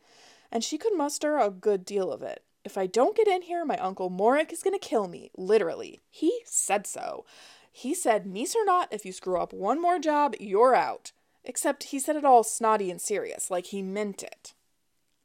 And 0.51 0.65
she 0.65 0.79
could 0.79 0.97
muster 0.97 1.39
a 1.39 1.51
good 1.51 1.85
deal 1.85 2.13
of 2.13 2.23
it. 2.23 2.43
If 2.65 2.79
I 2.79 2.87
don't 2.87 3.17
get 3.17 3.29
in 3.29 3.43
here, 3.43 3.65
my 3.65 3.77
Uncle 3.77 4.11
Morik 4.11 4.53
is 4.53 4.63
going 4.63 4.79
to 4.79 4.89
kill 4.89 5.07
me, 5.07 5.31
literally. 5.37 6.01
He 6.09 6.41
said 6.47 6.87
so. 6.87 7.27
He 7.71 7.95
said, 7.95 8.25
niece 8.25 8.55
or 8.55 8.65
not, 8.65 8.93
if 8.93 9.05
you 9.05 9.13
screw 9.13 9.39
up 9.39 9.53
one 9.53 9.83
more 9.83 9.99
job, 9.99 10.35
you're 10.39 10.75
out. 10.75 11.13
Except 11.45 11.85
he 11.85 11.99
said 11.99 12.17
it 12.17 12.25
all 12.25 12.43
snotty 12.43 12.91
and 12.91 13.01
serious, 13.01 13.51
like 13.51 13.67
he 13.67 13.83
meant 13.83 14.23
it. 14.23 14.55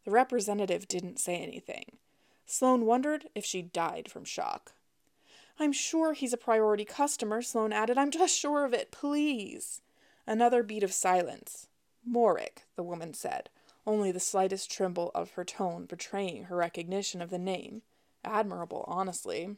The 0.04 0.12
representative 0.12 0.88
didn't 0.88 1.19
say 1.19 1.38
anything. 1.38 1.97
Sloane 2.45 2.86
wondered 2.86 3.30
if 3.36 3.45
she 3.45 3.62
died 3.62 4.10
from 4.10 4.25
shock. 4.25 4.73
I'm 5.59 5.73
sure 5.73 6.13
he's 6.13 6.31
a 6.31 6.37
priority 6.37 6.85
customer, 6.85 7.41
Sloane 7.41 7.73
added. 7.73 7.97
I'm 7.97 8.11
just 8.11 8.37
sure 8.37 8.63
of 8.63 8.73
it, 8.73 8.91
please. 8.91 9.81
Another 10.25 10.63
beat 10.63 10.83
of 10.83 10.93
silence. 10.93 11.67
Morik, 12.09 12.65
the 12.77 12.83
woman 12.83 13.13
said, 13.13 13.49
only 13.85 14.11
the 14.11 14.19
slightest 14.19 14.71
tremble 14.71 15.11
of 15.13 15.31
her 15.31 15.43
tone 15.43 15.85
betraying 15.85 16.45
her 16.45 16.55
recognition 16.55 17.21
of 17.21 17.29
the 17.29 17.37
name. 17.37 17.81
Admirable, 18.23 18.85
honestly. 18.87 19.57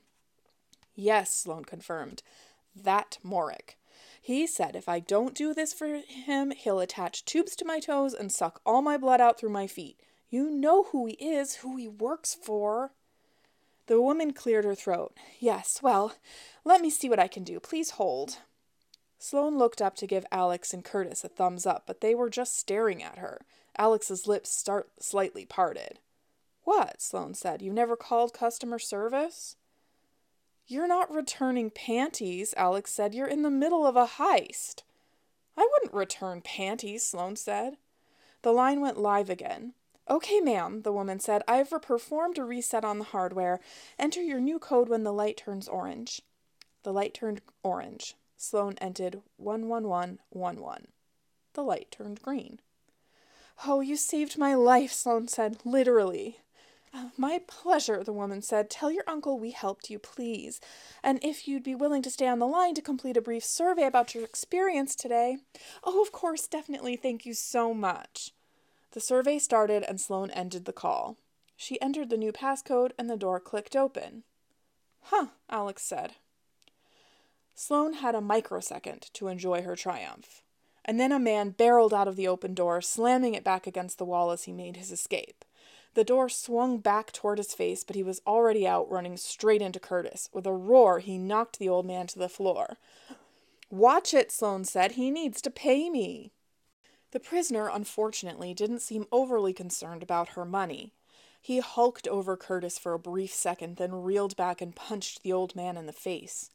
Yes, 0.95 1.33
Sloane 1.33 1.65
confirmed. 1.65 2.23
That 2.75 3.19
Morik. 3.23 3.77
He 4.21 4.47
said 4.47 4.75
if 4.75 4.89
I 4.89 4.99
don't 4.99 5.35
do 5.35 5.53
this 5.53 5.73
for 5.73 6.01
him, 6.07 6.51
he'll 6.51 6.79
attach 6.79 7.25
tubes 7.25 7.55
to 7.57 7.65
my 7.65 7.79
toes 7.79 8.13
and 8.13 8.31
suck 8.31 8.61
all 8.65 8.81
my 8.81 8.97
blood 8.97 9.21
out 9.21 9.39
through 9.39 9.49
my 9.49 9.67
feet. 9.67 9.99
You 10.29 10.49
know 10.49 10.83
who 10.83 11.05
he 11.05 11.13
is, 11.13 11.57
who 11.57 11.75
he 11.75 11.87
works 11.87 12.33
for. 12.33 12.91
The 13.91 14.01
woman 14.01 14.31
cleared 14.31 14.63
her 14.63 14.73
throat. 14.73 15.17
Yes, 15.37 15.81
well, 15.83 16.13
let 16.63 16.79
me 16.79 16.89
see 16.89 17.09
what 17.09 17.19
I 17.19 17.27
can 17.27 17.43
do. 17.43 17.59
Please 17.59 17.89
hold. 17.89 18.37
Sloane 19.19 19.57
looked 19.57 19.81
up 19.81 19.97
to 19.97 20.07
give 20.07 20.25
Alex 20.31 20.73
and 20.73 20.81
Curtis 20.81 21.25
a 21.25 21.27
thumbs 21.27 21.65
up, 21.65 21.83
but 21.87 21.99
they 21.99 22.15
were 22.15 22.29
just 22.29 22.57
staring 22.57 23.03
at 23.03 23.17
her. 23.17 23.41
Alex's 23.77 24.27
lips 24.27 24.49
start 24.49 24.91
slightly 25.01 25.43
parted. 25.43 25.99
What? 26.63 27.01
Sloane 27.01 27.33
said. 27.33 27.61
You 27.61 27.73
never 27.73 27.97
called 27.97 28.33
customer 28.33 28.79
service? 28.79 29.57
You're 30.67 30.87
not 30.87 31.13
returning 31.13 31.69
panties, 31.69 32.53
Alex 32.55 32.93
said. 32.93 33.13
You're 33.13 33.27
in 33.27 33.41
the 33.41 33.49
middle 33.49 33.85
of 33.85 33.97
a 33.97 34.07
heist. 34.07 34.83
I 35.57 35.67
wouldn't 35.69 35.93
return 35.93 36.39
panties, 36.39 37.05
Sloane 37.05 37.35
said. 37.35 37.75
The 38.41 38.53
line 38.53 38.79
went 38.79 38.97
live 38.97 39.29
again. 39.29 39.73
Okay, 40.09 40.39
ma'am, 40.39 40.81
the 40.81 40.91
woman 40.91 41.19
said. 41.19 41.41
I've 41.47 41.69
performed 41.69 42.37
a 42.37 42.43
reset 42.43 42.83
on 42.83 42.99
the 42.99 43.05
hardware. 43.05 43.59
Enter 43.97 44.21
your 44.21 44.39
new 44.39 44.59
code 44.59 44.89
when 44.89 45.03
the 45.03 45.13
light 45.13 45.37
turns 45.37 45.67
orange. 45.67 46.21
The 46.83 46.91
light 46.91 47.13
turned 47.13 47.41
orange. 47.63 48.15
Sloane 48.35 48.77
entered 48.81 49.21
11111. 49.37 50.87
The 51.53 51.63
light 51.63 51.91
turned 51.91 52.21
green. 52.21 52.59
Oh, 53.67 53.81
you 53.81 53.95
saved 53.95 54.37
my 54.37 54.55
life, 54.55 54.91
Sloane 54.91 55.27
said, 55.27 55.57
literally. 55.63 56.39
Uh, 56.93 57.09
my 57.15 57.39
pleasure, 57.47 58.03
the 58.03 58.11
woman 58.11 58.41
said. 58.41 58.69
Tell 58.69 58.91
your 58.91 59.03
uncle 59.07 59.39
we 59.39 59.51
helped 59.51 59.89
you, 59.89 59.99
please. 59.99 60.59
And 61.03 61.19
if 61.23 61.47
you'd 61.47 61.63
be 61.63 61.75
willing 61.75 62.01
to 62.01 62.09
stay 62.09 62.27
on 62.27 62.39
the 62.39 62.47
line 62.47 62.73
to 62.73 62.81
complete 62.81 63.15
a 63.15 63.21
brief 63.21 63.45
survey 63.45 63.83
about 63.83 64.15
your 64.15 64.25
experience 64.25 64.95
today. 64.95 65.37
Oh, 65.83 66.01
of 66.01 66.11
course, 66.11 66.47
definitely. 66.47 66.95
Thank 66.95 67.25
you 67.25 67.33
so 67.33 67.73
much. 67.73 68.31
The 68.91 68.99
survey 68.99 69.39
started 69.39 69.83
and 69.83 69.99
Sloane 69.99 70.31
ended 70.31 70.65
the 70.65 70.73
call. 70.73 71.17
She 71.55 71.81
entered 71.81 72.09
the 72.09 72.17
new 72.17 72.31
passcode 72.31 72.91
and 72.97 73.09
the 73.09 73.17
door 73.17 73.39
clicked 73.39 73.75
open. 73.75 74.23
Huh, 75.03 75.27
Alex 75.49 75.83
said. 75.83 76.13
Sloane 77.55 77.93
had 77.93 78.15
a 78.15 78.21
microsecond 78.21 79.09
to 79.13 79.27
enjoy 79.27 79.61
her 79.61 79.75
triumph. 79.75 80.41
And 80.83 80.99
then 80.99 81.11
a 81.11 81.19
man 81.19 81.51
barreled 81.51 81.93
out 81.93 82.07
of 82.07 82.15
the 82.15 82.27
open 82.27 82.53
door, 82.53 82.81
slamming 82.81 83.35
it 83.35 83.43
back 83.43 83.67
against 83.67 83.97
the 83.97 84.05
wall 84.05 84.31
as 84.31 84.43
he 84.43 84.51
made 84.51 84.77
his 84.77 84.91
escape. 84.91 85.45
The 85.93 86.03
door 86.03 86.29
swung 86.29 86.79
back 86.79 87.11
toward 87.11 87.37
his 87.37 87.53
face, 87.53 87.83
but 87.83 87.95
he 87.95 88.03
was 88.03 88.21
already 88.25 88.65
out, 88.65 88.89
running 88.89 89.17
straight 89.17 89.61
into 89.61 89.79
Curtis. 89.79 90.29
With 90.33 90.47
a 90.47 90.53
roar, 90.53 90.99
he 90.99 91.17
knocked 91.17 91.59
the 91.59 91.69
old 91.69 91.85
man 91.85 92.07
to 92.07 92.19
the 92.19 92.29
floor. 92.29 92.77
Watch 93.69 94.13
it, 94.13 94.31
Sloane 94.31 94.63
said. 94.63 94.93
He 94.93 95.11
needs 95.11 95.41
to 95.41 95.51
pay 95.51 95.89
me. 95.89 96.31
The 97.11 97.19
prisoner, 97.19 97.67
unfortunately, 97.67 98.53
didn't 98.53 98.81
seem 98.81 99.05
overly 99.11 99.53
concerned 99.53 100.01
about 100.01 100.29
her 100.29 100.45
money. 100.45 100.93
He 101.41 101.59
hulked 101.59 102.07
over 102.07 102.37
Curtis 102.37 102.77
for 102.77 102.93
a 102.93 102.99
brief 102.99 103.33
second, 103.33 103.77
then 103.77 104.03
reeled 104.03 104.35
back 104.35 104.61
and 104.61 104.75
punched 104.75 105.23
the 105.23 105.33
old 105.33 105.55
man 105.55 105.75
in 105.75 105.87
the 105.87 105.93
face. 105.93 106.51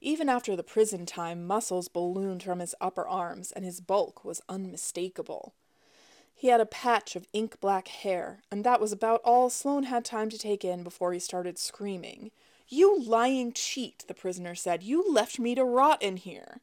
Even 0.00 0.28
after 0.28 0.54
the 0.54 0.62
prison 0.62 1.06
time, 1.06 1.46
muscles 1.46 1.88
ballooned 1.88 2.42
from 2.42 2.60
his 2.60 2.74
upper 2.80 3.08
arms, 3.08 3.50
and 3.50 3.64
his 3.64 3.80
bulk 3.80 4.24
was 4.24 4.42
unmistakable. 4.48 5.54
He 6.34 6.48
had 6.48 6.60
a 6.60 6.66
patch 6.66 7.16
of 7.16 7.26
ink 7.32 7.58
black 7.60 7.88
hair, 7.88 8.42
and 8.50 8.62
that 8.62 8.80
was 8.80 8.92
about 8.92 9.22
all 9.24 9.48
Sloane 9.48 9.84
had 9.84 10.04
time 10.04 10.28
to 10.28 10.38
take 10.38 10.64
in 10.64 10.84
before 10.84 11.14
he 11.14 11.18
started 11.18 11.58
screaming. 11.58 12.30
You 12.68 13.00
lying 13.00 13.52
cheat, 13.54 14.04
the 14.06 14.14
prisoner 14.14 14.54
said. 14.54 14.82
You 14.82 15.10
left 15.10 15.38
me 15.38 15.54
to 15.54 15.64
rot 15.64 16.02
in 16.02 16.18
here. 16.18 16.60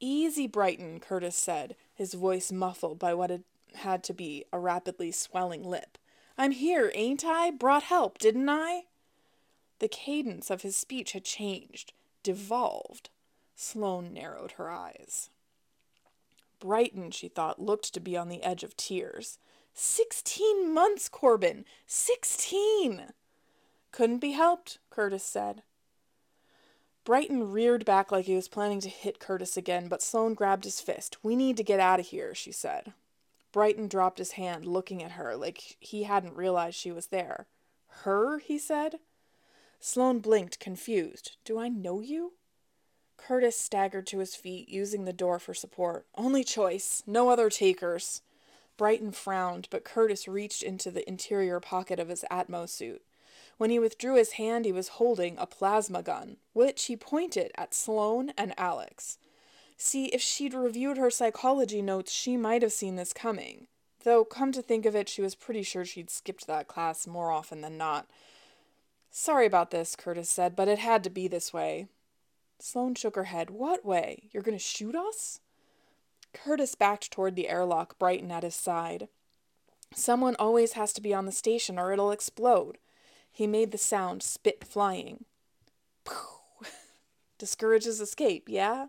Easy, 0.00 0.46
Brighton, 0.46 0.98
Curtis 0.98 1.36
said, 1.36 1.76
his 1.94 2.14
voice 2.14 2.50
muffled 2.50 2.98
by 2.98 3.12
what 3.12 3.28
had, 3.28 3.44
had 3.74 4.02
to 4.04 4.14
be 4.14 4.44
a 4.52 4.58
rapidly 4.58 5.12
swelling 5.12 5.62
lip. 5.62 5.98
I'm 6.38 6.52
here, 6.52 6.90
ain't 6.94 7.24
I? 7.24 7.50
Brought 7.50 7.82
help, 7.84 8.18
didn't 8.18 8.48
I? 8.48 8.84
The 9.78 9.88
cadence 9.88 10.50
of 10.50 10.62
his 10.62 10.74
speech 10.74 11.12
had 11.12 11.24
changed, 11.24 11.92
devolved. 12.22 13.10
Sloane 13.54 14.14
narrowed 14.14 14.52
her 14.52 14.70
eyes. 14.70 15.28
Brighton, 16.60 17.10
she 17.10 17.28
thought, 17.28 17.60
looked 17.60 17.92
to 17.92 18.00
be 18.00 18.16
on 18.16 18.28
the 18.28 18.42
edge 18.42 18.64
of 18.64 18.76
tears. 18.76 19.38
Sixteen 19.74 20.72
months, 20.72 21.08
Corbin! 21.08 21.64
Sixteen! 21.86 23.12
Couldn't 23.92 24.18
be 24.18 24.32
helped, 24.32 24.78
Curtis 24.88 25.24
said. 25.24 25.62
Brighton 27.04 27.50
reared 27.50 27.84
back 27.84 28.12
like 28.12 28.26
he 28.26 28.34
was 28.34 28.48
planning 28.48 28.80
to 28.80 28.88
hit 28.88 29.18
Curtis 29.18 29.56
again, 29.56 29.88
but 29.88 30.02
Sloane 30.02 30.34
grabbed 30.34 30.64
his 30.64 30.80
fist. 30.80 31.16
We 31.22 31.34
need 31.34 31.56
to 31.56 31.64
get 31.64 31.80
out 31.80 32.00
of 32.00 32.06
here, 32.06 32.34
she 32.34 32.52
said. 32.52 32.92
Brighton 33.52 33.88
dropped 33.88 34.18
his 34.18 34.32
hand, 34.32 34.66
looking 34.66 35.02
at 35.02 35.12
her 35.12 35.34
like 35.34 35.76
he 35.80 36.04
hadn't 36.04 36.36
realized 36.36 36.76
she 36.76 36.92
was 36.92 37.06
there. 37.06 37.46
Her? 38.04 38.38
he 38.38 38.58
said. 38.58 38.96
Sloane 39.80 40.20
blinked, 40.20 40.60
confused. 40.60 41.36
Do 41.44 41.58
I 41.58 41.68
know 41.68 42.00
you? 42.00 42.34
Curtis 43.16 43.58
staggered 43.58 44.06
to 44.08 44.18
his 44.18 44.36
feet, 44.36 44.68
using 44.68 45.04
the 45.04 45.12
door 45.12 45.38
for 45.38 45.54
support. 45.54 46.06
Only 46.14 46.44
choice. 46.44 47.02
No 47.06 47.28
other 47.30 47.50
takers. 47.50 48.22
Brighton 48.76 49.12
frowned, 49.12 49.68
but 49.70 49.84
Curtis 49.84 50.28
reached 50.28 50.62
into 50.62 50.90
the 50.90 51.06
interior 51.08 51.60
pocket 51.60 51.98
of 51.98 52.08
his 52.08 52.24
Atmo 52.30 52.68
suit. 52.68 53.02
When 53.60 53.68
he 53.68 53.78
withdrew 53.78 54.14
his 54.14 54.32
hand, 54.32 54.64
he 54.64 54.72
was 54.72 54.96
holding 54.96 55.36
a 55.36 55.44
plasma 55.44 56.02
gun, 56.02 56.38
which 56.54 56.86
he 56.86 56.96
pointed 56.96 57.52
at 57.56 57.74
Sloane 57.74 58.32
and 58.38 58.58
Alex. 58.58 59.18
See, 59.76 60.06
if 60.06 60.22
she'd 60.22 60.54
reviewed 60.54 60.96
her 60.96 61.10
psychology 61.10 61.82
notes, 61.82 62.10
she 62.10 62.38
might 62.38 62.62
have 62.62 62.72
seen 62.72 62.96
this 62.96 63.12
coming. 63.12 63.66
Though, 64.02 64.24
come 64.24 64.50
to 64.52 64.62
think 64.62 64.86
of 64.86 64.96
it, 64.96 65.10
she 65.10 65.20
was 65.20 65.34
pretty 65.34 65.62
sure 65.62 65.84
she'd 65.84 66.08
skipped 66.08 66.46
that 66.46 66.68
class 66.68 67.06
more 67.06 67.30
often 67.30 67.60
than 67.60 67.76
not. 67.76 68.08
Sorry 69.10 69.44
about 69.44 69.72
this, 69.72 69.94
Curtis 69.94 70.30
said, 70.30 70.56
but 70.56 70.66
it 70.66 70.78
had 70.78 71.04
to 71.04 71.10
be 71.10 71.28
this 71.28 71.52
way. 71.52 71.86
Sloane 72.60 72.94
shook 72.94 73.14
her 73.14 73.24
head. 73.24 73.50
What 73.50 73.84
way? 73.84 74.30
You're 74.32 74.42
going 74.42 74.56
to 74.56 74.64
shoot 74.64 74.96
us? 74.96 75.40
Curtis 76.32 76.74
backed 76.74 77.10
toward 77.10 77.36
the 77.36 77.50
airlock, 77.50 77.98
Brighton 77.98 78.30
at 78.30 78.42
his 78.42 78.54
side. 78.54 79.08
Someone 79.94 80.34
always 80.38 80.72
has 80.72 80.94
to 80.94 81.02
be 81.02 81.12
on 81.12 81.26
the 81.26 81.30
station 81.30 81.78
or 81.78 81.92
it'll 81.92 82.10
explode. 82.10 82.78
He 83.32 83.46
made 83.46 83.70
the 83.70 83.78
sound, 83.78 84.22
spit 84.22 84.64
flying. 84.64 85.24
Discourages 87.38 88.00
escape, 88.00 88.48
yeah? 88.48 88.88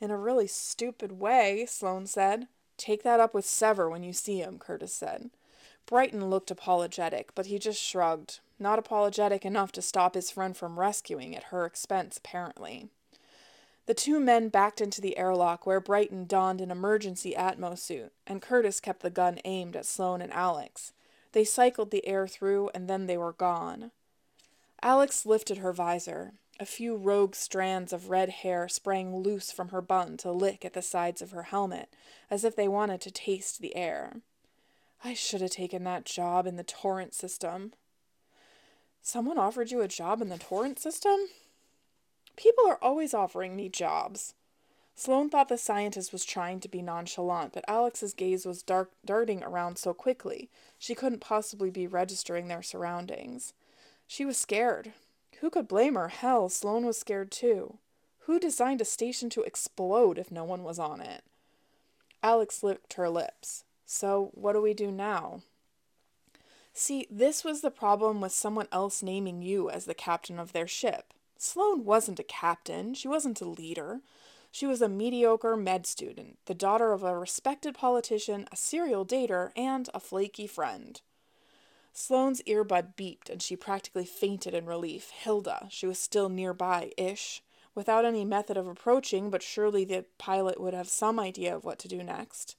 In 0.00 0.10
a 0.10 0.16
really 0.16 0.46
stupid 0.46 1.12
way, 1.20 1.66
Sloane 1.68 2.06
said. 2.06 2.48
Take 2.76 3.02
that 3.02 3.20
up 3.20 3.34
with 3.34 3.44
Sever 3.44 3.88
when 3.88 4.02
you 4.02 4.12
see 4.12 4.38
him, 4.38 4.58
Curtis 4.58 4.94
said. 4.94 5.30
Brighton 5.86 6.30
looked 6.30 6.50
apologetic, 6.50 7.34
but 7.34 7.46
he 7.46 7.58
just 7.58 7.80
shrugged. 7.80 8.40
Not 8.58 8.78
apologetic 8.78 9.44
enough 9.44 9.72
to 9.72 9.82
stop 9.82 10.14
his 10.14 10.30
friend 10.30 10.56
from 10.56 10.78
rescuing 10.78 11.36
at 11.36 11.44
her 11.44 11.64
expense, 11.66 12.18
apparently. 12.18 12.88
The 13.86 13.94
two 13.94 14.20
men 14.20 14.50
backed 14.50 14.80
into 14.80 15.00
the 15.00 15.18
airlock 15.18 15.66
where 15.66 15.80
Brighton 15.80 16.26
donned 16.26 16.60
an 16.60 16.70
emergency 16.70 17.34
Atmo 17.36 17.76
suit, 17.76 18.12
and 18.26 18.40
Curtis 18.40 18.80
kept 18.80 19.00
the 19.00 19.10
gun 19.10 19.40
aimed 19.44 19.76
at 19.76 19.86
Sloane 19.86 20.22
and 20.22 20.32
Alex. 20.32 20.92
They 21.32 21.44
cycled 21.44 21.90
the 21.90 22.06
air 22.06 22.26
through, 22.26 22.70
and 22.74 22.88
then 22.88 23.06
they 23.06 23.16
were 23.16 23.32
gone. 23.32 23.90
Alex 24.82 25.26
lifted 25.26 25.58
her 25.58 25.72
visor. 25.72 26.32
A 26.58 26.66
few 26.66 26.96
rogue 26.96 27.34
strands 27.34 27.92
of 27.92 28.10
red 28.10 28.28
hair 28.28 28.68
sprang 28.68 29.16
loose 29.16 29.50
from 29.50 29.68
her 29.68 29.80
bun 29.80 30.16
to 30.18 30.30
lick 30.30 30.64
at 30.64 30.74
the 30.74 30.82
sides 30.82 31.22
of 31.22 31.30
her 31.30 31.44
helmet, 31.44 31.88
as 32.30 32.44
if 32.44 32.54
they 32.54 32.68
wanted 32.68 33.00
to 33.02 33.10
taste 33.10 33.60
the 33.60 33.74
air. 33.76 34.16
I 35.02 35.14
should 35.14 35.40
have 35.40 35.52
taken 35.52 35.84
that 35.84 36.04
job 36.04 36.46
in 36.46 36.56
the 36.56 36.64
torrent 36.64 37.14
system. 37.14 37.72
Someone 39.00 39.38
offered 39.38 39.70
you 39.70 39.80
a 39.80 39.88
job 39.88 40.20
in 40.20 40.28
the 40.28 40.36
torrent 40.36 40.78
system? 40.78 41.16
People 42.36 42.66
are 42.66 42.78
always 42.82 43.14
offering 43.14 43.56
me 43.56 43.70
jobs. 43.70 44.34
Sloane 45.00 45.30
thought 45.30 45.48
the 45.48 45.56
scientist 45.56 46.12
was 46.12 46.26
trying 46.26 46.60
to 46.60 46.68
be 46.68 46.82
nonchalant, 46.82 47.54
but 47.54 47.64
Alex's 47.66 48.12
gaze 48.12 48.44
was 48.44 48.62
dark, 48.62 48.90
darting 49.02 49.42
around 49.42 49.78
so 49.78 49.94
quickly 49.94 50.50
she 50.78 50.94
couldn't 50.94 51.20
possibly 51.20 51.70
be 51.70 51.86
registering 51.86 52.48
their 52.48 52.60
surroundings. 52.60 53.54
She 54.06 54.26
was 54.26 54.36
scared. 54.36 54.92
Who 55.40 55.48
could 55.48 55.66
blame 55.66 55.94
her? 55.94 56.08
Hell, 56.08 56.50
Sloane 56.50 56.84
was 56.84 56.98
scared 56.98 57.30
too. 57.30 57.78
Who 58.26 58.38
designed 58.38 58.82
a 58.82 58.84
station 58.84 59.30
to 59.30 59.40
explode 59.40 60.18
if 60.18 60.30
no 60.30 60.44
one 60.44 60.64
was 60.64 60.78
on 60.78 61.00
it? 61.00 61.22
Alex 62.22 62.62
licked 62.62 62.92
her 62.92 63.08
lips. 63.08 63.64
So, 63.86 64.30
what 64.34 64.52
do 64.52 64.60
we 64.60 64.74
do 64.74 64.92
now? 64.92 65.40
See, 66.74 67.06
this 67.10 67.42
was 67.42 67.62
the 67.62 67.70
problem 67.70 68.20
with 68.20 68.32
someone 68.32 68.68
else 68.70 69.02
naming 69.02 69.40
you 69.40 69.70
as 69.70 69.86
the 69.86 69.94
captain 69.94 70.38
of 70.38 70.52
their 70.52 70.68
ship. 70.68 71.14
Sloane 71.38 71.86
wasn't 71.86 72.20
a 72.20 72.22
captain, 72.22 72.92
she 72.92 73.08
wasn't 73.08 73.40
a 73.40 73.46
leader. 73.46 74.02
She 74.50 74.66
was 74.66 74.82
a 74.82 74.88
mediocre 74.88 75.56
med 75.56 75.86
student, 75.86 76.38
the 76.46 76.54
daughter 76.54 76.92
of 76.92 77.02
a 77.02 77.16
respected 77.16 77.74
politician, 77.74 78.48
a 78.50 78.56
serial 78.56 79.06
dater, 79.06 79.52
and 79.56 79.88
a 79.94 80.00
flaky 80.00 80.46
friend. 80.46 81.00
Sloane's 81.92 82.42
earbud 82.42 82.94
beeped 82.96 83.30
and 83.30 83.42
she 83.42 83.56
practically 83.56 84.04
fainted 84.04 84.54
in 84.54 84.66
relief. 84.66 85.10
Hilda, 85.10 85.68
she 85.70 85.86
was 85.86 85.98
still 85.98 86.28
nearby 86.28 86.92
ish, 86.96 87.42
without 87.74 88.04
any 88.04 88.24
method 88.24 88.56
of 88.56 88.66
approaching, 88.66 89.30
but 89.30 89.42
surely 89.42 89.84
the 89.84 90.04
pilot 90.18 90.60
would 90.60 90.74
have 90.74 90.88
some 90.88 91.18
idea 91.20 91.54
of 91.54 91.64
what 91.64 91.78
to 91.80 91.88
do 91.88 92.02
next. 92.02 92.56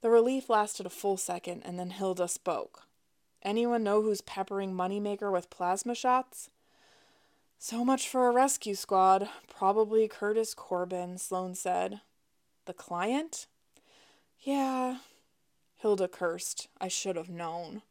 The 0.00 0.10
relief 0.10 0.48
lasted 0.48 0.86
a 0.86 0.90
full 0.90 1.16
second, 1.16 1.62
and 1.64 1.78
then 1.78 1.90
Hilda 1.90 2.28
spoke. 2.28 2.86
Anyone 3.42 3.82
know 3.82 4.02
who's 4.02 4.20
peppering 4.20 4.72
Moneymaker 4.72 5.32
with 5.32 5.50
plasma 5.50 5.94
shots? 5.94 6.50
So 7.62 7.84
much 7.84 8.08
for 8.08 8.26
a 8.26 8.32
rescue 8.32 8.74
squad. 8.74 9.28
Probably 9.46 10.08
Curtis 10.08 10.54
Corbin, 10.54 11.18
Sloane 11.18 11.54
said. 11.54 12.00
The 12.64 12.72
client? 12.72 13.48
Yeah. 14.40 15.00
Hilda 15.76 16.08
cursed. 16.08 16.68
I 16.80 16.88
should 16.88 17.16
have 17.16 17.28
known. 17.28 17.82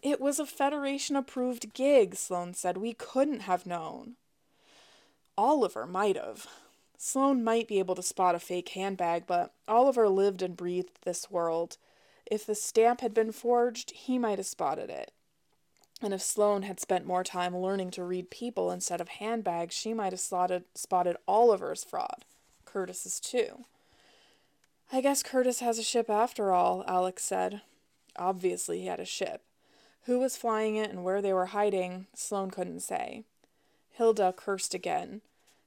It 0.00 0.18
was 0.18 0.38
a 0.38 0.46
Federation 0.46 1.14
approved 1.14 1.74
gig, 1.74 2.14
Sloane 2.16 2.54
said. 2.54 2.78
We 2.78 2.94
couldn't 2.94 3.40
have 3.40 3.66
known. 3.66 4.16
Oliver 5.36 5.86
might 5.86 6.16
have. 6.16 6.46
Sloane 6.96 7.44
might 7.44 7.68
be 7.68 7.80
able 7.80 7.96
to 7.96 8.02
spot 8.02 8.34
a 8.34 8.38
fake 8.38 8.70
handbag, 8.70 9.26
but 9.26 9.52
Oliver 9.68 10.08
lived 10.08 10.40
and 10.40 10.56
breathed 10.56 11.00
this 11.02 11.30
world. 11.30 11.76
If 12.24 12.46
the 12.46 12.54
stamp 12.54 13.02
had 13.02 13.12
been 13.12 13.32
forged, 13.32 13.90
he 13.90 14.18
might 14.18 14.38
have 14.38 14.46
spotted 14.46 14.88
it. 14.88 15.12
And 16.02 16.12
if 16.12 16.20
Sloane 16.20 16.62
had 16.62 16.80
spent 16.80 17.06
more 17.06 17.22
time 17.22 17.56
learning 17.56 17.92
to 17.92 18.02
read 18.02 18.28
people 18.28 18.72
instead 18.72 19.00
of 19.00 19.08
handbags, 19.08 19.74
she 19.74 19.94
might 19.94 20.12
have 20.12 20.20
spotted, 20.20 20.64
spotted 20.74 21.16
Oliver's 21.28 21.84
fraud. 21.84 22.24
Curtis's 22.64 23.20
too. 23.20 23.64
I 24.92 25.00
guess 25.00 25.22
Curtis 25.22 25.60
has 25.60 25.78
a 25.78 25.82
ship 25.84 26.10
after 26.10 26.52
all, 26.52 26.84
Alex 26.88 27.22
said. 27.22 27.62
Obviously, 28.16 28.80
he 28.80 28.86
had 28.86 28.98
a 28.98 29.04
ship. 29.04 29.42
Who 30.06 30.18
was 30.18 30.36
flying 30.36 30.74
it 30.74 30.90
and 30.90 31.04
where 31.04 31.22
they 31.22 31.32
were 31.32 31.46
hiding, 31.46 32.08
Sloane 32.14 32.50
couldn't 32.50 32.80
say. 32.80 33.22
Hilda 33.90 34.34
cursed 34.36 34.74
again. 34.74 35.20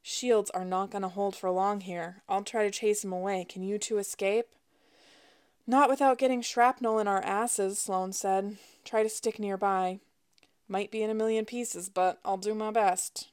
Shields 0.03 0.51
are 0.51 0.65
not 0.65 0.91
going 0.91 1.01
to 1.03 1.07
hold 1.07 1.35
for 1.35 1.49
long 1.49 1.79
here. 1.79 2.21
I'll 2.27 2.43
try 2.43 2.63
to 2.63 2.71
chase 2.71 3.03
him 3.03 3.13
away. 3.13 3.45
Can 3.47 3.63
you 3.63 3.79
two 3.79 3.97
escape? 3.97 4.47
Not 5.65 5.89
without 5.89 6.17
getting 6.17 6.41
shrapnel 6.41 6.99
in 6.99 7.07
our 7.07 7.23
asses, 7.23 7.79
Sloane 7.79 8.13
said. 8.13 8.57
Try 8.83 9.01
to 9.01 9.09
stick 9.09 9.39
nearby. 9.39 9.99
Might 10.67 10.91
be 10.91 11.03
in 11.03 11.09
a 11.09 11.15
million 11.15 11.45
pieces, 11.45 11.89
but 11.89 12.19
I'll 12.25 12.37
do 12.37 12.55
my 12.55 12.71
best. 12.71 13.29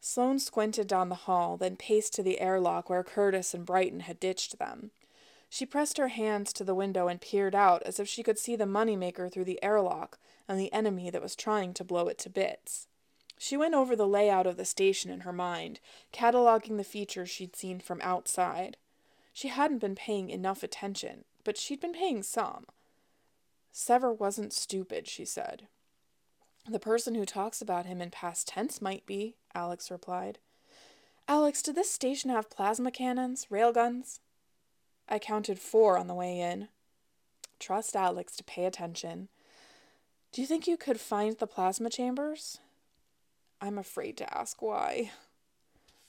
Sloane 0.00 0.38
squinted 0.38 0.86
down 0.86 1.08
the 1.08 1.14
hall, 1.14 1.56
then 1.56 1.76
paced 1.76 2.14
to 2.14 2.22
the 2.22 2.40
airlock 2.40 2.88
where 2.88 3.04
Curtis 3.04 3.54
and 3.54 3.66
Brighton 3.66 4.00
had 4.00 4.20
ditched 4.20 4.58
them. 4.58 4.90
She 5.48 5.66
pressed 5.66 5.98
her 5.98 6.08
hands 6.08 6.52
to 6.54 6.64
the 6.64 6.74
window 6.74 7.08
and 7.08 7.20
peered 7.20 7.54
out 7.54 7.82
as 7.82 8.00
if 8.00 8.08
she 8.08 8.22
could 8.22 8.38
see 8.38 8.56
the 8.56 8.64
moneymaker 8.64 9.30
through 9.30 9.44
the 9.44 9.62
airlock 9.62 10.18
and 10.48 10.58
the 10.58 10.72
enemy 10.72 11.10
that 11.10 11.22
was 11.22 11.36
trying 11.36 11.74
to 11.74 11.84
blow 11.84 12.08
it 12.08 12.18
to 12.18 12.30
bits. 12.30 12.86
She 13.38 13.56
went 13.56 13.74
over 13.74 13.94
the 13.94 14.06
layout 14.06 14.46
of 14.46 14.56
the 14.56 14.64
station 14.64 15.10
in 15.10 15.20
her 15.20 15.32
mind, 15.32 15.80
cataloging 16.12 16.76
the 16.78 16.84
features 16.84 17.28
she'd 17.28 17.56
seen 17.56 17.80
from 17.80 18.00
outside. 18.02 18.76
She 19.32 19.48
hadn't 19.48 19.78
been 19.78 19.94
paying 19.94 20.30
enough 20.30 20.62
attention, 20.62 21.24
but 21.44 21.58
she'd 21.58 21.80
been 21.80 21.92
paying 21.92 22.22
some. 22.22 22.66
Sever 23.72 24.12
wasn't 24.12 24.52
stupid, 24.52 25.08
she 25.08 25.24
said. 25.24 25.66
The 26.68 26.78
person 26.78 27.16
who 27.16 27.24
talks 27.24 27.60
about 27.60 27.86
him 27.86 28.00
in 28.00 28.10
past 28.10 28.46
tense 28.48 28.80
might 28.80 29.04
be, 29.04 29.34
Alex 29.54 29.90
replied. 29.90 30.38
Alex, 31.26 31.60
did 31.60 31.74
this 31.74 31.90
station 31.90 32.30
have 32.30 32.50
plasma 32.50 32.90
cannons, 32.90 33.48
railguns? 33.50 34.20
I 35.08 35.18
counted 35.18 35.58
four 35.58 35.98
on 35.98 36.06
the 36.06 36.14
way 36.14 36.38
in. 36.38 36.68
Trust 37.58 37.96
Alex 37.96 38.36
to 38.36 38.44
pay 38.44 38.64
attention. 38.64 39.28
Do 40.32 40.40
you 40.40 40.46
think 40.46 40.66
you 40.66 40.76
could 40.76 41.00
find 41.00 41.36
the 41.36 41.46
plasma 41.46 41.90
chambers? 41.90 42.58
I'm 43.60 43.76
afraid 43.76 44.16
to 44.18 44.36
ask 44.38 44.62
why. 44.62 45.10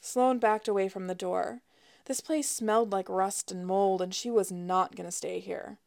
Sloane 0.01 0.39
backed 0.39 0.67
away 0.67 0.87
from 0.87 1.07
the 1.07 1.15
door. 1.15 1.61
This 2.05 2.21
place 2.21 2.49
smelled 2.49 2.91
like 2.91 3.09
rust 3.09 3.51
and 3.51 3.65
mold, 3.65 4.01
and 4.01 4.13
she 4.13 4.29
was 4.29 4.51
not 4.51 4.95
going 4.95 5.07
to 5.07 5.11
stay 5.11 5.39
here. 5.39 5.77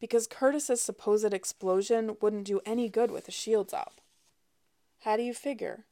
Because 0.00 0.26
Curtis's 0.26 0.80
supposed 0.80 1.32
explosion 1.32 2.16
wouldn't 2.20 2.44
do 2.44 2.60
any 2.64 2.88
good 2.88 3.10
with 3.10 3.26
the 3.26 3.32
shields 3.32 3.72
up. 3.72 4.00
How 5.04 5.18
do 5.18 5.22
you 5.22 5.34
figure? 5.34 5.84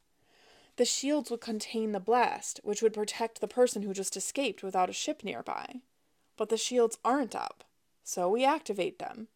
The 0.76 0.86
shields 0.86 1.30
would 1.30 1.42
contain 1.42 1.92
the 1.92 2.00
blast, 2.00 2.60
which 2.62 2.80
would 2.80 2.94
protect 2.94 3.42
the 3.42 3.46
person 3.48 3.82
who 3.82 3.92
just 3.92 4.16
escaped 4.16 4.62
without 4.62 4.88
a 4.88 4.94
ship 4.94 5.22
nearby. 5.22 5.82
But 6.38 6.48
the 6.48 6.56
shields 6.56 6.96
aren't 7.04 7.34
up, 7.34 7.62
so 8.02 8.30
we 8.30 8.42
activate 8.42 8.98
them. 8.98 9.28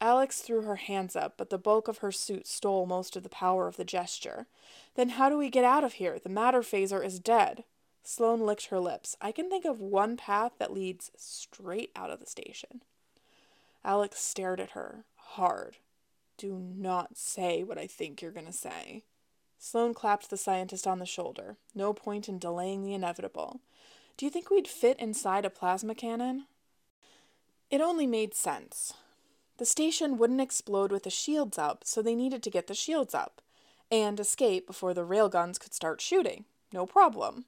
Alex 0.00 0.40
threw 0.40 0.62
her 0.62 0.74
hands 0.74 1.14
up, 1.14 1.34
but 1.36 1.50
the 1.50 1.56
bulk 1.56 1.86
of 1.86 1.98
her 1.98 2.10
suit 2.10 2.48
stole 2.48 2.84
most 2.84 3.14
of 3.14 3.22
the 3.22 3.28
power 3.28 3.68
of 3.68 3.76
the 3.76 3.84
gesture. 3.84 4.48
Then 4.96 5.10
how 5.10 5.28
do 5.28 5.38
we 5.38 5.50
get 5.50 5.64
out 5.64 5.84
of 5.84 5.94
here? 5.94 6.18
The 6.18 6.28
matter 6.28 6.62
phaser 6.62 7.04
is 7.04 7.20
dead. 7.20 7.62
Sloane 8.02 8.44
licked 8.44 8.66
her 8.66 8.80
lips. 8.80 9.16
I 9.20 9.30
can 9.30 9.48
think 9.48 9.64
of 9.64 9.80
one 9.80 10.16
path 10.16 10.54
that 10.58 10.72
leads 10.72 11.12
straight 11.16 11.92
out 11.94 12.10
of 12.10 12.18
the 12.18 12.26
station. 12.26 12.82
Alex 13.84 14.18
stared 14.18 14.58
at 14.58 14.70
her, 14.70 15.04
hard. 15.14 15.76
Do 16.36 16.58
not 16.58 17.16
say 17.16 17.62
what 17.62 17.78
I 17.78 17.86
think 17.86 18.20
you're 18.20 18.30
going 18.30 18.46
to 18.46 18.52
say. 18.52 19.04
Sloane 19.58 19.94
clapped 19.94 20.30
the 20.30 20.36
scientist 20.36 20.86
on 20.86 20.98
the 20.98 21.06
shoulder. 21.06 21.56
No 21.74 21.92
point 21.92 22.28
in 22.28 22.38
delaying 22.38 22.84
the 22.84 22.94
inevitable. 22.94 23.60
Do 24.16 24.26
you 24.26 24.30
think 24.30 24.50
we'd 24.50 24.68
fit 24.68 24.98
inside 25.00 25.44
a 25.44 25.50
plasma 25.50 25.94
cannon? 25.94 26.46
It 27.70 27.80
only 27.80 28.06
made 28.06 28.34
sense. 28.34 28.94
The 29.56 29.64
station 29.64 30.18
wouldn't 30.18 30.40
explode 30.40 30.90
with 30.90 31.04
the 31.04 31.10
shields 31.10 31.58
up, 31.58 31.82
so 31.84 32.02
they 32.02 32.14
needed 32.14 32.42
to 32.42 32.50
get 32.50 32.66
the 32.66 32.74
shields 32.74 33.14
up 33.14 33.40
and 33.90 34.18
escape 34.18 34.66
before 34.66 34.94
the 34.94 35.06
railguns 35.06 35.60
could 35.60 35.74
start 35.74 36.00
shooting. 36.00 36.44
No 36.72 36.86
problem. 36.86 37.44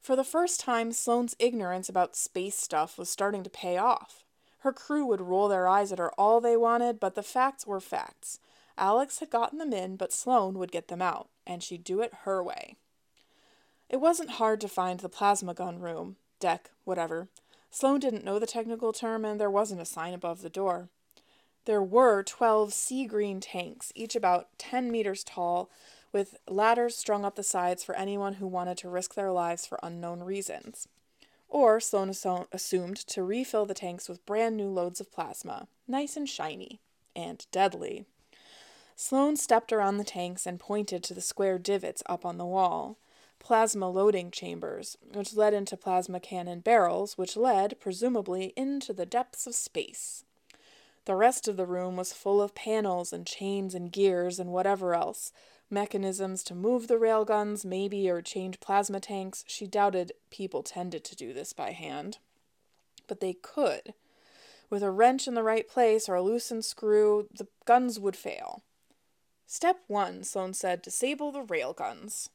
For 0.00 0.16
the 0.16 0.24
first 0.24 0.60
time, 0.60 0.92
Sloane's 0.92 1.36
ignorance 1.38 1.88
about 1.88 2.16
space 2.16 2.56
stuff 2.56 2.98
was 2.98 3.08
starting 3.08 3.42
to 3.44 3.50
pay 3.50 3.78
off. 3.78 4.23
Her 4.64 4.72
crew 4.72 5.04
would 5.04 5.20
roll 5.20 5.48
their 5.48 5.68
eyes 5.68 5.92
at 5.92 5.98
her 5.98 6.10
all 6.18 6.40
they 6.40 6.56
wanted, 6.56 6.98
but 6.98 7.14
the 7.14 7.22
facts 7.22 7.66
were 7.66 7.80
facts. 7.80 8.40
Alex 8.78 9.18
had 9.18 9.28
gotten 9.28 9.58
them 9.58 9.74
in, 9.74 9.96
but 9.96 10.10
Sloane 10.10 10.58
would 10.58 10.72
get 10.72 10.88
them 10.88 11.02
out, 11.02 11.28
and 11.46 11.62
she'd 11.62 11.84
do 11.84 12.00
it 12.00 12.14
her 12.22 12.42
way. 12.42 12.76
It 13.90 13.98
wasn't 13.98 14.40
hard 14.40 14.62
to 14.62 14.68
find 14.68 15.00
the 15.00 15.10
plasma 15.10 15.52
gun 15.52 15.80
room, 15.80 16.16
deck, 16.40 16.70
whatever. 16.84 17.28
Sloane 17.70 18.00
didn't 18.00 18.24
know 18.24 18.38
the 18.38 18.46
technical 18.46 18.94
term, 18.94 19.22
and 19.26 19.38
there 19.38 19.50
wasn't 19.50 19.82
a 19.82 19.84
sign 19.84 20.14
above 20.14 20.40
the 20.40 20.48
door. 20.48 20.88
There 21.66 21.82
were 21.82 22.22
twelve 22.22 22.72
sea 22.72 23.04
green 23.04 23.40
tanks, 23.40 23.92
each 23.94 24.16
about 24.16 24.48
ten 24.56 24.90
meters 24.90 25.24
tall, 25.24 25.68
with 26.10 26.38
ladders 26.48 26.96
strung 26.96 27.26
up 27.26 27.34
the 27.34 27.42
sides 27.42 27.84
for 27.84 27.94
anyone 27.96 28.34
who 28.34 28.46
wanted 28.46 28.78
to 28.78 28.88
risk 28.88 29.12
their 29.12 29.30
lives 29.30 29.66
for 29.66 29.78
unknown 29.82 30.22
reasons 30.22 30.88
or 31.54 31.78
Sloane 31.78 32.12
assumed 32.50 32.96
to 32.96 33.22
refill 33.22 33.64
the 33.64 33.74
tanks 33.74 34.08
with 34.08 34.26
brand 34.26 34.56
new 34.56 34.66
loads 34.66 35.00
of 35.00 35.12
plasma, 35.12 35.68
nice 35.86 36.16
and 36.16 36.28
shiny, 36.28 36.80
and 37.14 37.46
deadly. 37.52 38.06
Sloane 38.96 39.36
stepped 39.36 39.72
around 39.72 39.98
the 39.98 40.04
tanks 40.04 40.46
and 40.46 40.58
pointed 40.58 41.04
to 41.04 41.14
the 41.14 41.20
square 41.20 41.60
divots 41.60 42.02
up 42.06 42.26
on 42.26 42.38
the 42.38 42.44
wall, 42.44 42.98
plasma 43.38 43.88
loading 43.88 44.32
chambers, 44.32 44.98
which 45.12 45.36
led 45.36 45.54
into 45.54 45.76
plasma 45.76 46.18
cannon 46.18 46.58
barrels, 46.58 47.16
which 47.16 47.36
led, 47.36 47.78
presumably, 47.78 48.52
into 48.56 48.92
the 48.92 49.06
depths 49.06 49.46
of 49.46 49.54
space. 49.54 50.24
The 51.04 51.14
rest 51.14 51.46
of 51.46 51.56
the 51.56 51.66
room 51.66 51.96
was 51.96 52.12
full 52.12 52.42
of 52.42 52.56
panels 52.56 53.12
and 53.12 53.24
chains 53.24 53.76
and 53.76 53.92
gears 53.92 54.40
and 54.40 54.50
whatever 54.50 54.92
else, 54.92 55.30
mechanisms 55.70 56.42
to 56.44 56.54
move 56.54 56.88
the 56.88 56.94
railguns, 56.94 57.64
maybe, 57.64 58.08
or 58.08 58.22
change 58.22 58.60
plasma 58.60 59.00
tanks. 59.00 59.44
She 59.46 59.66
doubted 59.66 60.12
people 60.30 60.62
tended 60.62 61.04
to 61.04 61.16
do 61.16 61.32
this 61.32 61.52
by 61.52 61.72
hand. 61.72 62.18
But 63.06 63.20
they 63.20 63.34
could. 63.34 63.94
With 64.70 64.82
a 64.82 64.90
wrench 64.90 65.28
in 65.28 65.34
the 65.34 65.42
right 65.42 65.68
place 65.68 66.08
or 66.08 66.14
a 66.14 66.22
loosened 66.22 66.64
screw, 66.64 67.28
the 67.32 67.48
guns 67.64 68.00
would 68.00 68.16
fail. 68.16 68.62
Step 69.46 69.80
one, 69.86 70.24
Sloane 70.24 70.54
said, 70.54 70.82
disable 70.82 71.30
the 71.30 71.44
railguns. 71.44 72.28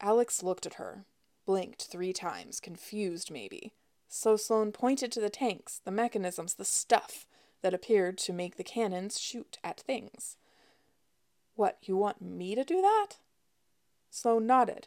Alex 0.00 0.42
looked 0.42 0.66
at 0.66 0.74
her, 0.74 1.04
blinked 1.46 1.84
three 1.84 2.12
times, 2.12 2.60
confused 2.60 3.30
maybe. 3.30 3.72
So 4.08 4.36
Sloane 4.36 4.72
pointed 4.72 5.10
to 5.12 5.20
the 5.20 5.30
tanks, 5.30 5.80
the 5.84 5.90
mechanisms, 5.90 6.54
the 6.54 6.64
stuff 6.64 7.26
that 7.62 7.74
appeared 7.74 8.18
to 8.18 8.32
make 8.32 8.56
the 8.56 8.64
cannons 8.64 9.18
shoot 9.18 9.58
at 9.64 9.80
things. 9.80 10.36
What, 11.58 11.78
you 11.82 11.96
want 11.96 12.22
me 12.22 12.54
to 12.54 12.62
do 12.62 12.80
that? 12.80 13.16
Sloane 14.10 14.46
nodded. 14.46 14.86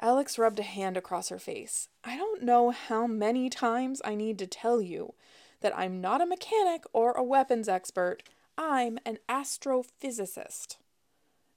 Alex 0.00 0.36
rubbed 0.36 0.58
a 0.58 0.64
hand 0.64 0.96
across 0.96 1.28
her 1.28 1.38
face. 1.38 1.90
I 2.02 2.16
don't 2.16 2.42
know 2.42 2.70
how 2.72 3.06
many 3.06 3.48
times 3.48 4.02
I 4.04 4.16
need 4.16 4.36
to 4.40 4.48
tell 4.48 4.82
you 4.82 5.14
that 5.60 5.78
I'm 5.78 6.00
not 6.00 6.20
a 6.20 6.26
mechanic 6.26 6.82
or 6.92 7.12
a 7.12 7.22
weapons 7.22 7.68
expert. 7.68 8.24
I'm 8.58 8.98
an 9.06 9.18
astrophysicist. 9.28 10.78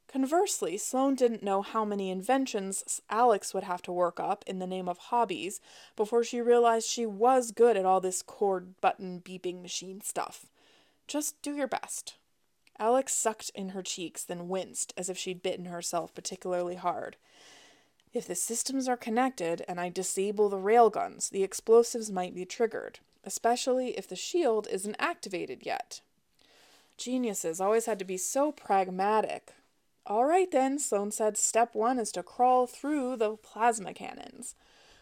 Conversely, 0.08 0.78
Sloane 0.78 1.16
didn't 1.16 1.42
know 1.42 1.64
how 1.64 1.84
many 1.84 2.12
inventions 2.12 3.02
Alex 3.10 3.56
would 3.56 3.64
have 3.64 3.82
to 3.82 3.92
work 3.92 4.20
up 4.20 4.44
in 4.46 4.60
the 4.60 4.68
name 4.68 4.88
of 4.88 5.00
hobbies 5.00 5.60
before 5.96 6.24
she 6.24 6.40
realized 6.40 6.88
she 6.88 7.08
was 7.08 7.50
good 7.50 7.76
at 7.76 7.86
all 7.86 8.00
this 8.00 8.22
cord 8.22 8.80
button 8.80 9.24
beeping 9.26 9.64
machine 9.64 10.02
stuff. 10.02 10.46
Just 11.08 11.42
do 11.42 11.56
your 11.56 11.68
best. 11.68 12.14
Alex 12.80 13.14
sucked 13.14 13.52
in 13.54 13.70
her 13.70 13.84
cheeks, 13.84 14.24
then 14.24 14.48
winced 14.48 14.94
as 14.96 15.10
if 15.10 15.18
she'd 15.18 15.44
bitten 15.44 15.66
herself 15.66 16.16
particularly 16.16 16.76
hard. 16.76 17.18
If 18.14 18.26
the 18.26 18.36
systems 18.36 18.88
are 18.88 18.98
connected 18.98 19.64
and 19.68 19.80
I 19.80 19.90
disable 19.90 20.50
the 20.50 20.58
railguns, 20.58 21.30
the 21.30 21.44
explosives 21.44 22.12
might 22.12 22.34
be 22.34 22.46
triggered, 22.46 23.00
especially 23.24 23.98
if 23.98 24.08
the 24.08 24.16
shield 24.16 24.68
isn't 24.72 24.96
activated 24.98 25.66
yet. 25.66 26.02
Geniuses 26.98 27.62
always 27.62 27.86
had 27.86 28.00
to 28.00 28.06
be 28.06 28.18
so 28.18 28.52
pragmatic. 28.52 29.54
All 30.06 30.26
right 30.26 30.50
then, 30.50 30.80
Sloane 30.80 31.12
said, 31.12 31.38
step 31.38 31.76
one 31.76 32.00
is 32.00 32.12
to 32.14 32.24
crawl 32.24 32.66
through 32.66 33.18
the 33.18 33.36
plasma 33.38 33.94
cannons. 33.94 34.56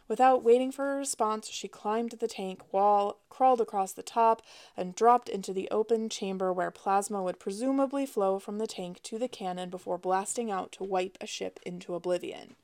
Without 0.07 0.43
waiting 0.43 0.71
for 0.71 0.93
a 0.93 0.97
response, 0.97 1.49
she 1.49 1.67
climbed 1.67 2.11
the 2.11 2.27
tank 2.27 2.61
wall, 2.71 3.19
crawled 3.29 3.59
across 3.59 3.91
the 3.91 4.03
top, 4.03 4.41
and 4.77 4.95
dropped 4.95 5.27
into 5.27 5.51
the 5.51 5.67
open 5.69 6.07
chamber 6.07 6.53
where 6.53 6.71
plasma 6.71 7.21
would 7.21 7.39
presumably 7.39 8.05
flow 8.05 8.39
from 8.39 8.57
the 8.57 8.67
tank 8.67 9.01
to 9.03 9.19
the 9.19 9.27
cannon 9.27 9.69
before 9.69 9.97
blasting 9.97 10.49
out 10.49 10.71
to 10.71 10.83
wipe 10.83 11.17
a 11.19 11.27
ship 11.27 11.59
into 11.65 11.93
oblivion. 11.93 12.55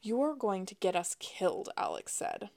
You're 0.00 0.34
going 0.34 0.66
to 0.66 0.74
get 0.74 0.96
us 0.96 1.16
killed, 1.20 1.68
Alex 1.76 2.12
said. 2.12 2.50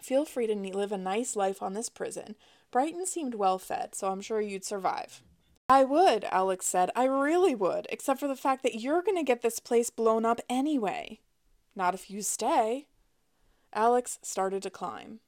Feel 0.00 0.24
free 0.24 0.46
to 0.46 0.54
live 0.54 0.92
a 0.92 0.98
nice 0.98 1.34
life 1.34 1.60
on 1.60 1.74
this 1.74 1.88
prison. 1.88 2.36
Brighton 2.70 3.06
seemed 3.06 3.34
well 3.34 3.58
fed, 3.58 3.94
so 3.94 4.08
I'm 4.08 4.20
sure 4.20 4.40
you'd 4.40 4.64
survive. 4.64 5.22
I 5.68 5.84
would, 5.84 6.24
Alex 6.30 6.66
said. 6.66 6.90
I 6.94 7.04
really 7.04 7.54
would, 7.54 7.86
except 7.90 8.20
for 8.20 8.28
the 8.28 8.36
fact 8.36 8.62
that 8.62 8.80
you're 8.80 9.02
going 9.02 9.18
to 9.18 9.24
get 9.24 9.42
this 9.42 9.58
place 9.58 9.90
blown 9.90 10.24
up 10.24 10.40
anyway. 10.48 11.18
Not 11.74 11.94
if 11.94 12.10
you 12.10 12.22
stay. 12.22 12.86
Alex 13.72 14.18
started 14.22 14.62
to 14.62 14.70
climb. 14.70 15.20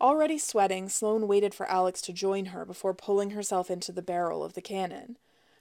Already 0.00 0.38
sweating, 0.38 0.88
Sloane 0.88 1.28
waited 1.28 1.54
for 1.54 1.66
Alex 1.66 2.02
to 2.02 2.12
join 2.12 2.46
her 2.46 2.64
before 2.64 2.94
pulling 2.94 3.30
herself 3.30 3.70
into 3.70 3.92
the 3.92 4.02
barrel 4.02 4.44
of 4.44 4.54
the 4.54 4.60
cannon. 4.60 5.16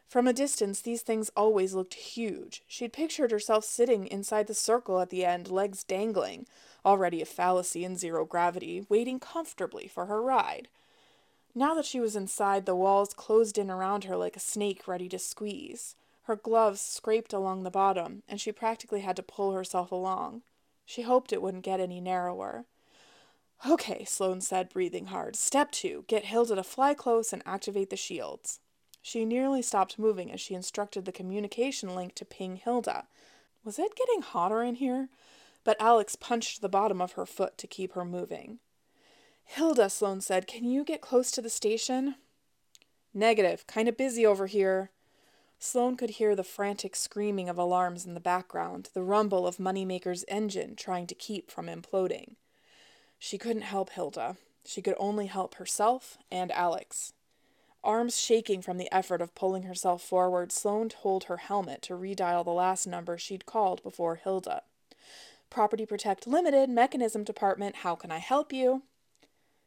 From 0.08 0.28
a 0.28 0.34
distance, 0.34 0.82
these 0.82 1.02
things 1.02 1.32
always 1.36 1.74
looked 1.74 1.96
huge. 1.96 2.62
She'd 2.68 2.94
pictured 2.94 3.32
herself 3.32 3.64
sitting 3.64 4.06
inside 4.08 4.48
the 4.48 4.54
circle 4.54 5.00
at 5.00 5.10
the 5.10 5.26
end, 5.26 5.50
legs 5.50 5.84
dangling, 5.84 6.46
already 6.86 7.22
a 7.22 7.26
fallacy 7.26 7.84
in 7.84 7.98
zero 7.98 8.26
gravity, 8.26 8.86
waiting 8.90 9.20
comfortably 9.20 9.88
for 9.88 10.06
her 10.06 10.22
ride. 10.22 10.68
Now 11.56 11.74
that 11.76 11.86
she 11.86 12.00
was 12.00 12.16
inside, 12.16 12.66
the 12.66 12.76
walls 12.76 13.14
closed 13.14 13.58
in 13.58 13.72
around 13.72 14.04
her 14.04 14.18
like 14.18 14.36
a 14.36 14.40
snake 14.40 14.88
ready 14.88 15.08
to 15.10 15.20
squeeze. 15.20 15.96
Her 16.24 16.36
gloves 16.36 16.82
scraped 16.82 17.34
along 17.34 17.64
the 17.64 17.72
bottom, 17.72 18.24
and 18.28 18.40
she 18.40 18.52
practically 18.52 19.02
had 19.02 19.16
to 19.16 19.24
pull 19.24 19.54
herself 19.54 19.92
along. 19.92 20.42
She 20.94 21.02
hoped 21.02 21.34
it 21.34 21.42
wouldn't 21.42 21.64
get 21.64 21.80
any 21.80 22.00
narrower. 22.00 22.66
Okay, 23.68 24.06
Sloane 24.06 24.42
said, 24.42 24.70
breathing 24.70 25.08
hard. 25.08 25.36
Step 25.36 25.72
two 25.72 26.06
get 26.08 26.26
Hilda 26.26 26.54
to 26.54 26.64
fly 26.64 26.94
close 26.94 27.34
and 27.34 27.42
activate 27.48 27.90
the 27.90 27.98
shields. 27.98 28.60
She 29.02 29.26
nearly 29.26 29.64
stopped 29.64 29.98
moving 29.98 30.32
as 30.32 30.40
she 30.40 30.54
instructed 30.54 31.06
the 31.06 31.12
communication 31.12 31.96
link 31.96 32.14
to 32.14 32.26
ping 32.26 32.58
Hilda. 32.58 33.08
Was 33.66 33.80
it 33.80 33.96
getting 33.96 34.22
hotter 34.22 34.62
in 34.62 34.76
here? 34.76 35.10
But 35.64 35.82
Alex 35.82 36.16
punched 36.16 36.62
the 36.62 36.70
bottom 36.70 37.02
of 37.02 37.14
her 37.14 37.26
foot 37.26 37.58
to 37.58 37.66
keep 37.66 37.94
her 37.94 38.06
moving. 38.06 38.60
Hilda, 39.46 39.90
Sloane 39.90 40.22
said, 40.22 40.46
can 40.46 40.64
you 40.64 40.84
get 40.84 41.02
close 41.02 41.32
to 41.32 41.42
the 41.42 41.50
station? 41.50 42.18
Negative. 43.16 43.66
Kind 43.66 43.90
of 43.90 43.98
busy 43.98 44.28
over 44.28 44.46
here. 44.46 44.92
Sloane 45.66 45.96
could 45.96 46.10
hear 46.10 46.36
the 46.36 46.44
frantic 46.44 46.94
screaming 46.94 47.48
of 47.48 47.58
alarms 47.58 48.06
in 48.06 48.16
the 48.16 48.20
background, 48.20 48.90
the 48.94 49.02
rumble 49.02 49.48
of 49.48 49.60
Moneymaker's 49.60 50.26
engine 50.28 50.76
trying 50.76 51.08
to 51.08 51.16
keep 51.16 51.50
from 51.50 51.68
imploding. 51.68 52.36
She 53.18 53.38
couldn't 53.38 53.62
help 53.62 53.92
Hilda. 53.92 54.36
She 54.66 54.82
could 54.82 54.96
only 55.00 55.28
help 55.28 55.56
herself 55.56 56.18
and 56.30 56.52
Alex. 56.52 57.14
Arms 57.82 58.20
shaking 58.20 58.62
from 58.62 58.78
the 58.78 58.94
effort 58.94 59.22
of 59.22 59.36
pulling 59.36 59.64
herself 59.64 60.02
forward, 60.02 60.52
Sloane 60.52 60.90
told 60.90 61.24
her 61.24 61.38
helmet 61.38 61.82
to 61.84 61.94
redial 61.94 62.44
the 62.44 62.52
last 62.52 62.86
number 62.86 63.18
she'd 63.18 63.46
called 63.46 63.82
before 63.84 64.16
Hilda. 64.16 64.64
Property 65.50 65.86
Protect 65.86 66.28
Limited, 66.28 66.70
Mechanism 66.70 67.24
Department, 67.24 67.78
how 67.78 67.96
can 67.96 68.12
I 68.12 68.18
help 68.18 68.52
you? 68.52 68.82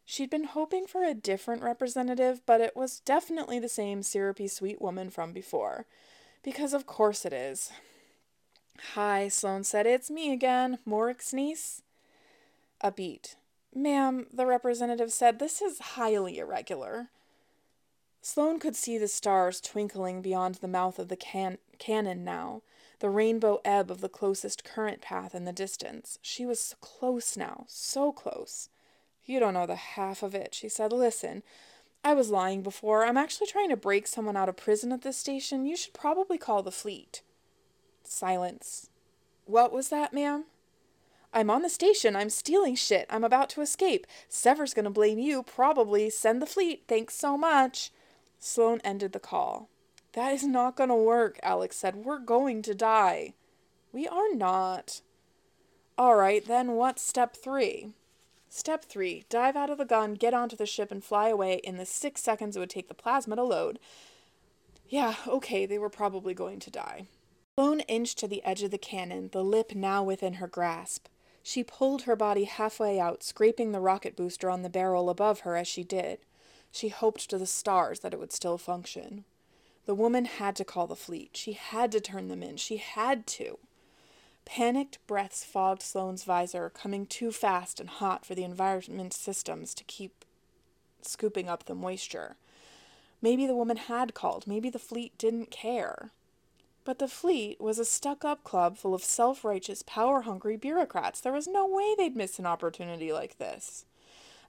She'd 0.09 0.31
been 0.31 0.45
hoping 0.45 0.87
for 0.87 1.03
a 1.03 1.15
different 1.15 1.63
representative, 1.63 2.41
but 2.47 2.61
it 2.61 2.77
was 2.77 3.01
definitely 3.01 3.59
the 3.59 3.69
same 3.69 4.05
syrupy 4.05 4.47
sweet 4.47 4.81
woman 4.81 5.11
from 5.11 5.33
before. 5.33 5.85
Because 6.45 6.73
of 6.73 6.87
course 6.87 7.25
it 7.25 7.33
is. 7.33 7.73
Hi, 8.95 9.27
Sloane 9.27 9.65
said. 9.65 9.85
It's 9.85 10.09
me 10.09 10.33
again, 10.33 10.79
Morik's 10.87 11.35
niece. 11.35 11.83
A 12.81 12.93
beat. 12.93 13.35
Ma'am, 13.75 14.27
the 14.33 14.47
representative 14.47 15.11
said, 15.11 15.41
this 15.41 15.61
is 15.61 15.81
highly 15.81 16.39
irregular. 16.39 17.09
Sloane 18.23 18.61
could 18.61 18.77
see 18.77 18.99
the 18.99 19.09
stars 19.09 19.61
twinkling 19.61 20.23
beyond 20.23 20.57
the 20.57 20.69
mouth 20.69 21.01
of 21.01 21.09
the 21.09 21.17
can- 21.17 21.59
cannon 21.79 22.25
now, 22.25 22.63
the 23.01 23.11
rainbow 23.11 23.61
ebb 23.65 23.91
of 23.91 24.01
the 24.01 24.09
closest 24.09 24.63
current 24.63 25.01
path 25.01 25.35
in 25.35 25.45
the 25.45 25.53
distance. 25.53 26.21
She 26.23 26.47
was 26.47 26.77
close 26.81 27.37
now, 27.37 27.65
so 27.67 28.13
close. 28.13 28.69
You 29.27 29.41
don't 29.41 29.55
know 29.55 29.67
the 29.67 29.75
half 29.75 30.23
of 30.23 30.35
it, 30.35 30.55
she 30.55 30.69
said. 30.69 30.93
Listen, 30.93 31.43
I 32.05 32.15
was 32.15 32.31
lying 32.31 32.63
before. 32.63 33.05
I'm 33.05 33.17
actually 33.17 33.49
trying 33.49 33.69
to 33.71 33.77
break 33.77 34.07
someone 34.07 34.37
out 34.37 34.49
of 34.49 34.57
prison 34.57 34.93
at 34.93 35.03
this 35.03 35.19
station. 35.19 35.67
You 35.67 35.77
should 35.77 35.93
probably 35.93 36.39
call 36.39 36.63
the 36.63 36.71
fleet. 36.71 37.23
Silence. 38.05 38.89
What 39.45 39.73
was 39.73 39.89
that, 39.89 40.13
ma'am? 40.13 40.45
I'm 41.35 41.51
on 41.51 41.63
the 41.63 41.69
station. 41.69 42.15
I'm 42.15 42.31
stealing 42.31 42.77
shit. 42.77 43.07
I'm 43.11 43.25
about 43.25 43.51
to 43.51 43.61
escape. 43.61 44.07
Sever's 44.29 44.73
gonna 44.73 44.91
blame 44.91 45.19
you. 45.19 45.43
Probably. 45.43 46.09
Send 46.09 46.41
the 46.41 46.47
fleet. 46.47 46.85
Thanks 46.87 47.17
so 47.17 47.37
much. 47.37 47.91
Sloane 48.39 48.81
ended 48.85 49.13
the 49.13 49.19
call. 49.19 49.69
That 50.13 50.33
is 50.33 50.45
not 50.45 50.77
gonna 50.77 50.97
work, 50.97 51.41
Alex 51.43 51.77
said. 51.77 51.97
We're 51.97 52.21
going 52.21 52.63
to 52.63 52.75
die. 52.75 53.35
We 53.93 54.07
are 54.07 54.33
not. 54.33 55.01
All 55.99 56.15
right, 56.15 56.47
then 56.47 56.73
what's 56.73 57.03
step 57.03 57.37
three? 57.37 57.93
Step 58.49 58.85
3 58.85 59.25
Dive 59.29 59.57
out 59.57 59.71
of 59.71 59.79
the 59.79 59.85
gun, 59.85 60.15
get 60.15 60.35
onto 60.35 60.57
the 60.57 60.67
ship, 60.67 60.91
and 60.91 61.05
fly 61.05 61.29
away 61.29 61.61
in 61.65 61.77
the 61.77 61.87
six 61.87 62.23
seconds 62.23 62.57
it 62.57 62.61
would 62.61 62.71
take 62.71 62.89
the 62.89 62.95
plasma 62.95 63.37
to 63.37 63.43
load. 63.43 63.79
Yeah, 64.89 65.17
okay, 65.27 65.67
they 65.67 65.79
were 65.79 65.91
probably 65.91 66.35
going 66.35 66.61
to 66.61 66.71
die. 66.71 67.07
Sloane 67.57 67.81
inched 67.81 68.19
to 68.19 68.29
the 68.29 68.45
edge 68.45 68.63
of 68.63 68.71
the 68.71 68.79
cannon, 68.79 69.31
the 69.33 69.43
lip 69.43 69.75
now 69.75 70.03
within 70.03 70.35
her 70.35 70.47
grasp. 70.47 71.07
She 71.43 71.65
pulled 71.65 72.03
her 72.03 72.17
body 72.17 72.45
halfway 72.45 72.99
out, 73.01 73.23
scraping 73.23 73.73
the 73.73 73.81
rocket 73.81 74.17
booster 74.17 74.51
on 74.51 74.63
the 74.63 74.69
barrel 74.69 75.09
above 75.09 75.41
her 75.41 75.57
as 75.57 75.69
she 75.69 75.83
did. 75.83 76.19
She 76.71 76.89
hoped 76.89 77.31
to 77.31 77.39
the 77.39 77.47
stars 77.47 78.01
that 78.01 78.13
it 78.13 78.21
would 78.21 78.33
still 78.33 78.59
function. 78.59 79.25
The 79.87 79.95
woman 79.95 80.25
had 80.25 80.57
to 80.57 80.65
call 80.65 80.87
the 80.87 80.97
fleet. 80.97 81.31
She 81.35 81.53
had 81.53 81.93
to 81.93 82.01
turn 82.01 82.29
them 82.29 82.43
in. 82.43 82.57
She 82.57 82.77
had 82.77 83.27
to. 83.29 83.59
Panicked 84.47 85.05
breaths 85.07 85.45
fogged 85.45 85.83
Sloane's 85.83 86.25
visor, 86.25 86.71
coming 86.71 87.05
too 87.05 87.31
fast 87.31 87.79
and 87.79 87.91
hot 87.91 88.25
for 88.25 88.35
the 88.35 88.45
environment 88.45 89.13
systems 89.13 89.75
to 89.75 89.85
keep 89.85 90.25
scooping 91.03 91.49
up 91.49 91.65
the 91.67 91.75
moisture. 91.75 92.37
Maybe 93.21 93.47
the 93.47 93.57
woman 93.57 93.77
had 93.77 94.15
called. 94.15 94.47
Maybe 94.47 94.71
the 94.71 94.79
fleet 94.79 95.19
didn't 95.19 95.51
care. 95.51 96.11
But 96.85 97.01
the 97.01 97.09
fleet 97.09 97.61
was 97.61 97.79
a 97.79 97.85
stuck 97.85 98.25
up 98.25 98.45
club 98.45 98.79
full 98.79 98.95
of 98.95 99.03
self 99.03 99.45
righteous, 99.45 99.83
power 99.83 100.23
hungry 100.23 100.57
bureaucrats. 100.57 101.21
There 101.21 101.33
was 101.33 101.49
no 101.49 101.67
way 101.67 101.95
they'd 101.97 102.17
miss 102.17 102.39
an 102.39 102.47
opportunity 102.47 103.13
like 103.13 103.39
this. 103.39 103.85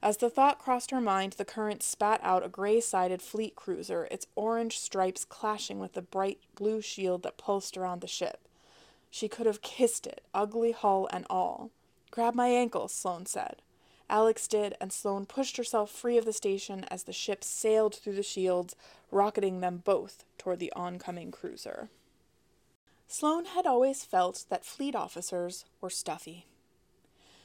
As 0.00 0.18
the 0.18 0.30
thought 0.30 0.60
crossed 0.60 0.92
her 0.92 1.00
mind, 1.00 1.32
the 1.32 1.44
current 1.44 1.82
spat 1.82 2.20
out 2.22 2.46
a 2.46 2.48
gray 2.48 2.80
sided 2.80 3.20
fleet 3.20 3.56
cruiser, 3.56 4.06
its 4.12 4.28
orange 4.36 4.78
stripes 4.78 5.24
clashing 5.24 5.80
with 5.80 5.94
the 5.94 6.02
bright 6.02 6.38
blue 6.54 6.80
shield 6.80 7.24
that 7.24 7.36
pulsed 7.36 7.76
around 7.76 8.00
the 8.00 8.06
ship. 8.06 8.47
She 9.10 9.28
could 9.28 9.46
have 9.46 9.62
kissed 9.62 10.06
it, 10.06 10.22
ugly 10.34 10.72
hull 10.72 11.08
and 11.12 11.26
all. 11.28 11.70
Grab 12.10 12.34
my 12.34 12.48
ankle, 12.48 12.88
Sloane 12.88 13.26
said. 13.26 13.62
Alex 14.10 14.48
did, 14.48 14.74
and 14.80 14.92
Sloane 14.92 15.26
pushed 15.26 15.56
herself 15.58 15.90
free 15.90 16.16
of 16.16 16.24
the 16.24 16.32
station 16.32 16.84
as 16.84 17.02
the 17.02 17.12
ship 17.12 17.44
sailed 17.44 17.94
through 17.94 18.14
the 18.14 18.22
shields, 18.22 18.74
rocketing 19.10 19.60
them 19.60 19.82
both 19.84 20.24
toward 20.38 20.58
the 20.58 20.72
oncoming 20.72 21.30
cruiser. 21.30 21.90
Sloane 23.06 23.46
had 23.46 23.66
always 23.66 24.04
felt 24.04 24.44
that 24.48 24.64
fleet 24.64 24.94
officers 24.94 25.64
were 25.80 25.90
stuffy. 25.90 26.46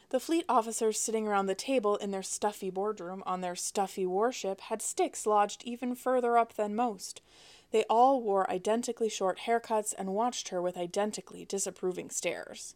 The 0.10 0.20
fleet 0.20 0.46
officers 0.48 1.00
sitting 1.00 1.28
around 1.28 1.48
the 1.48 1.56
table 1.56 1.96
in 1.96 2.12
their 2.12 2.22
stuffy 2.22 2.70
boardroom 2.70 3.24
on 3.26 3.42
their 3.42 3.56
stuffy 3.56 4.06
warship 4.06 4.62
had 4.62 4.82
sticks 4.82 5.26
lodged 5.26 5.64
even 5.66 5.96
further 5.96 6.38
up 6.38 6.54
than 6.54 6.76
most. 6.76 7.22
They 7.74 7.84
all 7.90 8.22
wore 8.22 8.50
identically 8.52 9.10
short 9.10 9.40
haircuts 9.48 9.96
and 9.98 10.14
watched 10.14 10.50
her 10.50 10.62
with 10.62 10.78
identically 10.78 11.44
disapproving 11.44 12.12
stares. 12.12 12.76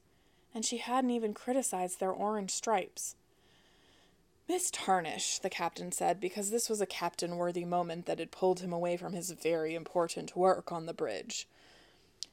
And 0.55 0.65
she 0.65 0.77
hadn't 0.77 1.11
even 1.11 1.35
criticized 1.35 1.99
their 1.99 2.11
orange 2.11 2.49
stripes. 2.49 3.15
Miss 4.49 4.71
Tarnish, 4.71 5.37
the 5.37 5.51
captain 5.51 5.91
said, 5.91 6.19
because 6.19 6.49
this 6.49 6.67
was 6.67 6.81
a 6.81 6.87
captain 6.87 7.37
worthy 7.37 7.63
moment 7.63 8.07
that 8.07 8.17
had 8.17 8.31
pulled 8.31 8.61
him 8.61 8.73
away 8.73 8.97
from 8.97 9.13
his 9.13 9.29
very 9.29 9.75
important 9.75 10.35
work 10.35 10.71
on 10.71 10.87
the 10.87 10.95
bridge. 10.95 11.47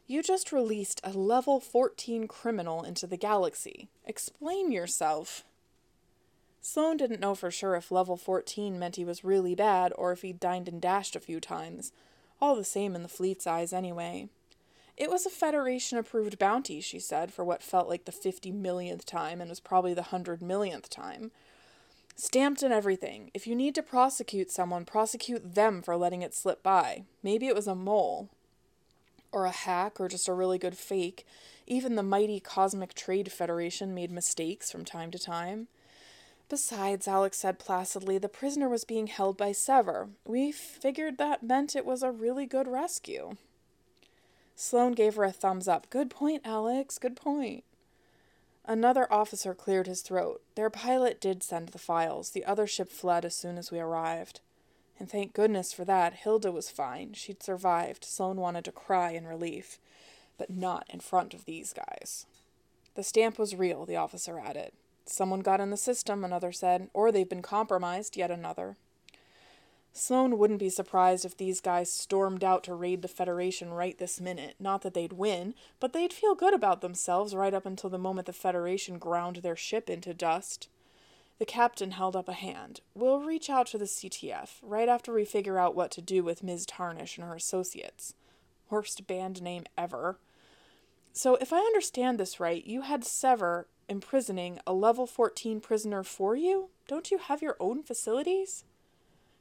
You 0.07 0.23
just 0.23 0.51
released 0.51 1.03
a 1.05 1.11
level 1.11 1.61
14 1.61 2.27
criminal 2.29 2.83
into 2.83 3.07
the 3.07 3.19
galaxy. 3.19 3.89
Explain 4.07 4.73
yourself. 4.73 5.45
Sloane 6.63 6.97
didn't 6.97 7.21
know 7.21 7.35
for 7.35 7.51
sure 7.51 7.75
if 7.75 7.91
level 7.91 8.17
14 8.17 8.79
meant 8.79 8.97
he 8.97 9.05
was 9.05 9.23
really 9.23 9.55
bad 9.55 9.93
or 9.99 10.13
if 10.13 10.23
he'd 10.23 10.41
dined 10.41 10.67
and 10.67 10.81
dashed 10.81 11.15
a 11.15 11.21
few 11.21 11.41
times. 11.41 11.93
All 12.45 12.55
the 12.55 12.63
same 12.63 12.95
in 12.95 13.03
the 13.03 13.09
fleet's 13.09 13.47
eyes, 13.47 13.73
anyway. 13.73 14.29
It 14.99 15.09
was 15.09 15.25
a 15.25 15.31
Federation 15.31 15.97
approved 15.97 16.39
bounty, 16.39 16.83
she 16.83 16.99
said, 16.99 17.33
for 17.33 17.43
what 17.43 17.63
felt 17.63 17.89
like 17.89 18.05
the 18.05 18.13
fifty 18.13 18.53
millionth 18.53 19.07
time 19.07 19.41
and 19.41 19.49
was 19.49 19.61
probably 19.61 19.95
the 19.95 20.03
hundred 20.03 20.43
millionth 20.43 20.91
time. 20.91 21.31
Stamped 22.17 22.63
and 22.63 22.71
everything. 22.71 23.31
If 23.33 23.47
you 23.47 23.55
need 23.55 23.75
to 23.77 23.83
prosecute 23.83 24.51
someone, 24.51 24.85
prosecute 24.85 25.55
them 25.55 25.81
for 25.81 25.97
letting 25.97 26.21
it 26.21 26.35
slip 26.35 26.63
by. 26.63 27.05
Maybe 27.23 27.47
it 27.47 27.55
was 27.55 27.67
a 27.67 27.75
mole. 27.75 28.29
Or 29.33 29.47
a 29.47 29.51
hack, 29.51 29.99
or 29.99 30.07
just 30.07 30.29
a 30.29 30.35
really 30.35 30.59
good 30.59 30.77
fake. 30.77 31.27
Even 31.67 31.95
the 31.95 32.03
mighty 32.03 32.41
Cosmic 32.41 32.93
Trade 32.93 33.33
Federation 33.33 33.95
made 33.95 34.11
mistakes 34.11 34.71
from 34.71 34.85
time 34.85 35.11
to 35.13 35.19
time. 35.19 35.69
Besides, 36.55 37.09
Alex 37.09 37.39
said 37.39 37.59
placidly, 37.59 38.17
the 38.17 38.29
prisoner 38.29 38.69
was 38.69 38.85
being 38.85 39.09
held 39.09 39.37
by 39.37 39.51
Sever. 39.51 40.11
We 40.25 40.53
figured 40.53 41.19
that 41.19 41.43
meant 41.43 41.75
it 41.75 41.85
was 41.85 42.05
a 42.05 42.13
really 42.13 42.47
good 42.47 42.69
rescue. 42.69 43.33
Sloane 44.55 44.93
gave 44.93 45.17
her 45.17 45.25
a 45.25 45.33
thumbs 45.33 45.67
up. 45.67 45.91
Good 45.91 46.11
point, 46.11 46.43
Alex. 46.45 46.97
Good 46.97 47.17
point. 47.17 47.65
Another 48.65 49.13
officer 49.13 49.53
cleared 49.53 49.89
his 49.89 50.01
throat. 50.01 50.43
Their 50.55 50.71
pilot 50.71 51.21
did 51.21 51.43
send 51.43 51.71
the 51.71 51.79
files. 51.81 52.31
The 52.31 52.45
other 52.45 52.69
ship 52.69 52.93
fled 52.93 53.25
as 53.25 53.35
soon 53.35 53.59
as 53.59 53.73
we 53.73 53.81
arrived. 53.81 54.39
And 55.01 55.11
thank 55.11 55.33
goodness 55.33 55.73
for 55.73 55.85
that. 55.87 56.15
Hilda 56.15 56.53
was 56.53 56.71
fine. 56.71 57.15
She'd 57.15 57.43
survived. 57.43 58.05
Sloane 58.05 58.37
wanted 58.37 58.65
to 58.67 58.71
cry 58.71 59.11
in 59.11 59.27
relief. 59.27 59.81
But 60.39 60.51
not 60.51 60.87
in 60.89 61.01
front 61.01 61.35
of 61.35 61.47
these 61.47 61.73
guys. 61.73 62.27
The 62.95 63.03
stamp 63.03 63.41
was 63.41 63.57
real, 63.57 63.85
the 63.85 63.97
officer 63.97 64.39
added. 64.39 64.71
Someone 65.07 65.41
got 65.41 65.61
in 65.61 65.71
the 65.71 65.77
system, 65.77 66.25
another 66.25 66.53
said, 66.53 66.89
or 66.93 67.13
they've 67.13 67.29
been 67.29 67.43
compromised, 67.43 68.17
yet 68.17 68.31
another. 68.31 68.77
Sloane 69.97 70.39
wouldn't 70.39 70.59
be 70.59 70.71
surprised 70.71 71.25
if 71.25 71.37
these 71.37 71.61
guys 71.61 71.93
stormed 71.93 72.43
out 72.43 72.65
to 72.65 72.75
raid 72.75 73.01
the 73.01 73.09
Federation 73.09 73.73
right 73.73 73.97
this 73.97 74.21
minute. 74.21 74.57
Not 74.59 74.83
that 74.83 74.93
they'd 74.93 75.13
win, 75.13 75.55
but 75.79 75.93
they'd 75.93 76.13
feel 76.13 76.35
good 76.35 76.53
about 76.53 76.81
themselves 76.81 77.33
right 77.35 77.55
up 77.55 77.65
until 77.65 77.91
the 77.91 77.99
moment 77.99 78.27
the 78.27 78.33
Federation 78.33 78.99
ground 78.99 79.37
their 79.37 79.55
ship 79.55 79.89
into 79.89 80.13
dust. 80.13 80.69
The 81.39 81.45
captain 81.45 81.93
held 81.93 82.17
up 82.17 82.29
a 82.29 82.33
hand. 82.33 82.81
We'll 82.93 83.21
reach 83.21 83.49
out 83.49 83.69
to 83.69 83.79
the 83.79 83.85
CTF, 83.85 84.59
right 84.63 84.89
after 84.89 85.13
we 85.13 85.25
figure 85.25 85.59
out 85.59 85.77
what 85.77 85.93
to 85.93 86.03
do 86.03 86.25
with 86.25 86.43
Ms. 86.43 86.67
Tarnish 86.67 87.17
and 87.17 87.27
her 87.27 87.35
associates. 87.37 88.15
Worst 88.71 89.07
band 89.07 89.43
name 89.43 89.65
ever. 89.79 90.19
So, 91.13 91.37
if 91.37 91.53
I 91.53 91.59
understand 91.59 92.19
this 92.19 92.41
right, 92.41 92.65
you 92.67 92.81
had 92.81 93.05
Sever 93.05 93.69
imprisoning 93.89 94.59
a 94.67 94.73
level 94.73 95.07
14 95.07 95.61
prisoner 95.61 96.03
for 96.03 96.37
you? 96.37 96.71
Don't 96.89 97.11
you 97.11 97.19
have 97.19 97.43
your 97.43 97.57
own 97.61 97.83
facilities? 97.83 98.65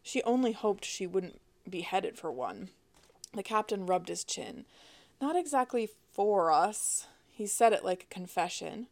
She 0.02 0.24
only 0.24 0.52
hoped 0.52 0.86
she 0.86 1.08
wouldn't 1.08 1.39
be 1.70 1.82
headed 1.82 2.18
for 2.18 2.32
one. 2.32 2.70
The 3.34 3.44
captain 3.44 3.86
rubbed 3.86 4.10
his 4.10 4.24
chin. 4.24 4.66
Not 5.22 5.36
exactly 5.36 5.89
for 6.12 6.52
us. 6.52 7.08
He 7.32 7.48
said 7.48 7.74
it 7.74 7.86
like 7.86 8.04
a 8.04 8.14
confession. 8.14 8.88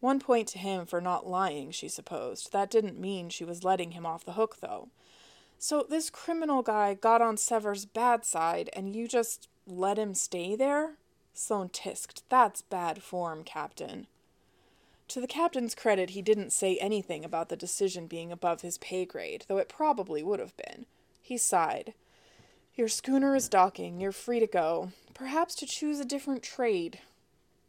One 0.00 0.18
point 0.18 0.48
to 0.48 0.58
him 0.58 0.86
for 0.86 1.00
not 1.00 1.28
lying, 1.28 1.70
she 1.70 1.88
supposed. 1.88 2.52
That 2.52 2.70
didn't 2.70 2.98
mean 2.98 3.28
she 3.28 3.44
was 3.44 3.62
letting 3.62 3.92
him 3.92 4.06
off 4.06 4.24
the 4.24 4.32
hook, 4.32 4.56
though. 4.60 4.88
So 5.58 5.86
this 5.88 6.08
criminal 6.08 6.62
guy 6.62 6.94
got 6.94 7.20
on 7.20 7.36
Sever's 7.36 7.84
bad 7.84 8.24
side, 8.24 8.70
and 8.72 8.96
you 8.96 9.06
just 9.06 9.48
let 9.66 9.98
him 9.98 10.14
stay 10.14 10.56
there? 10.56 10.96
Sloane 11.34 11.68
tisked. 11.68 12.22
That's 12.30 12.62
bad 12.62 13.02
form, 13.02 13.44
Captain. 13.44 14.06
To 15.10 15.20
the 15.20 15.26
captain's 15.26 15.74
credit, 15.74 16.10
he 16.10 16.22
didn't 16.22 16.52
say 16.52 16.76
anything 16.76 17.24
about 17.24 17.48
the 17.48 17.56
decision 17.56 18.06
being 18.06 18.30
above 18.30 18.60
his 18.60 18.78
pay 18.78 19.04
grade, 19.04 19.44
though 19.48 19.58
it 19.58 19.68
probably 19.68 20.22
would 20.22 20.38
have 20.38 20.56
been. 20.56 20.86
He 21.20 21.36
sighed. 21.36 21.94
Your 22.76 22.86
schooner 22.86 23.34
is 23.34 23.48
docking. 23.48 24.00
You're 24.00 24.12
free 24.12 24.38
to 24.38 24.46
go. 24.46 24.92
Perhaps 25.12 25.56
to 25.56 25.66
choose 25.66 25.98
a 25.98 26.04
different 26.04 26.44
trade. 26.44 27.00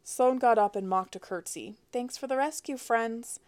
Sloane 0.04 0.38
got 0.38 0.56
up 0.56 0.76
and 0.76 0.88
mocked 0.88 1.16
a 1.16 1.18
curtsy. 1.18 1.74
Thanks 1.90 2.16
for 2.16 2.28
the 2.28 2.36
rescue, 2.36 2.76
friends. 2.76 3.40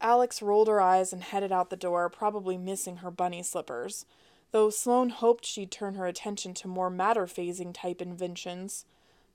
Alex 0.00 0.40
rolled 0.40 0.68
her 0.68 0.80
eyes 0.80 1.12
and 1.12 1.22
headed 1.22 1.52
out 1.52 1.68
the 1.68 1.76
door, 1.76 2.08
probably 2.08 2.56
missing 2.56 2.98
her 2.98 3.10
bunny 3.10 3.42
slippers, 3.42 4.06
though 4.52 4.70
Sloane 4.70 5.10
hoped 5.10 5.44
she'd 5.44 5.70
turn 5.70 5.96
her 5.96 6.06
attention 6.06 6.54
to 6.54 6.66
more 6.66 6.88
matter 6.88 7.26
phasing 7.26 7.74
type 7.74 8.00
inventions. 8.00 8.86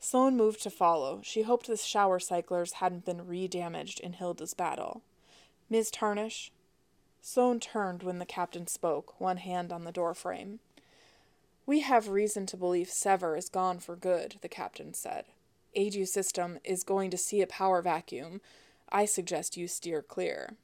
Sloane 0.04 0.36
moved 0.36 0.62
to 0.64 0.70
follow. 0.70 1.22
She 1.24 1.44
hoped 1.44 1.68
the 1.68 1.78
shower 1.78 2.20
cyclers 2.20 2.74
hadn't 2.74 3.06
been 3.06 3.26
re-damaged 3.26 4.02
in 4.02 4.12
Hilda's 4.12 4.54
battle. 4.54 5.02
Ms. 5.70 5.90
Tarnish? 5.90 6.52
Sloane 7.22 7.62
turned 7.62 8.04
when 8.04 8.20
the 8.20 8.26
captain 8.26 8.68
spoke, 8.68 9.18
one 9.22 9.38
hand 9.38 9.72
on 9.72 9.86
the 9.86 9.94
doorframe. 9.94 10.60
We 11.66 11.80
have 11.80 12.10
reason 12.10 12.46
to 12.48 12.58
believe 12.58 12.90
Sever 12.90 13.38
is 13.38 13.48
gone 13.48 13.80
for 13.80 13.96
good, 13.96 14.36
the 14.42 14.50
captain 14.50 14.94
said. 14.94 15.24
AGU 15.74 16.06
system 16.06 16.60
is 16.66 16.84
going 16.84 17.10
to 17.10 17.18
see 17.18 17.42
a 17.42 17.48
power 17.48 17.82
vacuum. 17.82 18.42
I 18.92 19.06
suggest 19.06 19.56
you 19.56 19.70
steer 19.70 20.02
clear. 20.02 20.58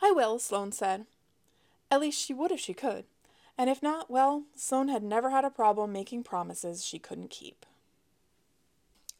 I 0.00 0.10
will, 0.10 0.38
Sloane 0.38 0.72
said. 0.72 1.04
At 1.90 2.00
least 2.00 2.18
she 2.18 2.32
would 2.32 2.50
if 2.50 2.60
she 2.60 2.72
could. 2.72 3.04
And 3.58 3.68
if 3.68 3.82
not, 3.82 4.10
well, 4.10 4.44
Sloane 4.54 4.88
had 4.88 5.02
never 5.02 5.28
had 5.28 5.44
a 5.44 5.50
problem 5.50 5.92
making 5.92 6.24
promises 6.24 6.82
she 6.82 6.98
couldn't 6.98 7.28
keep. 7.28 7.66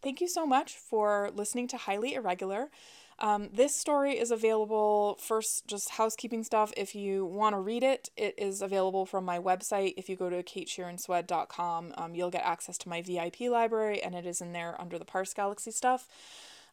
Thank 0.06 0.20
you 0.20 0.28
so 0.28 0.46
much 0.46 0.76
for 0.76 1.32
listening 1.34 1.66
to 1.66 1.76
Highly 1.76 2.14
Irregular. 2.14 2.70
Um, 3.18 3.48
this 3.52 3.74
story 3.74 4.12
is 4.12 4.30
available 4.30 5.18
first, 5.20 5.66
just 5.66 5.90
housekeeping 5.90 6.44
stuff. 6.44 6.72
If 6.76 6.94
you 6.94 7.26
want 7.26 7.56
to 7.56 7.58
read 7.58 7.82
it, 7.82 8.10
it 8.16 8.36
is 8.38 8.62
available 8.62 9.04
from 9.04 9.24
my 9.24 9.40
website. 9.40 9.94
If 9.96 10.08
you 10.08 10.14
go 10.14 10.30
to 10.30 10.44
katesheeranswed.com, 10.44 11.94
um, 11.98 12.14
you'll 12.14 12.30
get 12.30 12.44
access 12.44 12.78
to 12.78 12.88
my 12.88 13.02
VIP 13.02 13.40
library, 13.50 14.00
and 14.00 14.14
it 14.14 14.26
is 14.26 14.40
in 14.40 14.52
there 14.52 14.80
under 14.80 14.96
the 14.96 15.04
Parse 15.04 15.34
Galaxy 15.34 15.72
stuff. 15.72 16.06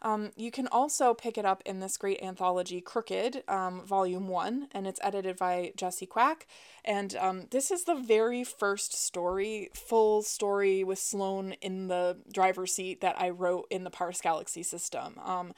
Um, 0.04 0.32
you 0.36 0.52
can 0.52 0.68
also 0.68 1.14
pick 1.14 1.38
it 1.38 1.46
up 1.46 1.64
in 1.66 1.80
this 1.80 1.98
great 1.98 2.22
anthology, 2.22 2.82
Crooked, 2.82 3.44
um, 3.48 3.86
Volume 3.86 4.28
1, 4.28 4.68
and 4.74 4.86
it's 4.86 5.00
edited 5.02 5.38
by 5.38 5.72
Jesse 5.78 6.06
Quack. 6.06 6.46
And 6.84 7.16
um, 7.16 7.48
this 7.52 7.72
is 7.72 7.86
the 7.86 7.96
very 7.96 8.44
first 8.44 8.94
story, 8.94 9.70
full 9.74 10.22
story 10.22 10.84
with 10.84 11.00
Sloane 11.00 11.54
in 11.62 11.88
the 11.88 12.18
driver's 12.32 12.74
seat 12.74 13.00
that 13.00 13.20
I 13.20 13.30
wrote 13.30 13.68
in 13.70 13.86
the 13.86 13.90
Parse 13.90 14.20
Galaxy 14.20 14.62
system. 14.62 15.18
Um, 15.24 15.54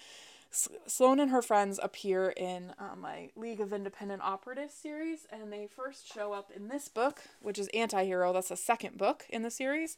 Sloane 0.87 1.19
and 1.19 1.31
her 1.31 1.41
friends 1.41 1.79
appear 1.83 2.29
in 2.29 2.73
uh, 2.79 2.95
my 2.95 3.29
League 3.35 3.59
of 3.59 3.73
Independent 3.73 4.21
Operatives 4.21 4.73
series, 4.73 5.27
and 5.29 5.51
they 5.51 5.67
first 5.67 6.13
show 6.13 6.31
up 6.31 6.49
in 6.55 6.69
this 6.69 6.87
book, 6.87 7.23
which 7.41 7.59
is 7.59 7.67
Antihero. 7.73 8.31
That's 8.31 8.49
the 8.49 8.55
second 8.55 8.97
book 8.97 9.25
in 9.29 9.41
the 9.41 9.51
series. 9.51 9.97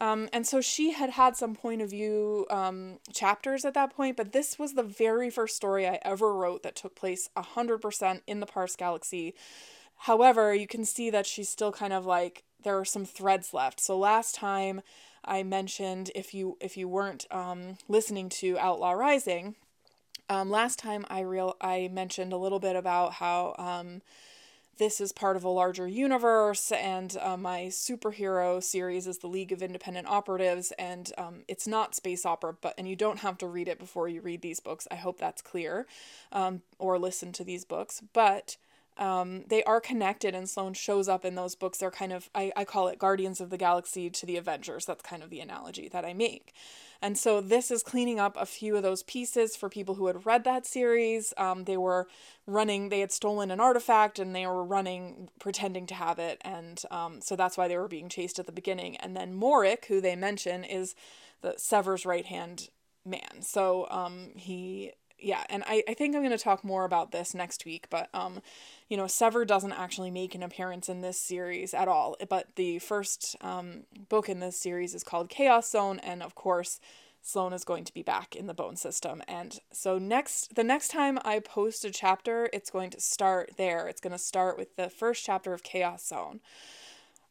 Um, 0.00 0.28
and 0.32 0.46
so 0.46 0.60
she 0.60 0.92
had 0.92 1.10
had 1.10 1.36
some 1.36 1.54
point 1.54 1.82
of 1.82 1.90
view 1.90 2.46
um, 2.50 2.98
chapters 3.12 3.64
at 3.64 3.74
that 3.74 3.94
point, 3.94 4.16
but 4.16 4.32
this 4.32 4.58
was 4.58 4.74
the 4.74 4.82
very 4.84 5.28
first 5.28 5.56
story 5.56 5.88
I 5.88 5.98
ever 6.02 6.32
wrote 6.32 6.62
that 6.62 6.76
took 6.76 6.94
place 6.94 7.28
100% 7.36 8.20
in 8.26 8.40
the 8.40 8.46
Parse 8.46 8.76
Galaxy. 8.76 9.34
However, 10.02 10.54
you 10.54 10.68
can 10.68 10.84
see 10.84 11.10
that 11.10 11.26
she's 11.26 11.48
still 11.48 11.72
kind 11.72 11.92
of 11.92 12.06
like, 12.06 12.44
there 12.62 12.78
are 12.78 12.84
some 12.84 13.04
threads 13.04 13.52
left. 13.52 13.80
So 13.80 13.98
last 13.98 14.36
time 14.36 14.82
I 15.24 15.42
mentioned, 15.42 16.10
if 16.14 16.32
you 16.32 16.56
if 16.60 16.76
you 16.76 16.88
weren't 16.88 17.26
um, 17.30 17.76
listening 17.88 18.28
to 18.30 18.58
Outlaw 18.58 18.92
Rising, 18.92 19.56
um, 20.28 20.50
last 20.50 20.78
time 20.78 21.04
I 21.10 21.20
real 21.20 21.56
I 21.60 21.88
mentioned 21.92 22.32
a 22.32 22.36
little 22.36 22.60
bit 22.60 22.76
about 22.76 23.14
how 23.14 23.54
um, 23.58 24.02
this 24.78 25.00
is 25.00 25.12
part 25.12 25.36
of 25.36 25.44
a 25.44 25.48
larger 25.48 25.86
universe, 25.86 26.72
and 26.72 27.16
uh, 27.20 27.36
my 27.36 27.62
superhero 27.64 28.62
series 28.62 29.06
is 29.06 29.18
the 29.18 29.26
League 29.26 29.52
of 29.52 29.62
Independent 29.62 30.06
Operatives, 30.06 30.72
and 30.78 31.12
um, 31.18 31.42
it's 31.48 31.66
not 31.66 31.94
space 31.94 32.24
opera, 32.24 32.56
but 32.60 32.74
and 32.78 32.88
you 32.88 32.96
don't 32.96 33.18
have 33.18 33.38
to 33.38 33.46
read 33.46 33.68
it 33.68 33.78
before 33.78 34.08
you 34.08 34.20
read 34.20 34.40
these 34.40 34.60
books. 34.60 34.88
I 34.90 34.94
hope 34.94 35.18
that's 35.18 35.42
clear, 35.42 35.86
um, 36.32 36.62
or 36.78 36.98
listen 36.98 37.32
to 37.32 37.44
these 37.44 37.64
books, 37.64 38.02
but. 38.12 38.56
Um, 38.98 39.44
they 39.48 39.62
are 39.64 39.80
connected, 39.80 40.34
and 40.34 40.48
Sloane 40.48 40.74
shows 40.74 41.08
up 41.08 41.24
in 41.24 41.34
those 41.34 41.54
books. 41.54 41.78
They're 41.78 41.90
kind 41.90 42.12
of, 42.12 42.28
I, 42.34 42.52
I 42.56 42.64
call 42.64 42.88
it 42.88 42.98
Guardians 42.98 43.40
of 43.40 43.50
the 43.50 43.56
Galaxy 43.56 44.10
to 44.10 44.26
the 44.26 44.36
Avengers. 44.36 44.84
That's 44.86 45.02
kind 45.02 45.22
of 45.22 45.30
the 45.30 45.40
analogy 45.40 45.88
that 45.88 46.04
I 46.04 46.12
make. 46.12 46.52
And 47.00 47.16
so 47.16 47.40
this 47.40 47.70
is 47.70 47.82
cleaning 47.82 48.18
up 48.18 48.36
a 48.36 48.46
few 48.46 48.76
of 48.76 48.82
those 48.82 49.04
pieces 49.04 49.54
for 49.54 49.68
people 49.68 49.94
who 49.94 50.08
had 50.08 50.26
read 50.26 50.42
that 50.44 50.66
series. 50.66 51.32
Um, 51.36 51.64
they 51.64 51.76
were 51.76 52.08
running, 52.46 52.88
they 52.88 53.00
had 53.00 53.12
stolen 53.12 53.52
an 53.52 53.60
artifact 53.60 54.18
and 54.18 54.34
they 54.34 54.46
were 54.46 54.64
running, 54.64 55.28
pretending 55.38 55.86
to 55.86 55.94
have 55.94 56.18
it. 56.18 56.40
And 56.44 56.82
um, 56.90 57.20
so 57.20 57.36
that's 57.36 57.56
why 57.56 57.68
they 57.68 57.76
were 57.76 57.86
being 57.86 58.08
chased 58.08 58.40
at 58.40 58.46
the 58.46 58.52
beginning. 58.52 58.96
And 58.96 59.16
then 59.16 59.32
Morik, 59.32 59.84
who 59.84 60.00
they 60.00 60.16
mention, 60.16 60.64
is 60.64 60.96
the 61.40 61.54
Sever's 61.56 62.04
right 62.04 62.26
hand 62.26 62.68
man. 63.04 63.42
So 63.42 63.86
um, 63.90 64.30
he 64.34 64.92
yeah, 65.18 65.44
and 65.50 65.64
I, 65.66 65.82
I 65.88 65.94
think 65.94 66.14
I'm 66.14 66.22
going 66.22 66.30
to 66.30 66.38
talk 66.38 66.64
more 66.64 66.84
about 66.84 67.10
this 67.10 67.34
next 67.34 67.64
week, 67.64 67.86
but, 67.90 68.08
um, 68.14 68.40
you 68.88 68.96
know, 68.96 69.06
Sever 69.06 69.44
doesn't 69.44 69.72
actually 69.72 70.10
make 70.10 70.34
an 70.34 70.42
appearance 70.42 70.88
in 70.88 71.00
this 71.00 71.18
series 71.18 71.74
at 71.74 71.88
all. 71.88 72.16
But 72.28 72.54
the 72.56 72.78
first 72.78 73.36
um, 73.40 73.84
book 74.08 74.28
in 74.28 74.40
this 74.40 74.56
series 74.56 74.94
is 74.94 75.04
called 75.04 75.28
Chaos 75.28 75.70
Zone, 75.70 75.98
and 76.00 76.22
of 76.22 76.34
course, 76.34 76.80
Sloane 77.20 77.52
is 77.52 77.64
going 77.64 77.84
to 77.84 77.92
be 77.92 78.02
back 78.02 78.36
in 78.36 78.46
the 78.46 78.54
bone 78.54 78.76
system. 78.76 79.22
And 79.28 79.58
so 79.72 79.98
next 79.98 80.54
the 80.54 80.64
next 80.64 80.88
time 80.88 81.18
I 81.24 81.40
post 81.40 81.84
a 81.84 81.90
chapter, 81.90 82.48
it's 82.52 82.70
going 82.70 82.90
to 82.90 83.00
start 83.00 83.52
there. 83.56 83.88
It's 83.88 84.00
going 84.00 84.12
to 84.12 84.18
start 84.18 84.56
with 84.56 84.76
the 84.76 84.88
first 84.88 85.24
chapter 85.24 85.52
of 85.52 85.62
Chaos 85.62 86.06
Zone. 86.06 86.40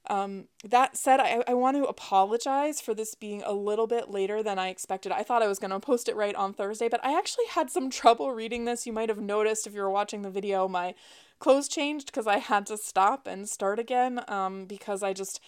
Um, 0.09 0.45
that 0.63 0.95
said, 0.95 1.19
I, 1.19 1.43
I 1.47 1.53
want 1.53 1.77
to 1.77 1.83
apologize 1.83 2.79
for 2.81 2.93
this 2.93 3.15
being 3.15 3.43
a 3.43 3.51
little 3.51 3.87
bit 3.87 4.09
later 4.09 4.41
than 4.41 4.57
I 4.57 4.69
expected. 4.69 5.11
I 5.11 5.23
thought 5.23 5.43
I 5.43 5.47
was 5.47 5.59
going 5.59 5.71
to 5.71 5.79
post 5.79 6.07
it 6.07 6.15
right 6.15 6.35
on 6.35 6.53
Thursday, 6.53 6.87
but 6.89 7.03
I 7.03 7.17
actually 7.17 7.45
had 7.49 7.69
some 7.69 7.89
trouble 7.91 8.31
reading 8.31 8.65
this. 8.65 8.85
You 8.85 8.93
might 8.93 9.09
have 9.09 9.19
noticed 9.19 9.67
if 9.67 9.73
you 9.73 9.81
were 9.81 9.89
watching 9.89 10.21
the 10.21 10.29
video, 10.29 10.67
my 10.67 10.95
clothes 11.39 11.67
changed 11.67 12.07
because 12.07 12.27
I 12.27 12.37
had 12.37 12.65
to 12.67 12.77
stop 12.77 13.27
and 13.27 13.47
start 13.47 13.79
again 13.79 14.21
um, 14.27 14.65
because 14.65 15.03
I 15.03 15.13
just 15.13 15.39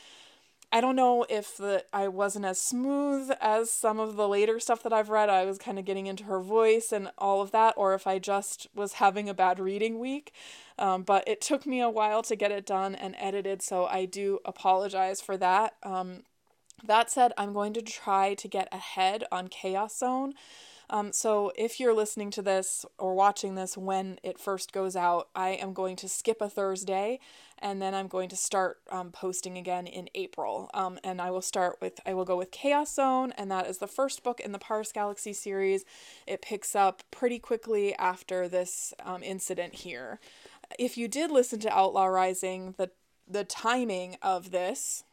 I 0.72 0.82
don't 0.82 0.96
know 0.96 1.26
if 1.30 1.58
the 1.58 1.84
I 1.92 2.08
wasn't 2.08 2.46
as 2.46 2.62
smooth 2.62 3.32
as 3.42 3.72
some 3.72 4.00
of 4.00 4.16
the 4.16 4.28
later 4.28 4.60
stuff 4.60 4.84
that 4.84 4.94
I've 4.94 5.10
read. 5.10 5.28
I 5.28 5.46
was 5.46 5.58
kind 5.58 5.80
of 5.80 5.86
getting 5.86 6.06
into 6.06 6.26
her 6.26 6.40
voice 6.40 6.92
and 6.92 7.10
all 7.18 7.42
of 7.42 7.52
that, 7.52 7.74
or 7.76 7.96
if 7.96 8.06
I 8.06 8.20
just 8.20 8.68
was 8.76 8.94
having 8.94 9.28
a 9.28 9.34
bad 9.34 9.60
reading 9.60 9.98
week. 9.98 10.32
Um, 10.78 11.02
but 11.02 11.28
it 11.28 11.42
took 11.42 11.66
me 11.66 11.82
a 11.82 11.90
while 11.90 12.22
to 12.24 12.36
get 12.36 12.52
it 12.52 12.68
done 12.68 12.94
and 12.94 13.16
edited, 13.18 13.64
so 13.64 13.86
I 13.86 14.06
do 14.06 14.40
apologize 14.46 15.22
for 15.22 15.38
that. 15.38 15.74
Um, 15.82 16.24
that 16.86 17.10
said, 17.10 17.34
I'm 17.38 17.52
going 17.52 17.74
to 17.74 17.82
try 17.82 18.36
to 18.36 18.48
get 18.48 18.68
ahead 18.72 19.24
on 19.32 19.48
Chaos 19.48 19.98
Zone. 19.98 20.34
Um, 20.90 21.12
so 21.12 21.52
if 21.56 21.80
you're 21.80 21.94
listening 21.94 22.32
to 22.32 22.42
this 22.42 22.86
or 22.98 23.14
watching 23.14 23.56
this 23.56 23.78
when 23.78 24.20
it 24.24 24.40
first 24.40 24.72
goes 24.72 24.96
out, 24.96 25.30
I 25.36 25.50
am 25.50 25.74
going 25.74 25.96
to 25.98 26.10
skip 26.10 26.42
a 26.42 26.50
Thursday 26.50 27.20
and 27.60 27.82
then 27.82 27.94
I'm 27.94 28.08
going 28.08 28.30
to 28.30 28.36
start 28.36 28.78
um, 28.90 29.12
posting 29.12 29.58
again 29.58 29.86
in 29.86 30.10
April. 30.16 30.70
Um, 30.74 30.98
and 31.04 31.22
I 31.22 31.30
will 31.30 31.42
start 31.42 31.78
with, 31.82 32.00
I 32.06 32.14
will 32.14 32.26
go 32.26 32.38
with 32.38 32.52
Chaos 32.52 32.94
Zone, 32.96 33.34
and 33.38 33.52
that 33.52 33.68
is 33.68 33.80
the 33.80 33.88
first 33.88 34.24
book 34.24 34.40
in 34.40 34.54
the 34.54 34.60
Parse 34.60 34.92
Galaxy 34.92 35.34
series. 35.34 35.84
It 36.26 36.42
picks 36.42 36.76
up 36.76 37.04
pretty 37.12 37.38
quickly 37.38 37.94
after 37.96 38.48
this 38.48 38.94
um, 39.04 39.22
incident 39.24 39.76
here. 39.76 40.20
If 40.78 40.98
you 40.98 41.08
did 41.08 41.32
listen 41.32 41.60
to 41.60 41.78
Outlaw 41.78 42.06
Rising, 42.06 42.76
the 42.78 42.92
the 43.32 43.44
timing 43.44 44.18
of 44.24 44.50
this 44.50 45.04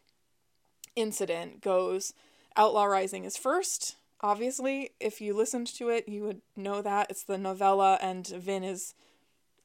incident 0.94 1.60
goes 1.60 2.14
Outlaw 2.56 2.84
Rising 2.84 3.24
is 3.24 3.36
first, 3.36 3.96
obviously, 4.20 4.90
if 5.00 5.20
you 5.20 5.36
listened 5.36 5.68
to 5.68 5.88
it, 5.88 6.08
you 6.08 6.22
would 6.24 6.42
know 6.56 6.82
that 6.82 7.10
it's 7.10 7.24
the 7.24 7.38
novella, 7.38 7.98
and 8.00 8.26
Vin 8.26 8.64
is. 8.64 8.94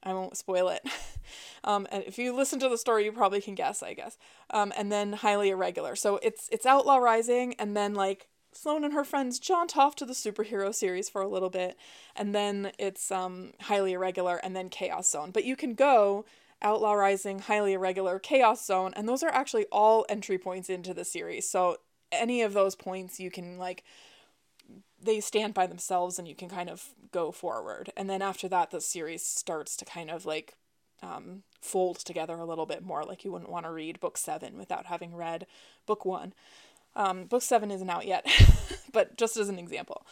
I 0.03 0.13
won't 0.13 0.35
spoil 0.35 0.69
it. 0.69 0.81
um, 1.63 1.87
and 1.91 2.03
if 2.07 2.17
you 2.17 2.35
listen 2.35 2.59
to 2.61 2.69
the 2.69 2.77
story, 2.77 3.05
you 3.05 3.11
probably 3.11 3.39
can 3.39 3.53
guess, 3.53 3.83
I 3.83 3.93
guess. 3.93 4.17
Um, 4.49 4.73
and 4.75 4.91
then 4.91 5.13
highly 5.13 5.51
irregular. 5.51 5.95
So 5.95 6.19
it's 6.23 6.49
it's 6.51 6.65
Outlaw 6.65 6.97
Rising, 6.97 7.53
and 7.59 7.77
then 7.77 7.93
like 7.93 8.27
Sloane 8.53 8.83
and 8.83 8.93
her 8.93 9.03
friends 9.03 9.39
jaunt 9.39 9.77
off 9.77 9.95
to 9.97 10.05
the 10.05 10.13
superhero 10.13 10.73
series 10.73 11.07
for 11.07 11.21
a 11.21 11.27
little 11.27 11.49
bit, 11.49 11.77
and 12.15 12.33
then 12.33 12.71
it's 12.79 13.11
um 13.11 13.51
highly 13.61 13.93
irregular, 13.93 14.37
and 14.37 14.55
then 14.55 14.69
Chaos 14.69 15.09
Zone. 15.09 15.31
But 15.31 15.45
you 15.45 15.55
can 15.55 15.75
go 15.75 16.25
Outlaw 16.61 16.93
Rising, 16.93 17.39
highly 17.39 17.73
irregular, 17.73 18.19
Chaos 18.19 18.65
Zone, 18.65 18.93
and 18.95 19.07
those 19.07 19.23
are 19.23 19.29
actually 19.29 19.65
all 19.71 20.05
entry 20.09 20.37
points 20.37 20.69
into 20.69 20.93
the 20.93 21.05
series. 21.05 21.49
So 21.49 21.77
any 22.11 22.41
of 22.41 22.53
those 22.53 22.75
points 22.75 23.19
you 23.19 23.31
can 23.31 23.57
like 23.57 23.83
they 25.03 25.19
stand 25.19 25.53
by 25.53 25.67
themselves 25.67 26.19
and 26.19 26.27
you 26.27 26.35
can 26.35 26.49
kind 26.49 26.69
of 26.69 26.89
go 27.11 27.31
forward. 27.31 27.91
And 27.97 28.09
then 28.09 28.21
after 28.21 28.47
that, 28.49 28.71
the 28.71 28.81
series 28.81 29.23
starts 29.25 29.75
to 29.77 29.85
kind 29.85 30.09
of 30.09 30.25
like 30.25 30.55
um, 31.01 31.43
fold 31.61 31.97
together 31.97 32.35
a 32.35 32.45
little 32.45 32.65
bit 32.65 32.83
more. 32.83 33.03
Like 33.03 33.25
you 33.25 33.31
wouldn't 33.31 33.51
want 33.51 33.65
to 33.65 33.71
read 33.71 33.99
book 33.99 34.17
seven 34.17 34.57
without 34.57 34.85
having 34.85 35.15
read 35.15 35.47
book 35.85 36.05
one. 36.05 36.33
Um, 36.95 37.25
book 37.25 37.41
seven 37.41 37.71
isn't 37.71 37.89
out 37.89 38.05
yet, 38.05 38.25
but 38.91 39.17
just 39.17 39.37
as 39.37 39.49
an 39.49 39.59
example. 39.59 40.05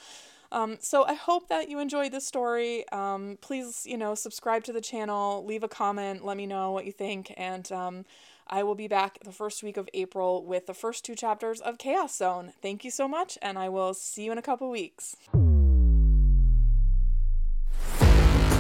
Um, 0.52 0.78
so 0.80 1.04
I 1.06 1.14
hope 1.14 1.48
that 1.50 1.70
you 1.70 1.80
enjoyed 1.80 2.12
this 2.12 2.26
story. 2.26 2.90
Um, 2.92 3.38
please, 3.42 3.86
you 3.86 3.98
know, 3.98 4.16
subscribe 4.16 4.64
to 4.64 4.74
the 4.74 4.82
channel, 4.82 5.46
leave 5.46 5.64
a 5.64 5.68
comment, 5.68 6.26
let 6.26 6.38
me 6.38 6.48
know 6.48 6.72
what 6.72 6.86
you 6.86 6.92
think, 6.92 7.34
and 7.38 7.72
um, 7.72 8.06
I 8.50 8.64
will 8.64 8.76
be 8.76 8.88
back 8.88 9.20
the 9.24 9.32
first 9.32 9.62
week 9.62 9.78
of 9.78 9.88
April 9.94 10.44
with 10.44 10.66
the 10.66 10.74
first 10.74 11.06
two 11.06 11.16
chapters 11.16 11.62
of 11.62 11.78
Chaos 11.78 12.18
Zone. 12.18 12.54
Thank 12.62 12.84
you 12.84 12.90
so 12.90 13.08
much, 13.08 13.38
and 13.42 13.60
I 13.60 13.70
will 13.70 13.94
see 13.94 14.24
you 14.24 14.32
in 14.32 14.38
a 14.38 14.42
couple 14.42 14.70
weeks. 14.70 15.16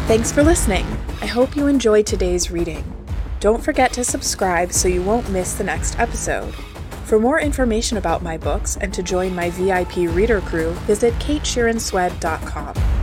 Thanks 0.08 0.32
for 0.32 0.44
listening. 0.44 0.86
I 1.22 1.26
hope 1.26 1.56
you 1.56 1.68
enjoyed 1.68 2.06
today's 2.06 2.52
reading. 2.52 2.84
Don't 3.40 3.64
forget 3.64 3.92
to 3.94 4.04
subscribe 4.04 4.74
so 4.74 4.88
you 4.88 5.02
won't 5.02 5.30
miss 5.30 5.54
the 5.54 5.64
next 5.64 5.98
episode. 6.00 6.54
For 7.06 7.20
more 7.20 7.40
information 7.40 7.98
about 7.98 8.22
my 8.22 8.38
books 8.38 8.78
and 8.78 8.94
to 8.94 9.02
join 9.02 9.34
my 9.34 9.50
VIP 9.50 10.14
reader 10.14 10.42
crew, 10.42 10.74
visit 10.86 11.14
katesheeranswed.com. 11.16 12.99